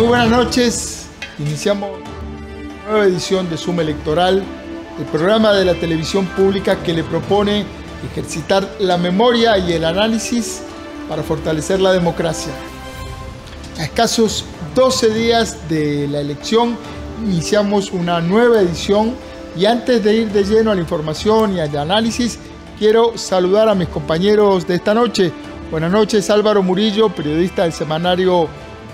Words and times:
Muy 0.00 0.08
buenas 0.08 0.30
noches. 0.30 1.08
Iniciamos 1.38 1.90
una 1.90 2.90
nueva 2.90 3.04
edición 3.04 3.50
de 3.50 3.58
Suma 3.58 3.82
Electoral, 3.82 4.42
el 4.98 5.04
programa 5.04 5.52
de 5.52 5.66
la 5.66 5.74
televisión 5.74 6.24
pública 6.24 6.82
que 6.82 6.94
le 6.94 7.04
propone 7.04 7.66
ejercitar 8.10 8.66
la 8.78 8.96
memoria 8.96 9.58
y 9.58 9.74
el 9.74 9.84
análisis 9.84 10.62
para 11.06 11.22
fortalecer 11.22 11.80
la 11.80 11.92
democracia. 11.92 12.50
A 13.78 13.84
escasos 13.84 14.46
12 14.74 15.10
días 15.10 15.68
de 15.68 16.08
la 16.08 16.20
elección 16.20 16.78
iniciamos 17.22 17.92
una 17.92 18.22
nueva 18.22 18.62
edición 18.62 19.14
y 19.54 19.66
antes 19.66 20.02
de 20.02 20.14
ir 20.14 20.32
de 20.32 20.44
lleno 20.44 20.70
a 20.70 20.74
la 20.76 20.80
información 20.80 21.56
y 21.56 21.60
al 21.60 21.76
análisis, 21.76 22.38
quiero 22.78 23.18
saludar 23.18 23.68
a 23.68 23.74
mis 23.74 23.88
compañeros 23.88 24.66
de 24.66 24.76
esta 24.76 24.94
noche. 24.94 25.30
Buenas 25.70 25.92
noches 25.92 26.30
Álvaro 26.30 26.62
Murillo, 26.62 27.10
periodista 27.10 27.64
del 27.64 27.74
semanario 27.74 28.48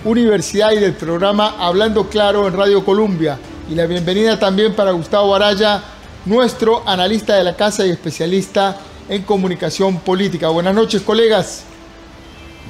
Universidad 0.06 0.70
y 0.70 0.78
del 0.78 0.92
programa 0.92 1.56
Hablando 1.58 2.08
Claro 2.08 2.46
en 2.46 2.54
Radio 2.56 2.84
Columbia. 2.84 3.40
Y 3.68 3.74
la 3.74 3.86
bienvenida 3.86 4.38
también 4.38 4.72
para 4.72 4.92
Gustavo 4.92 5.34
Araya, 5.34 5.82
nuestro 6.24 6.88
analista 6.88 7.34
de 7.34 7.42
la 7.42 7.56
casa 7.56 7.84
y 7.84 7.90
especialista 7.90 8.78
en 9.08 9.22
comunicación 9.22 9.98
política. 9.98 10.48
Buenas 10.48 10.76
noches, 10.76 11.02
colegas. 11.02 11.64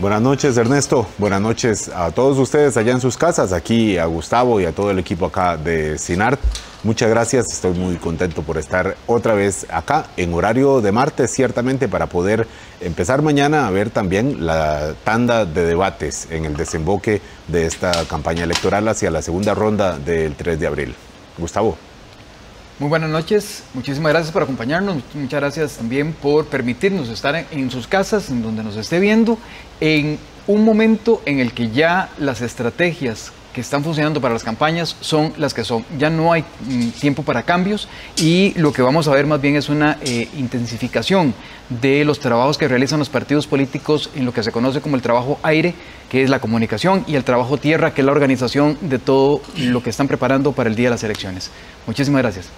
Buenas 0.00 0.22
noches 0.22 0.56
Ernesto, 0.56 1.06
buenas 1.18 1.40
noches 1.42 1.90
a 1.94 2.10
todos 2.10 2.38
ustedes 2.38 2.76
allá 2.76 2.92
en 2.92 3.00
sus 3.00 3.16
casas, 3.16 3.52
aquí 3.52 3.96
a 3.98 4.06
Gustavo 4.06 4.58
y 4.58 4.64
a 4.64 4.72
todo 4.72 4.90
el 4.90 4.98
equipo 4.98 5.26
acá 5.26 5.58
de 5.58 5.98
CINART. 5.98 6.40
Muchas 6.86 7.10
gracias, 7.10 7.52
estoy 7.52 7.72
muy 7.72 7.96
contento 7.96 8.42
por 8.42 8.58
estar 8.58 8.96
otra 9.08 9.34
vez 9.34 9.66
acá 9.70 10.06
en 10.16 10.32
horario 10.32 10.80
de 10.80 10.92
martes, 10.92 11.32
ciertamente 11.32 11.88
para 11.88 12.06
poder 12.06 12.46
empezar 12.80 13.22
mañana 13.22 13.66
a 13.66 13.72
ver 13.72 13.90
también 13.90 14.46
la 14.46 14.94
tanda 15.02 15.44
de 15.46 15.66
debates 15.66 16.28
en 16.30 16.44
el 16.44 16.56
desemboque 16.56 17.20
de 17.48 17.66
esta 17.66 18.04
campaña 18.04 18.44
electoral 18.44 18.86
hacia 18.86 19.10
la 19.10 19.20
segunda 19.20 19.52
ronda 19.52 19.98
del 19.98 20.36
3 20.36 20.60
de 20.60 20.66
abril. 20.68 20.94
Gustavo. 21.36 21.76
Muy 22.78 22.88
buenas 22.88 23.10
noches, 23.10 23.64
muchísimas 23.74 24.12
gracias 24.12 24.30
por 24.30 24.44
acompañarnos, 24.44 25.02
muchas 25.12 25.40
gracias 25.40 25.72
también 25.78 26.12
por 26.12 26.46
permitirnos 26.46 27.08
estar 27.08 27.34
en, 27.50 27.68
sus 27.68 27.88
casas, 27.88 28.30
en 28.30 28.42
donde 28.42 28.62
nos 28.62 28.76
esté 28.76 29.00
viendo, 29.00 29.38
en 29.80 30.20
un 30.46 30.64
momento 30.64 31.20
en 31.26 31.40
el 31.40 31.52
que 31.52 31.68
ya 31.68 32.10
las 32.16 32.42
estrategias 32.42 33.32
que 33.56 33.62
están 33.62 33.82
funcionando 33.82 34.20
para 34.20 34.34
las 34.34 34.44
campañas 34.44 34.96
son 35.00 35.32
las 35.38 35.54
que 35.54 35.64
son. 35.64 35.82
Ya 35.98 36.10
no 36.10 36.30
hay 36.30 36.42
mm, 36.42 36.90
tiempo 36.90 37.22
para 37.22 37.42
cambios 37.42 37.88
y 38.18 38.52
lo 38.58 38.70
que 38.70 38.82
vamos 38.82 39.08
a 39.08 39.12
ver 39.12 39.26
más 39.26 39.40
bien 39.40 39.56
es 39.56 39.70
una 39.70 39.96
eh, 40.02 40.28
intensificación 40.36 41.32
de 41.70 42.04
los 42.04 42.20
trabajos 42.20 42.58
que 42.58 42.68
realizan 42.68 42.98
los 42.98 43.08
partidos 43.08 43.46
políticos 43.46 44.10
en 44.14 44.26
lo 44.26 44.34
que 44.34 44.42
se 44.42 44.52
conoce 44.52 44.82
como 44.82 44.94
el 44.94 45.00
trabajo 45.00 45.40
aire, 45.42 45.72
que 46.10 46.22
es 46.22 46.28
la 46.28 46.38
comunicación, 46.38 47.02
y 47.06 47.14
el 47.14 47.24
trabajo 47.24 47.56
tierra, 47.56 47.94
que 47.94 48.02
es 48.02 48.04
la 48.04 48.12
organización 48.12 48.76
de 48.82 48.98
todo 48.98 49.40
lo 49.56 49.82
que 49.82 49.88
están 49.88 50.06
preparando 50.06 50.52
para 50.52 50.68
el 50.68 50.76
día 50.76 50.88
de 50.88 50.90
las 50.90 51.02
elecciones. 51.02 51.50
Muchísimas 51.86 52.20
gracias. 52.20 52.50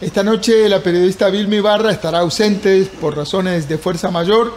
Esta 0.00 0.22
noche 0.22 0.66
la 0.70 0.82
periodista 0.82 1.28
Vilma 1.28 1.56
Ibarra 1.56 1.90
estará 1.90 2.20
ausente 2.20 2.88
por 3.02 3.14
razones 3.18 3.68
de 3.68 3.76
fuerza 3.76 4.10
mayor 4.10 4.56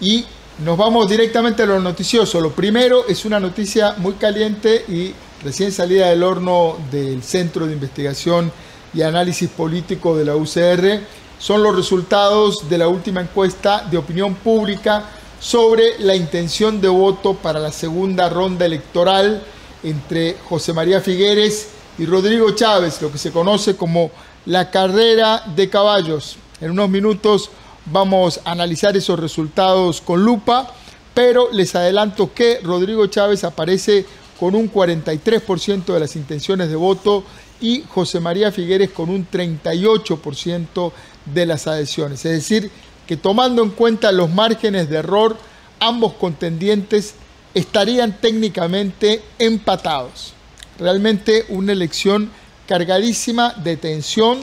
y 0.00 0.26
nos 0.58 0.76
vamos 0.76 1.08
directamente 1.08 1.62
a 1.62 1.66
lo 1.66 1.80
noticioso. 1.80 2.40
Lo 2.40 2.52
primero 2.52 3.06
es 3.08 3.24
una 3.24 3.40
noticia 3.40 3.94
muy 3.98 4.14
caliente 4.14 4.84
y 4.86 5.12
recién 5.42 5.72
salida 5.72 6.10
del 6.10 6.22
horno 6.22 6.76
del 6.90 7.22
Centro 7.22 7.66
de 7.66 7.72
Investigación 7.72 8.52
y 8.94 9.02
Análisis 9.02 9.48
Político 9.48 10.16
de 10.16 10.24
la 10.24 10.36
UCR. 10.36 11.00
Son 11.38 11.62
los 11.62 11.74
resultados 11.74 12.68
de 12.68 12.78
la 12.78 12.86
última 12.86 13.22
encuesta 13.22 13.86
de 13.90 13.96
opinión 13.96 14.34
pública 14.34 15.04
sobre 15.40 15.98
la 15.98 16.14
intención 16.14 16.80
de 16.80 16.88
voto 16.88 17.34
para 17.34 17.58
la 17.58 17.72
segunda 17.72 18.28
ronda 18.28 18.66
electoral 18.66 19.42
entre 19.82 20.36
José 20.48 20.72
María 20.72 21.00
Figueres 21.00 21.70
y 21.98 22.06
Rodrigo 22.06 22.50
Chávez, 22.52 23.02
lo 23.02 23.10
que 23.10 23.18
se 23.18 23.32
conoce 23.32 23.74
como 23.74 24.10
la 24.46 24.70
carrera 24.70 25.42
de 25.56 25.68
caballos. 25.68 26.36
En 26.60 26.70
unos 26.70 26.88
minutos 26.90 27.50
vamos 27.86 28.40
a 28.44 28.52
analizar 28.52 28.96
esos 28.96 29.18
resultados 29.18 30.00
con 30.00 30.24
lupa, 30.24 30.72
pero 31.14 31.50
les 31.52 31.74
adelanto 31.74 32.32
que 32.32 32.60
Rodrigo 32.62 33.06
Chávez 33.06 33.44
aparece 33.44 34.06
con 34.38 34.54
un 34.54 34.72
43% 34.72 35.84
de 35.84 36.00
las 36.00 36.16
intenciones 36.16 36.68
de 36.68 36.76
voto 36.76 37.24
y 37.60 37.84
José 37.88 38.18
María 38.18 38.50
Figueres 38.50 38.90
con 38.90 39.08
un 39.08 39.26
38% 39.30 40.92
de 41.26 41.46
las 41.46 41.66
adhesiones. 41.66 42.24
Es 42.24 42.32
decir, 42.32 42.70
que 43.06 43.16
tomando 43.16 43.62
en 43.62 43.70
cuenta 43.70 44.10
los 44.10 44.30
márgenes 44.30 44.88
de 44.88 44.96
error, 44.96 45.36
ambos 45.78 46.14
contendientes 46.14 47.14
estarían 47.54 48.18
técnicamente 48.20 49.22
empatados. 49.38 50.32
Realmente 50.78 51.44
una 51.48 51.72
elección 51.72 52.30
cargadísima 52.66 53.52
de 53.54 53.76
tensión 53.76 54.38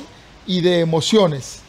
y 0.46 0.62
de 0.62 0.80
emociones. 0.80 1.62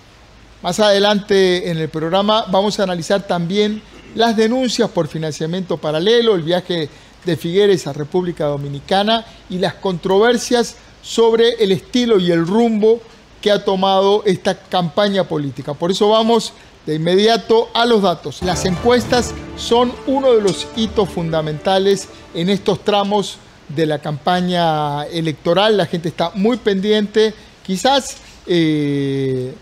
Más 0.62 0.78
adelante 0.78 1.70
en 1.70 1.78
el 1.78 1.88
programa 1.88 2.44
vamos 2.50 2.78
a 2.78 2.82
analizar 2.82 3.26
también 3.26 3.80
las 4.14 4.36
denuncias 4.36 4.90
por 4.90 5.08
financiamiento 5.08 5.78
paralelo, 5.78 6.34
el 6.34 6.42
viaje 6.42 6.90
de 7.24 7.36
Figueres 7.36 7.86
a 7.86 7.94
República 7.94 8.44
Dominicana 8.44 9.24
y 9.48 9.58
las 9.58 9.74
controversias 9.74 10.76
sobre 11.02 11.50
el 11.64 11.72
estilo 11.72 12.18
y 12.18 12.30
el 12.30 12.46
rumbo 12.46 13.00
que 13.40 13.50
ha 13.50 13.64
tomado 13.64 14.22
esta 14.26 14.54
campaña 14.54 15.24
política. 15.24 15.72
Por 15.72 15.92
eso 15.92 16.10
vamos 16.10 16.52
de 16.84 16.96
inmediato 16.96 17.70
a 17.72 17.86
los 17.86 18.02
datos. 18.02 18.42
Las 18.42 18.66
encuestas 18.66 19.32
son 19.56 19.92
uno 20.06 20.34
de 20.34 20.42
los 20.42 20.68
hitos 20.76 21.08
fundamentales 21.08 22.08
en 22.34 22.50
estos 22.50 22.84
tramos 22.84 23.38
de 23.68 23.86
la 23.86 24.00
campaña 24.00 25.04
electoral, 25.04 25.78
la 25.78 25.86
gente 25.86 26.08
está 26.08 26.32
muy 26.34 26.58
pendiente, 26.58 27.32
quizás 27.64 28.16
eh, 28.46 29.54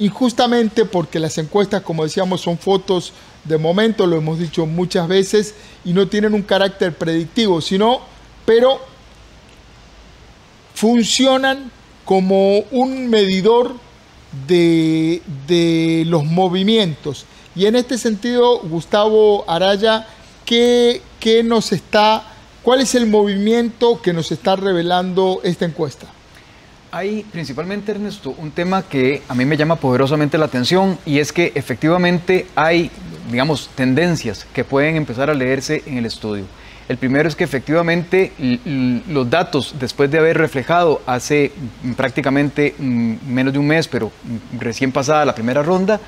injustamente 0.00 0.84
porque 0.84 1.20
las 1.20 1.38
encuestas, 1.38 1.82
como 1.82 2.02
decíamos, 2.02 2.40
son 2.40 2.58
fotos 2.58 3.12
de 3.44 3.56
momento, 3.56 4.06
lo 4.06 4.16
hemos 4.16 4.38
dicho 4.38 4.66
muchas 4.66 5.06
veces, 5.06 5.54
y 5.84 5.92
no 5.92 6.08
tienen 6.08 6.34
un 6.34 6.42
carácter 6.42 6.94
predictivo, 6.96 7.60
sino, 7.60 8.00
pero 8.44 8.80
funcionan 10.74 11.70
como 12.04 12.58
un 12.72 13.08
medidor 13.08 13.76
de, 14.48 15.22
de 15.46 16.04
los 16.06 16.24
movimientos. 16.24 17.24
Y 17.54 17.66
en 17.66 17.76
este 17.76 17.96
sentido, 17.96 18.58
Gustavo 18.60 19.48
Araya, 19.48 20.08
¿qué, 20.44 21.02
qué 21.20 21.42
nos 21.44 21.72
está 21.72 22.30
¿Cuál 22.62 22.82
es 22.82 22.94
el 22.94 23.06
movimiento 23.06 24.02
que 24.02 24.12
nos 24.12 24.32
está 24.32 24.54
revelando 24.54 25.40
esta 25.44 25.64
encuesta? 25.64 26.06
Hay 26.92 27.24
principalmente, 27.30 27.92
Ernesto, 27.92 28.34
un 28.36 28.50
tema 28.50 28.82
que 28.82 29.22
a 29.28 29.34
mí 29.34 29.44
me 29.44 29.56
llama 29.56 29.76
poderosamente 29.76 30.36
la 30.38 30.46
atención 30.46 30.98
y 31.06 31.20
es 31.20 31.32
que 31.32 31.52
efectivamente 31.54 32.46
hay, 32.56 32.90
digamos, 33.30 33.70
tendencias 33.76 34.44
que 34.52 34.64
pueden 34.64 34.96
empezar 34.96 35.30
a 35.30 35.34
leerse 35.34 35.84
en 35.86 35.98
el 35.98 36.06
estudio. 36.06 36.46
El 36.88 36.96
primero 36.96 37.28
es 37.28 37.36
que 37.36 37.44
efectivamente 37.44 38.32
los 39.08 39.30
datos, 39.30 39.76
después 39.78 40.10
de 40.10 40.18
haber 40.18 40.36
reflejado 40.36 41.00
hace 41.06 41.52
prácticamente 41.96 42.74
mm, 42.76 43.14
menos 43.24 43.52
de 43.52 43.60
un 43.60 43.68
mes, 43.68 43.86
pero 43.86 44.08
mm, 44.08 44.58
recién 44.58 44.90
pasada 44.90 45.24
la 45.24 45.36
primera 45.36 45.62
ronda, 45.62 46.00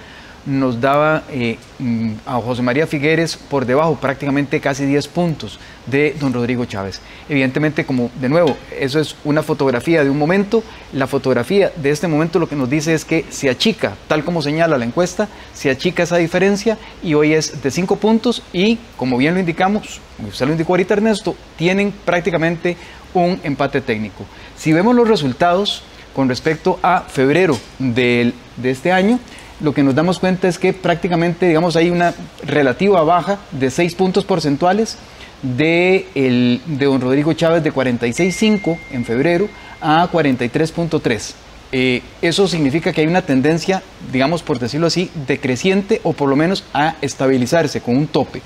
nos 0.47 0.81
daba 0.81 1.23
eh, 1.31 1.57
mm, 1.79 2.13
a 2.27 2.35
José 2.35 2.63
María 2.63 2.87
Figueres 2.87 3.37
por 3.37 3.65
debajo, 3.65 3.97
prácticamente 3.97 4.61
casi 4.61 4.85
10 4.85 5.09
puntos 5.09 5.59
de 5.87 6.17
don 6.19 6.33
Rodrigo 6.33 6.65
Chávez. 6.65 7.01
Evidentemente, 7.29 7.85
como 7.85 8.11
de 8.21 8.29
nuevo, 8.29 8.57
eso 8.79 9.01
es 9.01 9.17
una 9.25 9.43
fotografía 9.43 10.03
de 10.03 10.11
un 10.11 10.19
momento, 10.19 10.63
la 10.93 11.07
fotografía 11.07 11.73
de 11.77 11.91
este 11.91 12.09
momento 12.09 12.39
lo 12.39 12.49
que 12.49 12.57
nos 12.57 12.69
dice 12.69 12.95
es 12.95 13.05
que 13.05 13.25
se 13.31 13.51
achica, 13.51 13.95
tal 14.09 14.25
como 14.25 14.43
señala 14.43 14.79
la 14.79 14.85
encuesta, 14.85 15.29
se 15.55 15.71
achica 15.71 16.03
esa 16.03 16.17
diferencia 16.17 16.79
y 17.03 17.15
hoy 17.15 17.35
es 17.35 17.63
de 17.63 17.71
5 17.71 17.97
puntos 17.97 18.43
y, 18.53 18.79
como 18.97 19.17
bien 19.17 19.35
lo 19.35 19.41
indicamos, 19.41 20.01
usted 20.27 20.47
lo 20.47 20.53
indicó 20.53 20.73
ahorita 20.73 20.95
Ernesto, 20.95 21.37
tienen 21.57 21.93
prácticamente 22.05 22.77
un 23.15 23.41
empate 23.43 23.81
técnico. 23.81 24.25
Si 24.57 24.73
vemos 24.73 24.95
los 24.95 25.09
resultados 25.09 25.83
con 26.15 26.29
respecto 26.29 26.79
a 26.83 27.03
febrero 27.03 27.59
de 27.79 28.33
este 28.63 28.93
año, 28.93 29.19
lo 29.63 29.73
que 29.73 29.83
nos 29.83 29.95
damos 29.95 30.19
cuenta 30.19 30.49
es 30.49 30.59
que 30.59 30.73
prácticamente, 30.73 31.47
digamos, 31.47 31.77
hay 31.77 31.91
una 31.91 32.15
relativa 32.45 33.03
baja 33.03 33.39
de 33.53 33.71
6 33.71 33.95
puntos 33.95 34.25
porcentuales 34.25 34.97
de, 35.43 36.07
el, 36.15 36.61
de 36.67 36.87
don 36.87 37.01
Rodrigo 37.01 37.33
Chávez 37.33 37.63
de 37.63 37.73
46.5 37.73 38.79
en 38.91 39.05
febrero 39.05 39.49
a 39.81 40.09
43.3. 40.11 41.35
Eh, 41.75 42.03
eso 42.21 42.47
significa 42.49 42.93
que 42.93 43.01
hay 43.01 43.07
una 43.07 43.23
tendencia, 43.23 43.83
digamos 44.13 44.43
por 44.43 44.59
decirlo 44.59 44.89
así, 44.89 45.11
decreciente 45.27 46.01
o 46.05 46.13
por 46.13 46.29
lo 46.29 46.37
menos 46.37 46.65
a 46.75 46.97
estabilizarse 47.01 47.81
con 47.81 47.97
un 47.97 48.07
tope. 48.07 48.43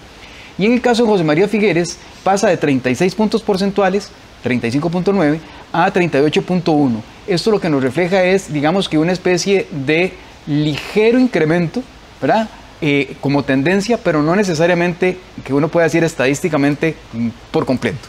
Y 0.59 0.67
en 0.67 0.73
el 0.73 0.81
caso 0.81 1.03
de 1.03 1.09
José 1.09 1.25
María 1.25 1.49
Figueres 1.49 1.99
pasa 2.23 2.49
de 2.49 2.57
36 2.57 3.15
puntos 3.15 3.43
porcentuales, 3.43 4.11
35.9, 4.45 5.39
a 5.73 5.93
38.1. 5.93 7.01
Esto 7.27 7.51
lo 7.51 7.61
que 7.61 7.69
nos 7.69 7.83
refleja 7.83 8.23
es, 8.23 8.53
digamos 8.53 8.89
que 8.89 8.97
una 8.97 9.13
especie 9.13 9.67
de 9.71 10.13
ligero 10.47 11.19
incremento, 11.19 11.83
¿verdad? 12.21 12.49
eh, 12.81 13.17
como 13.21 13.43
tendencia, 13.43 13.99
pero 13.99 14.23
no 14.23 14.37
necesariamente 14.37 15.19
que 15.45 15.55
uno 15.55 15.69
pueda 15.69 15.85
decir 15.85 16.05
estadísticamente 16.05 16.95
mm, 17.13 17.29
por 17.51 17.65
completo. 17.65 18.09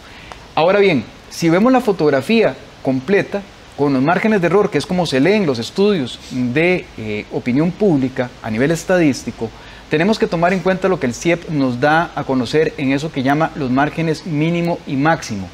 Ahora 0.56 0.80
bien, 0.80 1.04
si 1.30 1.50
vemos 1.50 1.72
la 1.72 1.82
fotografía 1.82 2.56
completa, 2.84 3.42
con 3.78 3.94
los 3.94 4.02
márgenes 4.02 4.42
de 4.42 4.48
error, 4.48 4.72
que 4.72 4.80
es 4.80 4.88
como 4.88 5.06
se 5.06 5.20
leen 5.20 5.46
los 5.46 5.60
estudios 5.60 6.20
de 6.32 6.86
eh, 6.98 7.26
opinión 7.32 7.72
pública 7.72 8.30
a 8.42 8.50
nivel 8.50 8.72
estadístico, 8.72 9.52
tenemos 9.90 10.18
que 10.18 10.26
tomar 10.26 10.52
en 10.52 10.60
cuenta 10.60 10.90
lo 10.90 11.00
que 11.00 11.06
el 11.06 11.14
CIEP 11.14 11.50
nos 11.50 11.80
da 11.80 12.12
a 12.16 12.24
conocer 12.24 12.74
en 12.78 12.92
eso 12.92 13.12
que 13.12 13.22
llama 13.22 13.52
los 13.56 13.70
márgenes 13.70 14.26
mínimo 14.26 14.80
y 14.88 14.96
máximo. 14.96 15.48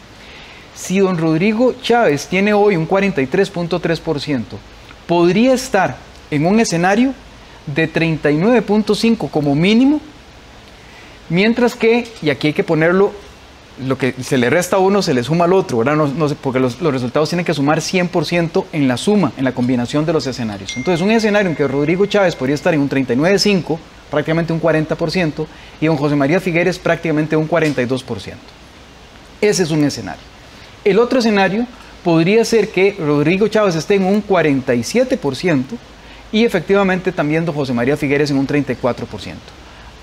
Si 0.73 0.99
don 0.99 1.17
Rodrigo 1.17 1.75
Chávez 1.81 2.27
tiene 2.27 2.53
hoy 2.53 2.77
un 2.77 2.87
43.3%, 2.87 4.43
podría 5.05 5.53
estar 5.53 5.97
en 6.33 6.45
un 6.45 6.59
escenario 6.59 7.13
de 7.67 7.91
39.5 7.91 9.29
como 9.29 9.55
mínimo, 9.55 10.01
mientras 11.29 11.75
que, 11.75 12.07
y 12.21 12.29
aquí 12.29 12.47
hay 12.47 12.53
que 12.53 12.63
ponerlo, 12.63 13.13
lo 13.85 13.97
que 13.97 14.13
se 14.21 14.37
le 14.37 14.49
resta 14.49 14.75
a 14.75 14.79
uno 14.79 15.01
se 15.01 15.13
le 15.13 15.23
suma 15.23 15.45
al 15.45 15.53
otro, 15.53 15.79
¿verdad? 15.79 15.95
No, 15.95 16.27
porque 16.41 16.59
los, 16.59 16.79
resultados 16.79 17.29
tienen 17.29 17.45
que 17.45 17.53
sumar 17.53 17.79
100% 17.79 18.65
en 18.71 18.87
la 18.87 18.97
suma, 18.97 19.31
en 19.37 19.43
la 19.43 19.51
combinación 19.51 20.05
de 20.05 20.13
los 20.13 20.25
escenarios. 20.27 20.75
Entonces, 20.75 21.01
un 21.01 21.11
escenario 21.11 21.49
en 21.49 21.55
que 21.55 21.67
Rodrigo 21.67 22.05
Chávez 22.05 22.35
podría 22.35 22.55
estar 22.55 22.73
en 22.73 22.81
un 22.81 22.89
39.5, 22.89 23.77
prácticamente 24.09 24.53
un 24.53 24.61
40%, 24.61 25.45
y 25.81 25.85
don 25.87 25.97
José 25.97 26.15
María 26.15 26.39
Figueres 26.39 26.79
prácticamente 26.79 27.35
un 27.35 27.47
42%. 27.47 28.33
Ese 29.41 29.63
es 29.63 29.71
un 29.71 29.83
escenario. 29.83 30.23
El 30.83 30.99
otro 30.99 31.19
escenario 31.19 31.65
podría 32.03 32.43
ser 32.45 32.69
que 32.69 32.95
Rodrigo 32.99 33.47
Chávez 33.47 33.75
esté 33.75 33.95
en 33.95 34.05
un 34.05 34.25
47%, 34.25 35.63
y 36.33 36.43
efectivamente 36.43 37.13
también 37.13 37.45
don 37.45 37.55
José 37.55 37.73
María 37.73 37.95
Figueres 37.95 38.31
en 38.31 38.37
un 38.37 38.47
34%. 38.47 39.35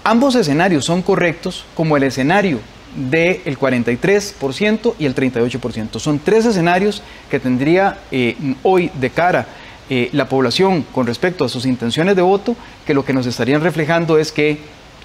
Ambos 0.04 0.34
escenarios 0.36 0.86
son 0.86 1.02
correctos 1.02 1.66
como 1.74 1.96
el 1.96 2.04
escenario 2.04 2.60
del 2.96 3.58
43% 3.58 4.94
y 4.98 5.04
el 5.04 5.14
38%. 5.14 5.98
Son 5.98 6.18
tres 6.20 6.46
escenarios 6.46 7.02
que 7.28 7.40
tendría 7.40 7.98
eh, 8.10 8.36
hoy 8.62 8.90
de 8.94 9.10
cara 9.10 9.46
eh, 9.90 10.08
la 10.12 10.28
población 10.28 10.86
con 10.92 11.06
respecto 11.06 11.44
a 11.44 11.48
sus 11.48 11.66
intenciones 11.66 12.14
de 12.14 12.22
voto, 12.22 12.56
que 12.86 12.94
lo 12.94 13.04
que 13.04 13.12
nos 13.12 13.26
estarían 13.26 13.60
reflejando 13.60 14.16
es 14.16 14.30
que, 14.30 14.58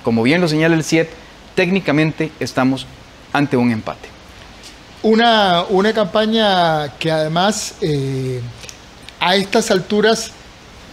como 0.03 0.21
bien 0.21 0.41
lo 0.41 0.47
señala 0.47 0.75
el 0.75 0.83
CIEP, 0.83 1.09
técnicamente 1.55 2.31
estamos 2.39 2.85
ante 3.33 3.57
un 3.57 3.71
empate. 3.71 4.09
Una, 5.01 5.63
una 5.69 5.91
campaña 5.91 6.97
que 6.99 7.11
además 7.11 7.75
eh, 7.81 8.41
a 9.19 9.35
estas 9.35 9.71
alturas 9.71 10.31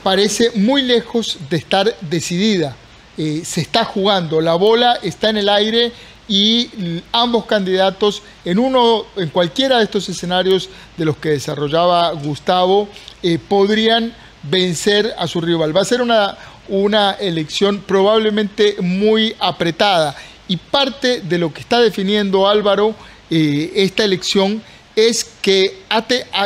parece 0.03 0.51
muy 0.55 0.83
lejos 0.83 1.39
de 1.49 1.57
estar 1.57 1.95
decidida. 2.01 2.77
Eh, 3.19 3.43
se 3.45 3.61
está 3.61 3.85
jugando, 3.85 4.41
la 4.41 4.55
bola 4.55 4.99
está 5.03 5.31
en 5.31 5.37
el 5.37 5.49
aire 5.49 5.93
y 6.29 6.71
ambos 7.13 7.45
candidatos 7.45 8.23
en 8.45 8.59
uno, 8.59 9.05
en 9.17 9.29
cualquiera 9.29 9.79
de 9.79 9.85
estos 9.85 10.09
escenarios 10.09 10.71
de 10.97 11.05
los 11.05 11.17
que 11.17 11.31
desarrollaba 11.31 12.13
Gustavo, 12.13 12.89
eh, 13.23 13.39
podrían 13.39 14.15
vencer 14.45 15.15
a 15.19 15.27
su 15.27 15.41
rival. 15.41 15.77
Va 15.77 15.83
a 15.83 15.85
ser 15.85 16.01
una, 16.01 16.39
una 16.69 17.13
elección 17.13 17.81
probablemente 17.81 18.77
muy 18.81 19.37
apretada 19.39 20.17
y 20.49 20.57
parte 20.57 21.21
de 21.21 21.39
lo 21.39 21.53
que 21.53 21.61
está 21.61 21.81
definiendo 21.81 22.49
Álvaro 22.49 22.95
eh, 23.31 23.73
esta 23.77 24.05
elección 24.05 24.63
es 24.97 25.25
que 25.41 25.83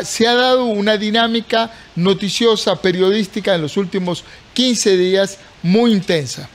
se 0.04 0.26
ha 0.26 0.34
dado 0.34 0.66
una 0.66 0.96
dinámica 0.96 1.70
noticiosa, 1.96 2.76
periodística 2.76 3.54
en 3.54 3.62
los 3.62 3.76
últimos 3.76 4.24
15 4.54 4.96
días 4.96 5.38
muy 5.62 5.92
intensa. 5.92 6.48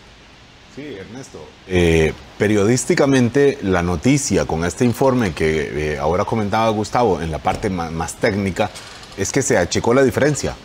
Sí, 0.76 0.96
Ernesto. 0.98 1.46
Eh, 1.68 2.14
periodísticamente, 2.38 3.58
la 3.62 3.84
noticia 3.84 4.46
con 4.46 4.64
este 4.64 4.86
informe 4.86 5.34
que 5.34 5.94
eh, 5.94 5.98
ahora 5.98 6.24
comentaba 6.24 6.70
Gustavo 6.70 7.22
en 7.22 7.30
la 7.30 7.40
parte 7.40 7.70
más, 7.70 8.16
técnica 8.16 8.70
es 9.18 9.32
que 9.34 9.42
se 9.42 9.58
achicó 9.58 9.94
la 9.94 10.04
diferencia. 10.04 10.56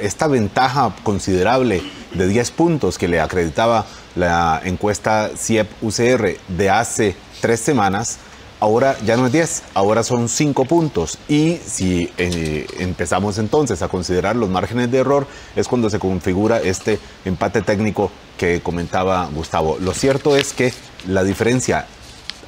esta 0.00 0.28
ventaja 0.28 0.94
considerable 1.02 1.82
de 2.14 2.28
10 2.28 2.50
puntos 2.52 2.98
que 2.98 3.08
le 3.08 3.20
acreditaba 3.20 3.84
la 4.14 4.60
encuesta 4.64 5.30
CIEP-UCR 5.36 6.36
de 6.48 6.70
hace 6.70 7.16
tres 7.40 7.60
semanas 7.60 8.18
ahora 8.60 8.96
ya 9.04 9.16
no 9.16 9.26
es 9.26 9.32
10, 9.32 9.62
ahora 9.74 10.02
son 10.02 10.28
5 10.28 10.64
puntos. 10.64 11.18
Y 11.28 11.56
si 11.64 12.10
eh, 12.18 12.66
empezamos 12.78 13.38
entonces 13.38 13.82
a 13.82 13.88
considerar 13.88 14.36
los 14.36 14.48
márgenes 14.48 14.90
de 14.90 14.98
error, 14.98 15.26
es 15.56 15.68
cuando 15.68 15.90
se 15.90 15.98
configura 15.98 16.60
este 16.60 16.98
empate 17.24 17.62
técnico 17.62 18.10
que 18.36 18.60
comentaba 18.60 19.28
Gustavo. 19.32 19.78
Lo 19.80 19.92
cierto 19.92 20.36
es 20.36 20.52
que 20.52 20.72
la 21.06 21.24
diferencia 21.24 21.86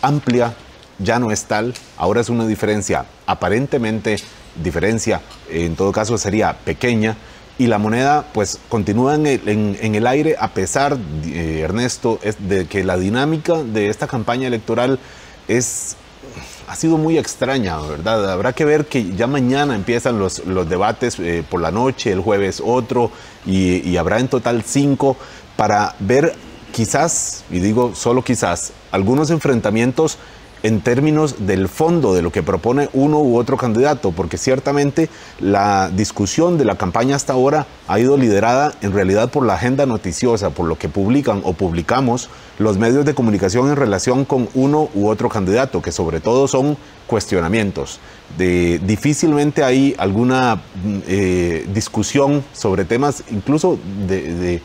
amplia 0.02 0.54
ya 0.98 1.18
no 1.18 1.30
es 1.30 1.44
tal, 1.44 1.74
ahora 1.96 2.20
es 2.20 2.28
una 2.28 2.46
diferencia 2.46 3.06
aparentemente 3.26 4.16
diferencia, 4.62 5.22
en 5.48 5.76
todo 5.76 5.92
caso 5.92 6.18
sería 6.18 6.58
pequeña, 6.64 7.16
y 7.58 7.66
la 7.66 7.78
moneda 7.78 8.24
pues 8.32 8.58
continúa 8.68 9.16
en 9.16 9.26
el, 9.26 10.06
aire 10.06 10.36
a 10.40 10.48
pesar, 10.48 10.96
eh, 11.26 11.60
Ernesto, 11.62 12.18
de 12.38 12.66
que 12.66 12.84
la 12.84 12.96
dinámica 12.96 13.62
de 13.62 13.90
esta 13.90 14.06
campaña 14.06 14.46
electoral 14.46 14.98
es 15.46 15.96
ha 16.70 16.76
sido 16.76 16.98
muy 16.98 17.18
extraña, 17.18 17.80
¿verdad? 17.80 18.30
Habrá 18.30 18.52
que 18.52 18.64
ver 18.64 18.86
que 18.86 19.16
ya 19.16 19.26
mañana 19.26 19.74
empiezan 19.74 20.20
los, 20.20 20.46
los 20.46 20.68
debates 20.68 21.18
eh, 21.18 21.42
por 21.50 21.60
la 21.60 21.72
noche, 21.72 22.12
el 22.12 22.20
jueves 22.20 22.62
otro, 22.64 23.10
y, 23.44 23.78
y 23.88 23.96
habrá 23.96 24.20
en 24.20 24.28
total 24.28 24.62
cinco 24.62 25.16
para 25.56 25.96
ver 25.98 26.32
quizás, 26.70 27.42
y 27.50 27.58
digo 27.58 27.96
solo 27.96 28.22
quizás, 28.22 28.72
algunos 28.92 29.30
enfrentamientos 29.30 30.16
en 30.62 30.80
términos 30.80 31.46
del 31.46 31.68
fondo 31.68 32.14
de 32.14 32.22
lo 32.22 32.32
que 32.32 32.42
propone 32.42 32.88
uno 32.92 33.20
u 33.20 33.36
otro 33.36 33.56
candidato, 33.56 34.12
porque 34.12 34.38
ciertamente 34.38 35.08
la 35.40 35.90
discusión 35.90 36.58
de 36.58 36.64
la 36.64 36.76
campaña 36.76 37.16
hasta 37.16 37.32
ahora 37.32 37.66
ha 37.88 37.98
ido 37.98 38.16
liderada 38.16 38.74
en 38.82 38.92
realidad 38.92 39.30
por 39.30 39.46
la 39.46 39.54
agenda 39.54 39.86
noticiosa, 39.86 40.50
por 40.50 40.66
lo 40.66 40.78
que 40.78 40.88
publican 40.88 41.40
o 41.44 41.52
publicamos 41.52 42.28
los 42.58 42.78
medios 42.78 43.04
de 43.04 43.14
comunicación 43.14 43.68
en 43.70 43.76
relación 43.76 44.24
con 44.24 44.48
uno 44.54 44.88
u 44.94 45.08
otro 45.08 45.28
candidato, 45.28 45.80
que 45.80 45.92
sobre 45.92 46.20
todo 46.20 46.46
son 46.46 46.76
cuestionamientos. 47.06 47.98
De, 48.36 48.78
difícilmente 48.78 49.64
hay 49.64 49.94
alguna 49.98 50.56
mm, 50.56 50.98
eh, 51.08 51.66
discusión 51.72 52.44
sobre 52.52 52.84
temas 52.84 53.24
incluso 53.30 53.78
de, 54.06 54.60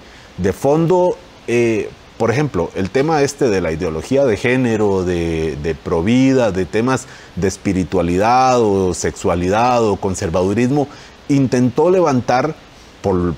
fondo. 0.53 1.17
Eh, 1.47 1.89
por 2.17 2.31
ejemplo, 2.31 2.69
el 2.75 2.89
tema 2.89 3.21
este 3.21 3.49
de 3.49 3.61
la 3.61 3.71
ideología 3.71 4.25
de 4.25 4.37
género, 4.37 5.03
de, 5.03 5.57
de 5.61 5.75
provida, 5.75 6.51
de 6.51 6.65
temas 6.65 7.07
de 7.35 7.47
espiritualidad 7.47 8.59
o 8.61 8.93
sexualidad 8.93 9.83
o 9.83 9.97
conservadurismo, 9.97 10.87
intentó 11.27 11.89
levantar 11.89 12.55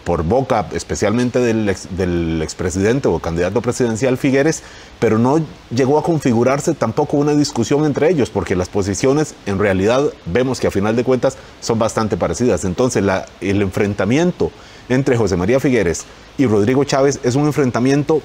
por, 0.03 0.23
boca, 0.23 0.67
especialmente 0.71 1.39
del, 1.39 1.75
del 1.97 2.41
expresidente 2.41 3.09
o 3.09 3.19
candidato 3.19 3.61
presidencial 3.61 4.17
Figueres, 4.17 4.63
pero 4.97 5.19
no 5.19 5.41
llegó 5.69 5.99
a 5.99 6.03
configurarse 6.03 6.73
tampoco 6.73 7.17
una 7.17 7.33
discusión 7.33 7.83
entre 7.83 8.09
ellos, 8.09 8.29
porque 8.29 8.55
las 8.55 8.69
posiciones 8.69 9.35
en 9.45 9.59
realidad 9.59 10.05
vemos 10.25 10.61
que 10.61 10.67
a 10.67 10.71
final 10.71 10.95
de 10.95 11.03
cuentas 11.03 11.37
son 11.59 11.79
bastante 11.79 12.15
parecidas. 12.15 12.63
Entonces, 12.63 13.03
el 13.41 13.61
enfrentamiento 13.61 14.51
entre 14.87 15.17
José 15.17 15.35
María 15.35 15.59
Figueres 15.59 16.05
y 16.37 16.45
Rodrigo 16.45 16.85
Chávez 16.85 17.19
es 17.23 17.35
un 17.35 17.45
enfrentamiento 17.45 18.21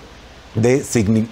de 0.54 0.85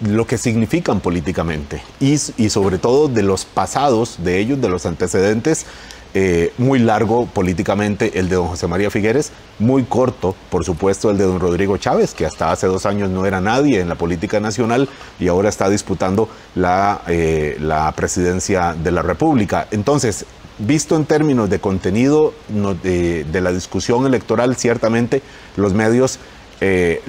lo 0.03 0.27
que 0.27 0.39
significan 0.39 1.01
políticamente 1.01 1.83
y, 2.01 2.17
sobre 2.19 2.79
todo 2.79 3.09
de 3.09 3.23
los 3.23 3.45
pasados 3.45 4.17
de 4.19 4.39
ellos, 4.39 4.61
de 4.61 4.69
los 4.69 4.87
antecedentes, 4.87 5.67
eh, 6.13 6.53
muy 6.59 6.81
largo 6.81 7.27
políticamente 7.27 8.19
el 8.19 8.29
de 8.29 8.35
don 8.35 8.49
José 8.49 8.67
María 8.67 8.91
Figueres, 8.91 9.31
muy 9.61 9.85
corto, 9.85 10.35
por 10.51 10.65
supuesto, 10.65 11.11
el 11.11 11.19
de 11.19 11.25
don 11.25 11.39
Rodrigo 11.39 11.77
Chávez, 11.77 12.15
que 12.15 12.27
hasta 12.27 12.51
hace 12.51 12.67
dos 12.67 12.85
años 12.87 13.11
no 13.11 13.27
era 13.27 13.41
nadie 13.41 13.79
en 13.79 13.89
la 13.89 13.95
política 13.95 14.41
nacional 14.41 14.89
y 15.21 15.29
ahora 15.29 15.51
está 15.51 15.69
disputando 15.69 16.29
la, 16.57 17.03
eh, 17.07 17.57
la 17.61 17.93
presidencia 17.93 18.75
de 18.75 18.91
la 18.91 19.03
República. 19.03 19.69
Entonces, 19.71 20.25
visto 20.59 20.97
en 20.97 21.05
términos 21.05 21.49
de 21.49 21.61
contenido 21.61 22.35
de, 22.83 23.25
de 23.25 23.41
la 23.41 23.53
discusión 23.53 24.05
electoral, 24.05 24.57
ciertamente 24.57 25.23
los 25.57 25.75
medios 25.75 26.19
eh, 26.63 27.01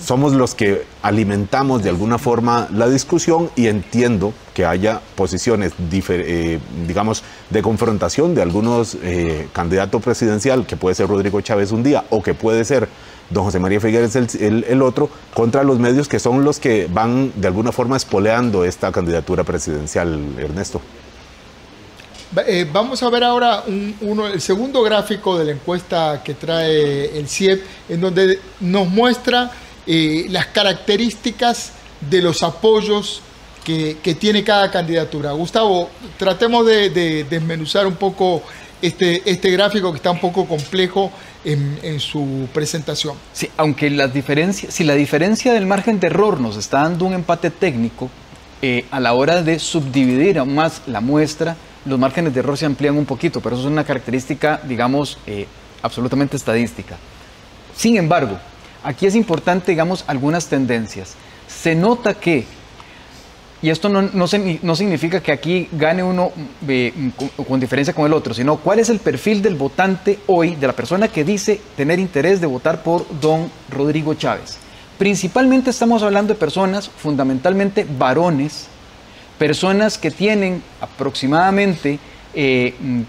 somos 0.00 0.32
los 0.32 0.54
que 0.54 0.84
alimentamos 1.02 1.82
de 1.82 1.90
alguna 1.90 2.18
forma 2.18 2.68
la 2.72 2.88
discusión 2.88 3.50
y 3.56 3.66
entiendo 3.66 4.32
que 4.54 4.64
haya 4.64 5.00
posiciones, 5.16 5.72
eh, 5.90 6.60
digamos, 6.86 7.24
de 7.50 7.62
confrontación 7.62 8.34
de 8.36 8.42
algunos 8.42 8.96
eh, 9.02 9.48
candidatos 9.52 10.00
presidencial, 10.02 10.66
que 10.66 10.76
puede 10.76 10.94
ser 10.94 11.08
Rodrigo 11.08 11.40
Chávez 11.40 11.72
un 11.72 11.82
día 11.82 12.04
o 12.10 12.22
que 12.22 12.34
puede 12.34 12.64
ser 12.64 12.88
don 13.30 13.44
José 13.44 13.58
María 13.58 13.80
Figueres 13.80 14.14
el, 14.14 14.64
el, 14.68 14.82
otro, 14.82 15.08
contra 15.34 15.64
los 15.64 15.80
medios 15.80 16.06
que 16.06 16.20
son 16.20 16.44
los 16.44 16.60
que 16.60 16.88
van 16.92 17.32
de 17.34 17.48
alguna 17.48 17.72
forma 17.72 17.96
espoleando 17.96 18.64
esta 18.64 18.92
candidatura 18.92 19.42
presidencial, 19.42 20.20
Ernesto. 20.38 20.80
Eh, 22.46 22.66
vamos 22.72 23.02
a 23.02 23.10
ver 23.10 23.24
ahora 23.24 23.64
uno, 24.00 24.26
el 24.26 24.40
segundo 24.40 24.82
gráfico 24.82 25.38
de 25.38 25.44
la 25.44 25.52
encuesta 25.52 26.22
que 26.24 26.34
trae 26.34 27.18
el 27.18 27.28
CIEP, 27.28 27.62
en 27.90 28.00
donde 28.00 28.38
nos 28.60 28.88
muestra 28.88 29.50
eh, 29.86 30.26
las 30.30 30.46
características 30.46 31.72
de 32.00 32.22
los 32.22 32.42
apoyos 32.42 33.20
que, 33.64 34.16
tiene 34.18 34.42
cada 34.42 34.70
candidatura. 34.70 35.32
Gustavo, 35.32 35.90
tratemos 36.18 36.66
de, 36.66 37.24
desmenuzar 37.28 37.86
un 37.86 37.96
poco 37.96 38.42
este, 38.80 39.22
este 39.30 39.50
gráfico 39.50 39.92
que 39.92 39.96
está 39.96 40.10
un 40.10 40.20
poco 40.20 40.46
complejo 40.46 41.12
en, 41.44 42.00
su 42.00 42.48
presentación. 42.52 43.16
Sí, 43.32 43.50
aunque 43.56 43.90
las 43.90 44.14
diferencias, 44.14 44.72
si 44.72 44.84
la 44.84 44.94
diferencia 44.94 45.52
del 45.52 45.66
margen 45.66 46.00
de 46.00 46.06
error 46.06 46.40
nos 46.40 46.56
está 46.56 46.82
dando 46.82 47.04
un 47.04 47.12
empate 47.12 47.50
técnico, 47.50 48.10
eh, 48.62 48.86
a 48.90 49.00
la 49.00 49.12
hora 49.12 49.42
de 49.42 49.58
subdividir 49.58 50.38
aún 50.38 50.54
más 50.54 50.82
la 50.86 51.00
muestra, 51.00 51.56
los 51.84 51.98
márgenes 51.98 52.34
de 52.34 52.40
error 52.40 52.56
se 52.56 52.66
amplían 52.66 52.96
un 52.96 53.06
poquito, 53.06 53.40
pero 53.40 53.56
eso 53.56 53.66
es 53.66 53.72
una 53.72 53.84
característica, 53.84 54.60
digamos, 54.64 55.18
eh, 55.26 55.46
absolutamente 55.82 56.36
estadística. 56.36 56.96
Sin 57.76 57.96
embargo, 57.96 58.38
aquí 58.84 59.06
es 59.06 59.14
importante, 59.14 59.72
digamos, 59.72 60.04
algunas 60.06 60.46
tendencias. 60.46 61.14
Se 61.48 61.74
nota 61.74 62.14
que 62.14 62.46
y 63.62 63.70
esto 63.70 63.88
no, 63.88 64.02
no, 64.02 64.26
significa 64.26 65.20
que 65.20 65.30
aquí 65.30 65.68
gane 65.70 66.02
uno 66.02 66.32
eh, 66.66 66.92
con, 67.46 67.60
diferencia 67.60 67.94
con 67.94 68.04
el 68.06 68.12
otro, 68.12 68.34
sino 68.34 68.56
cuál 68.56 68.80
es 68.80 68.88
el 68.88 68.98
perfil 68.98 69.40
del 69.40 69.54
votante 69.54 70.18
hoy, 70.26 70.56
de 70.56 70.66
la 70.66 70.72
persona 70.72 71.06
que 71.06 71.22
dice 71.22 71.60
tener 71.76 72.00
interés 72.00 72.40
de 72.40 72.48
votar 72.48 72.82
por 72.82 73.06
don 73.20 73.48
Rodrigo 73.70 74.14
Chávez. 74.14 74.58
Principalmente 74.98 75.70
estamos 75.70 76.02
hablando 76.02 76.34
de 76.34 76.40
personas, 76.40 76.88
fundamentalmente 76.88 77.86
varones, 77.88 78.66
personas 79.42 79.98
que 79.98 80.12
tienen 80.12 80.62
aproximadamente, 80.80 81.98
eh, 82.32 82.76
mm, 82.78 83.00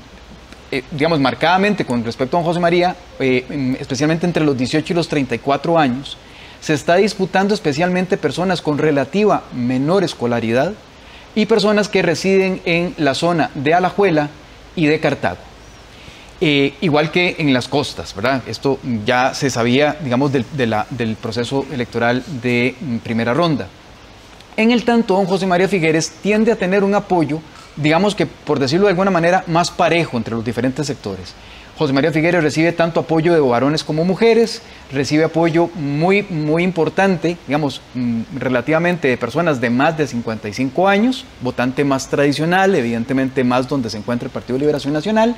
eh, 0.72 0.84
digamos, 0.90 1.20
marcadamente 1.20 1.86
con 1.86 2.04
respecto 2.04 2.36
a 2.36 2.40
don 2.40 2.48
José 2.48 2.60
María, 2.60 2.96
especialmente 3.20 4.25
entre 4.25 4.44
los 4.44 4.58
18 4.58 4.94
y 4.94 4.96
los 4.96 5.08
34 5.08 5.78
años, 5.78 6.18
se 6.60 6.74
está 6.74 6.96
disputando 6.96 7.54
especialmente 7.54 8.18
personas 8.18 8.63
con 8.63 8.80
relativa 8.80 9.44
menor 9.54 10.04
escolaridad 10.04 10.74
y 11.36 11.46
personas 11.46 11.88
que 11.88 12.02
residen 12.02 12.62
en 12.66 12.96
la 12.98 13.13
zona 13.13 13.52
de 13.54 13.75
Alajuela 13.75 14.32
y 14.75 14.88
de 14.88 15.00
Cartago. 15.00 15.38
Eh, 16.42 16.74
igual 16.82 17.12
que 17.12 17.36
en 17.38 17.54
las 17.54 17.68
costas, 17.68 18.16
¿verdad? 18.16 18.42
Esto 18.48 18.80
ya 19.06 19.36
se 19.36 19.52
sabía, 19.52 19.98
digamos, 20.04 20.32
del, 20.32 20.48
del 20.90 21.16
proceso 21.16 21.63
electoral 21.72 22.24
de 22.42 22.75
mm, 22.82 22.98
primera 22.98 23.36
ronda. 23.36 23.68
En 24.55 24.72
el 24.72 24.83
tanto, 24.83 25.15
don 25.15 25.25
José 25.25 25.48
María 25.48 25.67
Figueres 25.67 26.12
tiende 26.22 26.51
a 26.51 26.55
tener 26.55 26.83
un 26.83 26.93
apoyo, 26.93 27.39
digamos 27.75 28.13
que 28.13 28.27
por 28.27 28.60
decirlo 28.60 28.86
de 28.86 28.91
alguna 28.91 29.12
manera, 29.12 29.43
más 29.48 29.72
parejo 29.72 30.17
entre 30.17 30.36
los 30.36 30.45
diferentes 30.45 30.86
sectores. 30.86 31.33
José 31.75 31.91
María 31.91 32.12
Figueres 32.12 32.43
recibe 32.43 32.72
tanto 32.72 33.00
apoyo 33.00 33.33
de 33.33 33.39
varones 33.39 33.83
como 33.83 34.05
mujeres, 34.05 34.62
recibe 34.91 35.24
apoyo 35.24 35.69
muy, 35.74 36.22
muy 36.22 36.62
importante, 36.62 37.36
digamos, 37.48 37.81
mm, 37.95 38.22
relativamente 38.38 39.07
de 39.07 39.17
personas 39.17 39.60
de 39.60 39.72
más 39.72 39.98
de 39.98 40.05
55 40.05 40.88
años, 40.88 41.25
votante 41.41 41.83
más 41.83 42.10
tradicional, 42.10 42.75
evidentemente 42.75 43.43
más 43.43 43.67
donde 43.67 43.89
se 43.89 43.98
encuentra 43.98 44.27
el 44.27 44.31
Partido 44.31 44.60
Liberación 44.60 44.93
Nacional, 44.93 45.36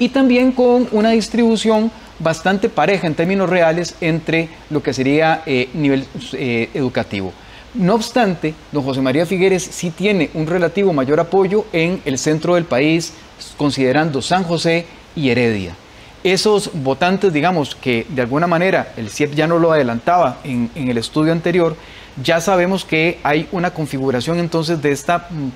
y 0.00 0.08
también 0.08 0.50
con 0.50 0.88
una 0.90 1.10
distribución 1.10 1.92
bastante 2.18 2.68
pareja 2.68 3.06
en 3.06 3.14
términos 3.14 3.48
reales 3.48 3.94
entre 4.00 4.48
lo 4.70 4.82
que 4.82 4.92
sería 4.92 5.42
eh, 5.46 5.68
nivel 5.72 6.04
eh, 6.32 6.68
educativo. 6.74 7.32
No 7.76 7.94
obstante, 7.94 8.54
don 8.72 8.82
José 8.82 9.02
María 9.02 9.26
Figueres 9.26 9.62
sí 9.62 9.90
tiene 9.90 10.30
un 10.32 10.46
relativo 10.46 10.94
mayor 10.94 11.20
apoyo 11.20 11.66
en 11.74 12.00
el 12.06 12.16
centro 12.16 12.54
del 12.54 12.64
país, 12.64 13.12
considerando 13.58 14.22
San 14.22 14.44
José 14.44 14.86
y 15.14 15.28
Heredia. 15.28 15.76
Esos 16.24 16.70
votantes, 16.72 17.34
digamos, 17.34 17.74
que 17.74 18.06
de 18.08 18.22
alguna 18.22 18.46
manera 18.46 18.94
el 18.96 19.10
CIEP 19.10 19.34
ya 19.34 19.46
no 19.46 19.58
lo 19.58 19.72
adelantaba 19.72 20.38
en, 20.42 20.70
el 20.74 20.96
estudio 20.96 21.32
anterior, 21.32 21.76
ya 22.22 22.40
sabemos 22.40 22.86
que 22.86 23.18
hay 23.22 23.46
una 23.52 23.74
configuración 23.74 24.38
entonces 24.38 24.80
de 24.80 24.92
esta 24.92 25.28
mm, 25.28 25.50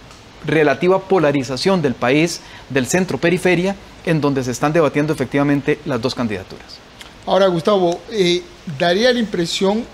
relativa 0.47 1.01
polarización 1.01 1.81
del 1.81 1.95
país, 1.95 2.43
del 2.69 2.87
centro-periferia, 2.87 3.77
en 4.05 4.21
donde 4.21 4.45
se 4.45 4.51
están 4.51 4.75
debatiendo 4.75 5.15
efectivamente 5.15 5.79
las 5.87 6.03
dos 6.03 6.15
candidaturas. 6.15 6.79
Ahora, 7.25 7.47
Gustavo, 7.47 7.99
eh, 8.11 8.43
daría 8.79 9.11
la 9.11 9.21
impresión 9.21 9.85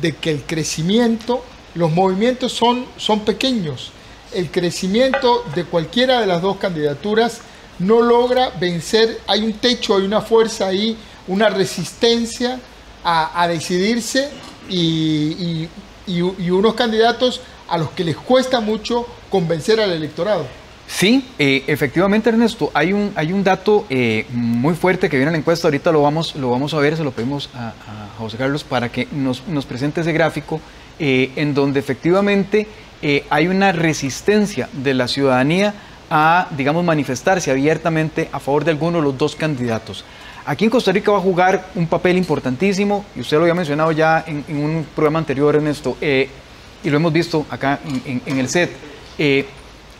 de 0.00 0.12
que 0.12 0.30
el 0.30 0.42
crecimiento, 0.42 1.44
los 1.74 1.90
movimientos 1.90 2.52
son, 2.52 2.86
son 2.96 3.20
pequeños. 3.20 3.92
El 4.32 4.50
crecimiento 4.50 5.44
de 5.54 5.64
cualquiera 5.64 6.20
de 6.20 6.26
las 6.26 6.42
dos 6.42 6.56
candidaturas 6.56 7.40
no 7.78 8.00
logra 8.02 8.50
vencer, 8.60 9.20
hay 9.26 9.44
un 9.44 9.54
techo, 9.54 9.96
hay 9.96 10.04
una 10.04 10.20
fuerza 10.20 10.66
ahí, 10.66 10.96
una 11.26 11.48
resistencia 11.48 12.60
a, 13.04 13.46
decidirse 13.48 14.30
y, 14.68 15.68
unos 16.08 16.74
candidatos 16.74 17.40
a 17.68 17.78
los 17.78 17.90
que 17.90 18.04
les 18.04 18.16
cuesta 18.16 18.60
mucho 18.60 19.06
convencer 19.30 19.80
al 19.80 19.90
electorado. 19.90 20.46
Sí, 20.86 21.26
eh, 21.38 21.64
efectivamente 21.66 22.28
Ernesto, 22.28 22.70
hay 22.74 22.92
un, 22.92 23.12
hay 23.16 23.32
un 23.32 23.42
dato 23.42 23.86
eh, 23.88 24.26
muy 24.30 24.74
fuerte 24.74 25.08
que 25.08 25.16
viene 25.16 25.30
en 25.30 25.32
la 25.32 25.38
encuesta, 25.38 25.66
ahorita 25.66 25.90
lo 25.90 26.02
vamos, 26.02 26.36
lo 26.36 26.50
vamos 26.50 26.74
a 26.74 26.78
ver, 26.78 26.96
se 26.96 27.04
lo 27.04 27.10
pedimos 27.10 27.48
a, 27.54 27.72
José 28.18 28.36
Carlos 28.36 28.62
para 28.62 28.90
que 28.90 29.08
nos, 29.10 29.40
presente 29.66 30.02
ese 30.02 30.12
gráfico, 30.12 30.60
eh, 30.98 31.30
en 31.36 31.54
donde 31.54 31.80
efectivamente 31.80 32.66
hay 33.28 33.48
una 33.48 33.70
resistencia 33.70 34.66
de 34.72 34.94
la 34.94 35.08
ciudadanía 35.08 35.74
a, 36.08 36.48
digamos, 36.56 36.82
manifestarse 36.84 37.50
abiertamente 37.50 38.30
a 38.32 38.40
favor 38.40 38.64
de 38.64 38.70
alguno 38.70 38.96
de 38.96 39.04
los 39.04 39.18
dos 39.18 39.36
candidatos. 39.36 40.06
Aquí 40.46 40.64
en 40.64 40.70
Costa 40.70 40.92
Rica 40.92 41.10
va 41.10 41.18
a 41.18 41.22
jugar 41.22 41.70
un 41.74 41.86
papel 41.86 42.18
importantísimo, 42.18 43.04
y 43.16 43.20
usted 43.20 43.38
lo 43.38 43.44
había 43.44 43.54
mencionado 43.54 43.92
ya 43.92 44.24
en, 44.26 44.44
un 44.56 44.86
programa 44.94 45.18
anterior, 45.18 45.54
Ernesto, 45.54 45.96
eh, 46.02 46.28
y 46.82 46.90
lo 46.90 46.98
hemos 46.98 47.12
visto 47.14 47.46
acá 47.48 47.80
en, 48.04 48.38
el 48.38 48.48
set, 48.50 48.70
eh, 49.16 49.46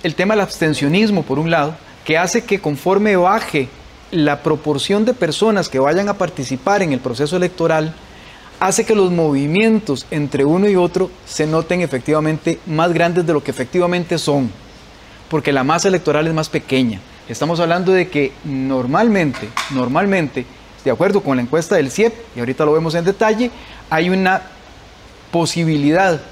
el 0.03 0.15
tema 0.15 0.35
del 0.35 0.43
abstencionismo, 0.43 1.23
por 1.23 1.39
un 1.39 1.51
lado, 1.51 1.75
que 2.05 2.19
hace 2.19 2.45
que 2.45 2.61
conforme 2.61 3.17
baje 3.17 3.69
la 4.11 4.43
proporción 4.43 5.07
de 5.07 5.15
personas 5.15 5.71
que 5.71 5.79
vayan 5.79 6.11
a 6.11 6.15
participar 6.19 6.83
en 6.83 6.93
el 6.93 7.01
proceso 7.01 7.39
electoral, 7.39 7.95
hace 8.65 8.87
que 8.87 8.95
los 8.95 9.11
movimientos 9.11 10.07
entre 10.11 10.47
uno 10.47 10.67
y 10.67 10.75
otro 10.75 11.11
se 11.27 11.47
noten 11.47 11.83
efectivamente 11.83 12.59
más 12.65 12.95
grandes 12.95 13.27
de 13.27 13.35
lo 13.35 13.45
que 13.45 13.51
efectivamente 13.51 14.17
son 14.17 14.51
porque 15.29 15.53
la 15.53 15.65
masa 15.65 15.89
electoral 15.89 16.27
es 16.27 16.33
más 16.33 16.49
pequeña. 16.49 16.99
Estamos 17.29 17.61
hablando 17.61 17.93
de 17.93 18.09
que 18.09 18.33
normalmente, 18.45 19.51
normalmente, 19.71 20.47
de 20.83 20.91
acuerdo 20.91 21.23
con 21.23 21.37
la 21.37 21.43
encuesta 21.43 21.77
del 21.77 21.91
CIEP, 21.91 22.15
y 22.37 22.41
ahorita 22.41 22.65
lo 22.65 22.73
vemos 22.73 22.95
en 22.95 23.05
detalle, 23.05 23.51
hay 23.91 24.09
una 24.09 24.41
posibilidad, 25.31 26.23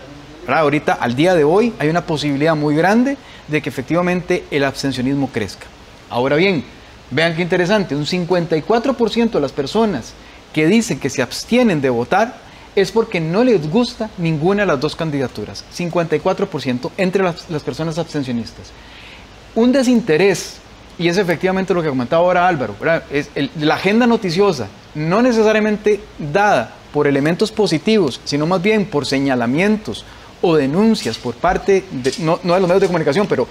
ahorita 0.47 0.95
al 0.95 1.15
día 1.15 1.35
de 1.35 1.45
hoy, 1.45 1.75
hay 1.79 1.89
una 1.89 2.07
posibilidad 2.07 2.55
muy 2.57 2.75
grande 2.75 3.19
de 3.49 3.61
que 3.61 3.69
efectivamente 3.69 4.45
el 4.51 4.65
abstencionismo 4.65 5.29
crezca. 5.31 5.67
Ahora 6.09 6.37
bien, 6.37 6.65
vean 7.11 7.37
qué 7.37 7.43
interesante, 7.43 7.95
un 7.95 8.07
54% 8.07 9.33
de 9.33 9.41
las 9.41 9.53
personas 9.53 10.15
que 10.53 10.67
dicen 10.67 10.99
que 10.99 11.11
se 11.11 11.23
abstienen 11.23 11.81
de 11.81 11.91
votar 11.91 12.37
es 12.75 12.91
porque 12.91 13.21
no 13.21 13.45
les 13.45 13.69
gusta 13.69 14.11
ninguna 14.19 14.63
de 14.63 14.67
las 14.67 14.81
dos 14.81 14.97
candidaturas, 14.97 15.65
54% 15.77 16.91
entre 16.97 17.23
las, 17.23 17.63
personas 17.63 17.99
abstencionistas. 17.99 18.71
Un 19.55 19.73
desinterés, 19.73 20.57
y 20.99 21.09
es 21.09 21.19
efectivamente 21.19 21.75
lo 21.75 21.83
que 21.83 21.89
comentaba 21.89 22.23
ahora 22.23 22.49
Álvaro, 22.49 22.75
es 23.11 23.29
la 23.61 23.75
agenda 23.75 24.07
noticiosa, 24.07 24.69
no 24.95 25.21
necesariamente 25.21 26.01
dada 26.19 26.75
por 26.93 27.07
elementos 27.07 27.53
positivos, 27.53 28.21
sino 28.25 28.47
más 28.47 28.63
bien 28.63 28.87
por 28.87 29.07
señalamientos 29.07 30.05
o 30.41 30.57
denuncias 30.57 31.19
por 31.19 31.35
parte, 31.35 31.85
de, 31.91 32.15
no, 32.19 32.41
no 32.43 32.55
de 32.55 32.61
los 32.61 32.69
medios 32.69 32.83
de 32.83 32.87
comunicación, 32.87 33.27
pero 33.27 33.47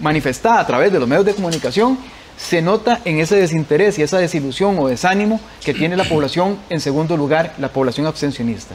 manifestada 0.00 0.60
a 0.60 0.66
través 0.66 0.92
de 0.92 0.98
los 0.98 1.08
medios 1.08 1.26
de 1.26 1.34
comunicación, 1.34 1.98
se 2.36 2.62
nota 2.62 3.00
en 3.04 3.18
ese 3.18 3.36
desinterés 3.36 3.98
y 3.98 4.02
esa 4.02 4.18
desilusión 4.18 4.78
o 4.78 4.88
desánimo 4.88 5.40
que 5.64 5.74
tiene 5.74 5.96
la 5.96 6.04
población, 6.04 6.58
en 6.70 6.80
segundo 6.80 7.16
lugar, 7.16 7.54
la 7.58 7.68
población 7.68 8.06
abstencionista. 8.06 8.74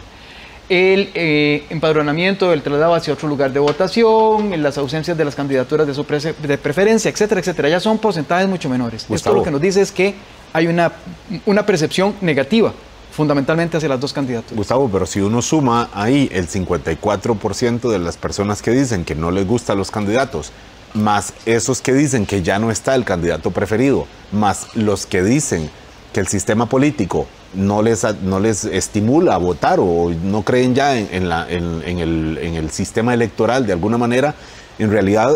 El 0.70 1.10
eh, 1.16 1.66
empadronamiento, 1.72 2.54
el 2.54 2.62
traslado 2.62 2.94
hacia 2.94 3.14
otro 3.14 3.28
lugar 3.28 3.52
de 3.52 3.60
votación, 3.60 4.62
las 4.62 4.78
ausencias 4.78 5.18
de 5.18 5.26
las 5.26 5.34
candidaturas 5.36 5.88
de, 5.88 5.96
su 5.96 6.04
de 6.04 6.58
preferencia, 6.60 7.10
etcétera, 7.10 7.42
etcétera, 7.42 7.70
ya 7.70 7.80
son 7.80 7.98
porcentajes 7.98 8.48
mucho 8.48 8.70
menores. 8.70 9.08
Esto 9.10 9.34
lo 9.34 9.44
que 9.44 9.52
nos 9.52 9.62
dice 9.62 9.82
es 9.82 9.92
que 9.92 10.14
hay 10.54 10.68
una, 10.68 10.92
una 11.46 11.66
percepción 11.66 12.16
negativa 12.22 12.72
fundamentalmente 13.12 13.78
hacia 13.78 13.90
las 13.90 14.00
dos 14.00 14.14
candidaturas. 14.14 14.56
Gustavo, 14.56 14.88
pero 14.90 15.06
si 15.06 15.20
uno 15.20 15.42
suma 15.42 15.90
ahí 15.94 16.30
el 16.32 16.48
54% 16.48 17.90
de 17.90 18.00
las 18.00 18.18
personas 18.18 18.62
que 18.62 18.72
dicen 18.72 19.04
que 19.04 19.16
no 19.16 19.32
les 19.32 19.48
gustan 19.48 19.78
los 19.78 19.90
candidatos 19.90 20.52
más 20.94 21.34
esos 21.46 21.82
que 21.82 21.94
dicen 21.94 22.26
que 22.26 22.42
ya 22.42 22.60
no 22.60 22.72
está 22.72 22.96
el 22.96 23.06
candidato 23.06 23.52
preferido, 23.52 24.08
más 24.32 24.68
los 24.76 25.06
que 25.06 25.24
dicen 25.24 25.70
que 26.14 26.20
el 26.20 26.28
sistema 26.28 26.68
político 26.68 27.28
no 27.54 27.82
les, 27.82 28.06
no 28.22 28.40
les 28.40 28.66
estimula 28.66 29.36
a 29.36 29.38
votar 29.38 29.80
o 29.80 30.10
no 30.10 30.44
creen 30.44 30.76
ya 30.76 30.98
en, 30.98 31.30
la, 31.30 31.50
en, 31.50 32.00
el, 32.00 32.70
sistema 32.72 33.14
electoral 33.14 33.66
de 33.66 33.74
alguna 33.74 33.98
manera, 33.98 34.36
en 34.78 34.92
realidad 34.92 35.32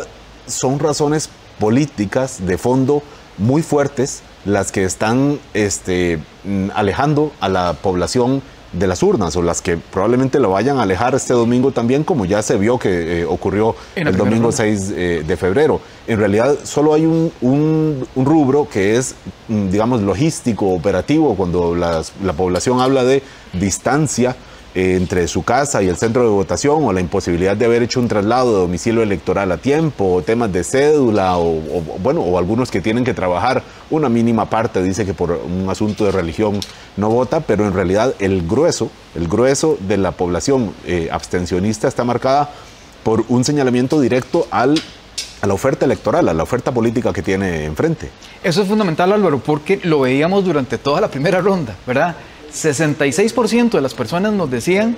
son 0.48 0.80
razones 0.80 1.30
políticas 1.60 2.46
de 2.46 2.58
fondo 2.58 3.04
muy 3.38 3.64
fuertes 3.64 4.22
las 4.46 4.72
que 4.72 4.84
están 4.84 5.40
este, 5.54 6.20
alejando 6.76 7.32
a 7.40 7.50
la 7.50 7.74
población 7.74 8.42
de 8.74 8.88
las 8.88 9.04
urnas 9.04 9.36
o 9.36 9.42
las 9.42 9.62
que 9.62 9.78
probablemente 9.78 10.40
lo 10.40 10.50
vayan 10.50 10.78
a 10.78 10.84
alejar 10.84 11.16
este 11.16 11.34
domingo 11.34 11.72
también, 11.72 12.04
como 12.04 12.26
ya 12.26 12.42
se 12.42 12.58
vio 12.58 12.78
que 12.78 13.22
eh, 13.22 13.26
ocurrió 13.26 13.76
el 13.96 14.18
domingo 14.18 14.52
6 14.52 14.94
eh, 14.96 15.24
de 15.26 15.38
febrero. 15.38 15.80
En 16.08 16.20
realidad 16.20 16.58
solo 16.64 16.94
hay 16.94 17.06
un, 17.06 17.32
un, 17.42 18.26
rubro 18.26 18.68
que 18.70 18.98
es, 18.98 19.16
mm, 19.48 19.70
digamos, 19.70 20.02
logístico, 20.02 20.70
operativo, 20.70 21.36
cuando 21.36 21.76
la 21.76 22.34
población 22.36 22.82
habla 22.82 23.04
de 23.04 23.24
distancia 23.54 24.36
entre 24.76 25.28
su 25.28 25.44
casa 25.44 25.84
y 25.84 25.88
el 25.88 25.98
centro 25.98 26.24
de 26.24 26.30
votación 26.30 26.84
o 26.84 26.94
la 26.94 27.00
imposibilidad 27.00 27.56
de 27.56 27.66
haber 27.66 27.84
hecho 27.84 28.00
un 28.00 28.08
traslado 28.08 28.54
de 28.54 28.62
domicilio 28.62 29.04
electoral 29.04 29.52
a 29.52 29.58
tiempo, 29.58 30.16
o 30.16 30.22
temas 30.22 30.52
de 30.52 30.64
cédula 30.64 31.38
o, 31.38 31.60
bueno, 32.02 32.22
o 32.22 32.38
algunos 32.38 32.72
que 32.72 32.82
tienen 32.82 33.04
que 33.04 33.14
trabajar 33.14 33.64
una 33.92 34.10
mínima 34.10 34.50
parte, 34.50 34.82
dice 34.82 35.06
que 35.06 35.14
por 35.14 35.32
un 35.32 35.70
asunto 35.70 36.06
de 36.06 36.12
religión 36.12 36.60
no 36.98 37.10
vota, 37.10 37.42
pero 37.42 37.68
en 37.68 37.74
realidad 37.74 38.16
el 38.20 38.48
grueso, 38.48 38.90
el 39.16 39.28
grueso 39.28 39.78
de 39.88 39.98
la 39.98 40.12
población 40.12 40.74
eh, 40.86 41.10
abstencionista 41.12 41.88
está 41.88 42.04
marcada 42.04 42.50
por 43.04 43.26
un 43.30 43.44
señalamiento 43.44 44.00
directo 44.00 44.48
a 44.50 44.66
la 44.66 45.54
oferta 45.54 45.86
electoral, 45.86 46.30
a 46.30 46.34
la 46.34 46.44
oferta 46.44 46.72
política 46.72 47.12
que 47.14 47.22
tiene 47.22 47.66
enfrente. 47.66 48.10
Eso 48.44 48.62
es 48.62 48.68
fundamental, 48.68 49.12
Álvaro, 49.12 49.40
porque 49.40 49.80
lo 49.84 50.02
veíamos 50.02 50.46
durante 50.46 50.78
toda 50.78 51.02
la 51.02 51.10
primera 51.10 51.42
ronda, 51.42 51.76
¿verdad? 51.86 52.16
66% 52.54 53.72
de 53.72 53.82
las 53.82 53.94
personas 53.94 54.32
nos 54.34 54.50
decían, 54.50 54.96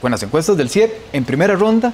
con 0.00 0.10
las 0.10 0.22
encuestas 0.22 0.56
del 0.56 0.68
CIEP, 0.68 0.92
en 1.12 1.24
primera 1.24 1.54
ronda, 1.54 1.92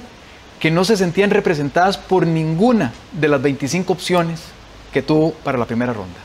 que 0.59 0.71
no 0.71 0.83
se 0.83 0.97
sentían 0.97 1.29
representadas 1.29 1.97
por 1.97 2.27
ninguna 2.27 2.91
de 3.13 3.29
las 3.29 3.41
25 3.41 3.93
opciones 3.93 4.41
que 4.91 5.01
tuvo 5.01 5.31
para 5.31 5.57
la 5.57 5.65
primera 5.65 5.93
ronda. 5.93 6.17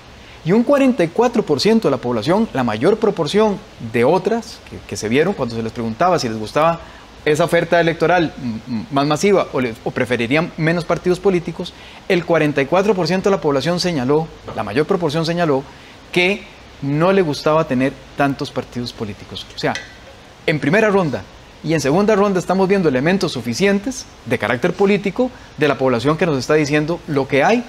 Y 0.45 0.53
un 0.53 0.67
44% 0.67 1.83
de 1.83 1.91
la 1.91 1.97
población, 1.97 2.49
la 2.53 2.65
mayor 2.65 2.99
proporción 2.99 3.59
de 3.93 4.05
otras 4.05 4.59
que, 4.87 4.97
se 4.97 5.09
vieron 5.09 5.35
cuando 5.35 5.55
se 5.55 5.63
les 5.63 5.73
preguntaba 5.73 6.19
si 6.19 6.29
les 6.29 6.39
gustaba 6.39 6.81
esa 7.25 7.45
oferta 7.45 7.81
electoral 7.81 8.35
más 8.91 9.07
masiva 9.07 9.47
o, 9.85 9.91
preferirían 9.91 10.53
menos 10.59 10.85
partidos 10.85 11.21
políticos, 11.21 11.73
el 12.09 12.27
44% 12.27 13.23
de 13.23 13.31
la 13.31 13.41
población 13.41 13.81
señaló, 13.81 14.27
la 14.55 14.63
mayor 14.63 14.85
proporción 14.85 15.25
señaló, 15.25 15.63
que 16.13 16.43
no 16.83 17.13
le 17.13 17.23
gustaba 17.23 17.67
tener 17.67 17.93
tantos 18.17 18.51
partidos 18.51 18.93
políticos. 18.93 19.47
O 19.55 19.59
sea, 19.59 19.75
en 20.47 20.61
primera 20.61 20.91
ronda 20.91 21.23
y 21.63 21.75
en 21.75 21.81
segunda 21.81 22.15
ronda 22.15 22.39
estamos 22.39 22.69
viendo 22.69 22.89
elementos 22.89 23.33
suficientes 23.33 24.05
de 24.27 24.39
carácter 24.39 24.73
político 24.75 25.31
de 25.57 25.69
la 25.69 25.79
población 25.79 26.17
que 26.17 26.27
nos 26.27 26.39
está 26.39 26.55
diciendo 26.55 27.01
lo 27.07 27.27
que 27.27 27.43
hay 27.43 27.65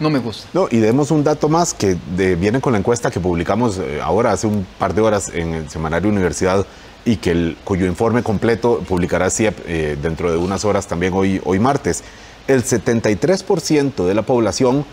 no 0.00 0.08
me 0.08 0.18
gusta. 0.18 0.48
No, 0.54 0.66
y 0.70 0.78
demos 0.78 1.10
un 1.10 1.22
dato 1.22 1.48
más 1.48 1.74
que 1.74 1.96
viene 2.16 2.60
con 2.60 2.72
la 2.72 2.78
encuesta 2.78 3.10
que 3.10 3.20
publicamos 3.20 3.78
eh, 3.78 4.00
ahora 4.02 4.32
hace 4.32 4.46
un 4.46 4.66
par 4.78 4.94
de 4.94 5.02
horas 5.02 5.30
en 5.32 5.52
el 5.52 5.68
semanario 5.68 6.08
Universidad 6.08 6.66
y 7.04 7.16
que 7.16 7.30
el, 7.30 7.56
cuyo 7.64 7.86
informe 7.86 8.22
completo 8.22 8.82
publicará 8.88 9.30
CIEP 9.30 9.58
eh, 9.66 9.98
dentro 10.00 10.32
de 10.32 10.38
unas 10.38 10.64
horas 10.64 10.86
también 10.86 11.12
hoy, 11.12 11.40
hoy 11.44 11.58
martes. 11.58 12.02
El 12.48 12.64
73% 12.64 14.06
de 14.06 14.14
la 14.14 14.22
población 14.22 14.86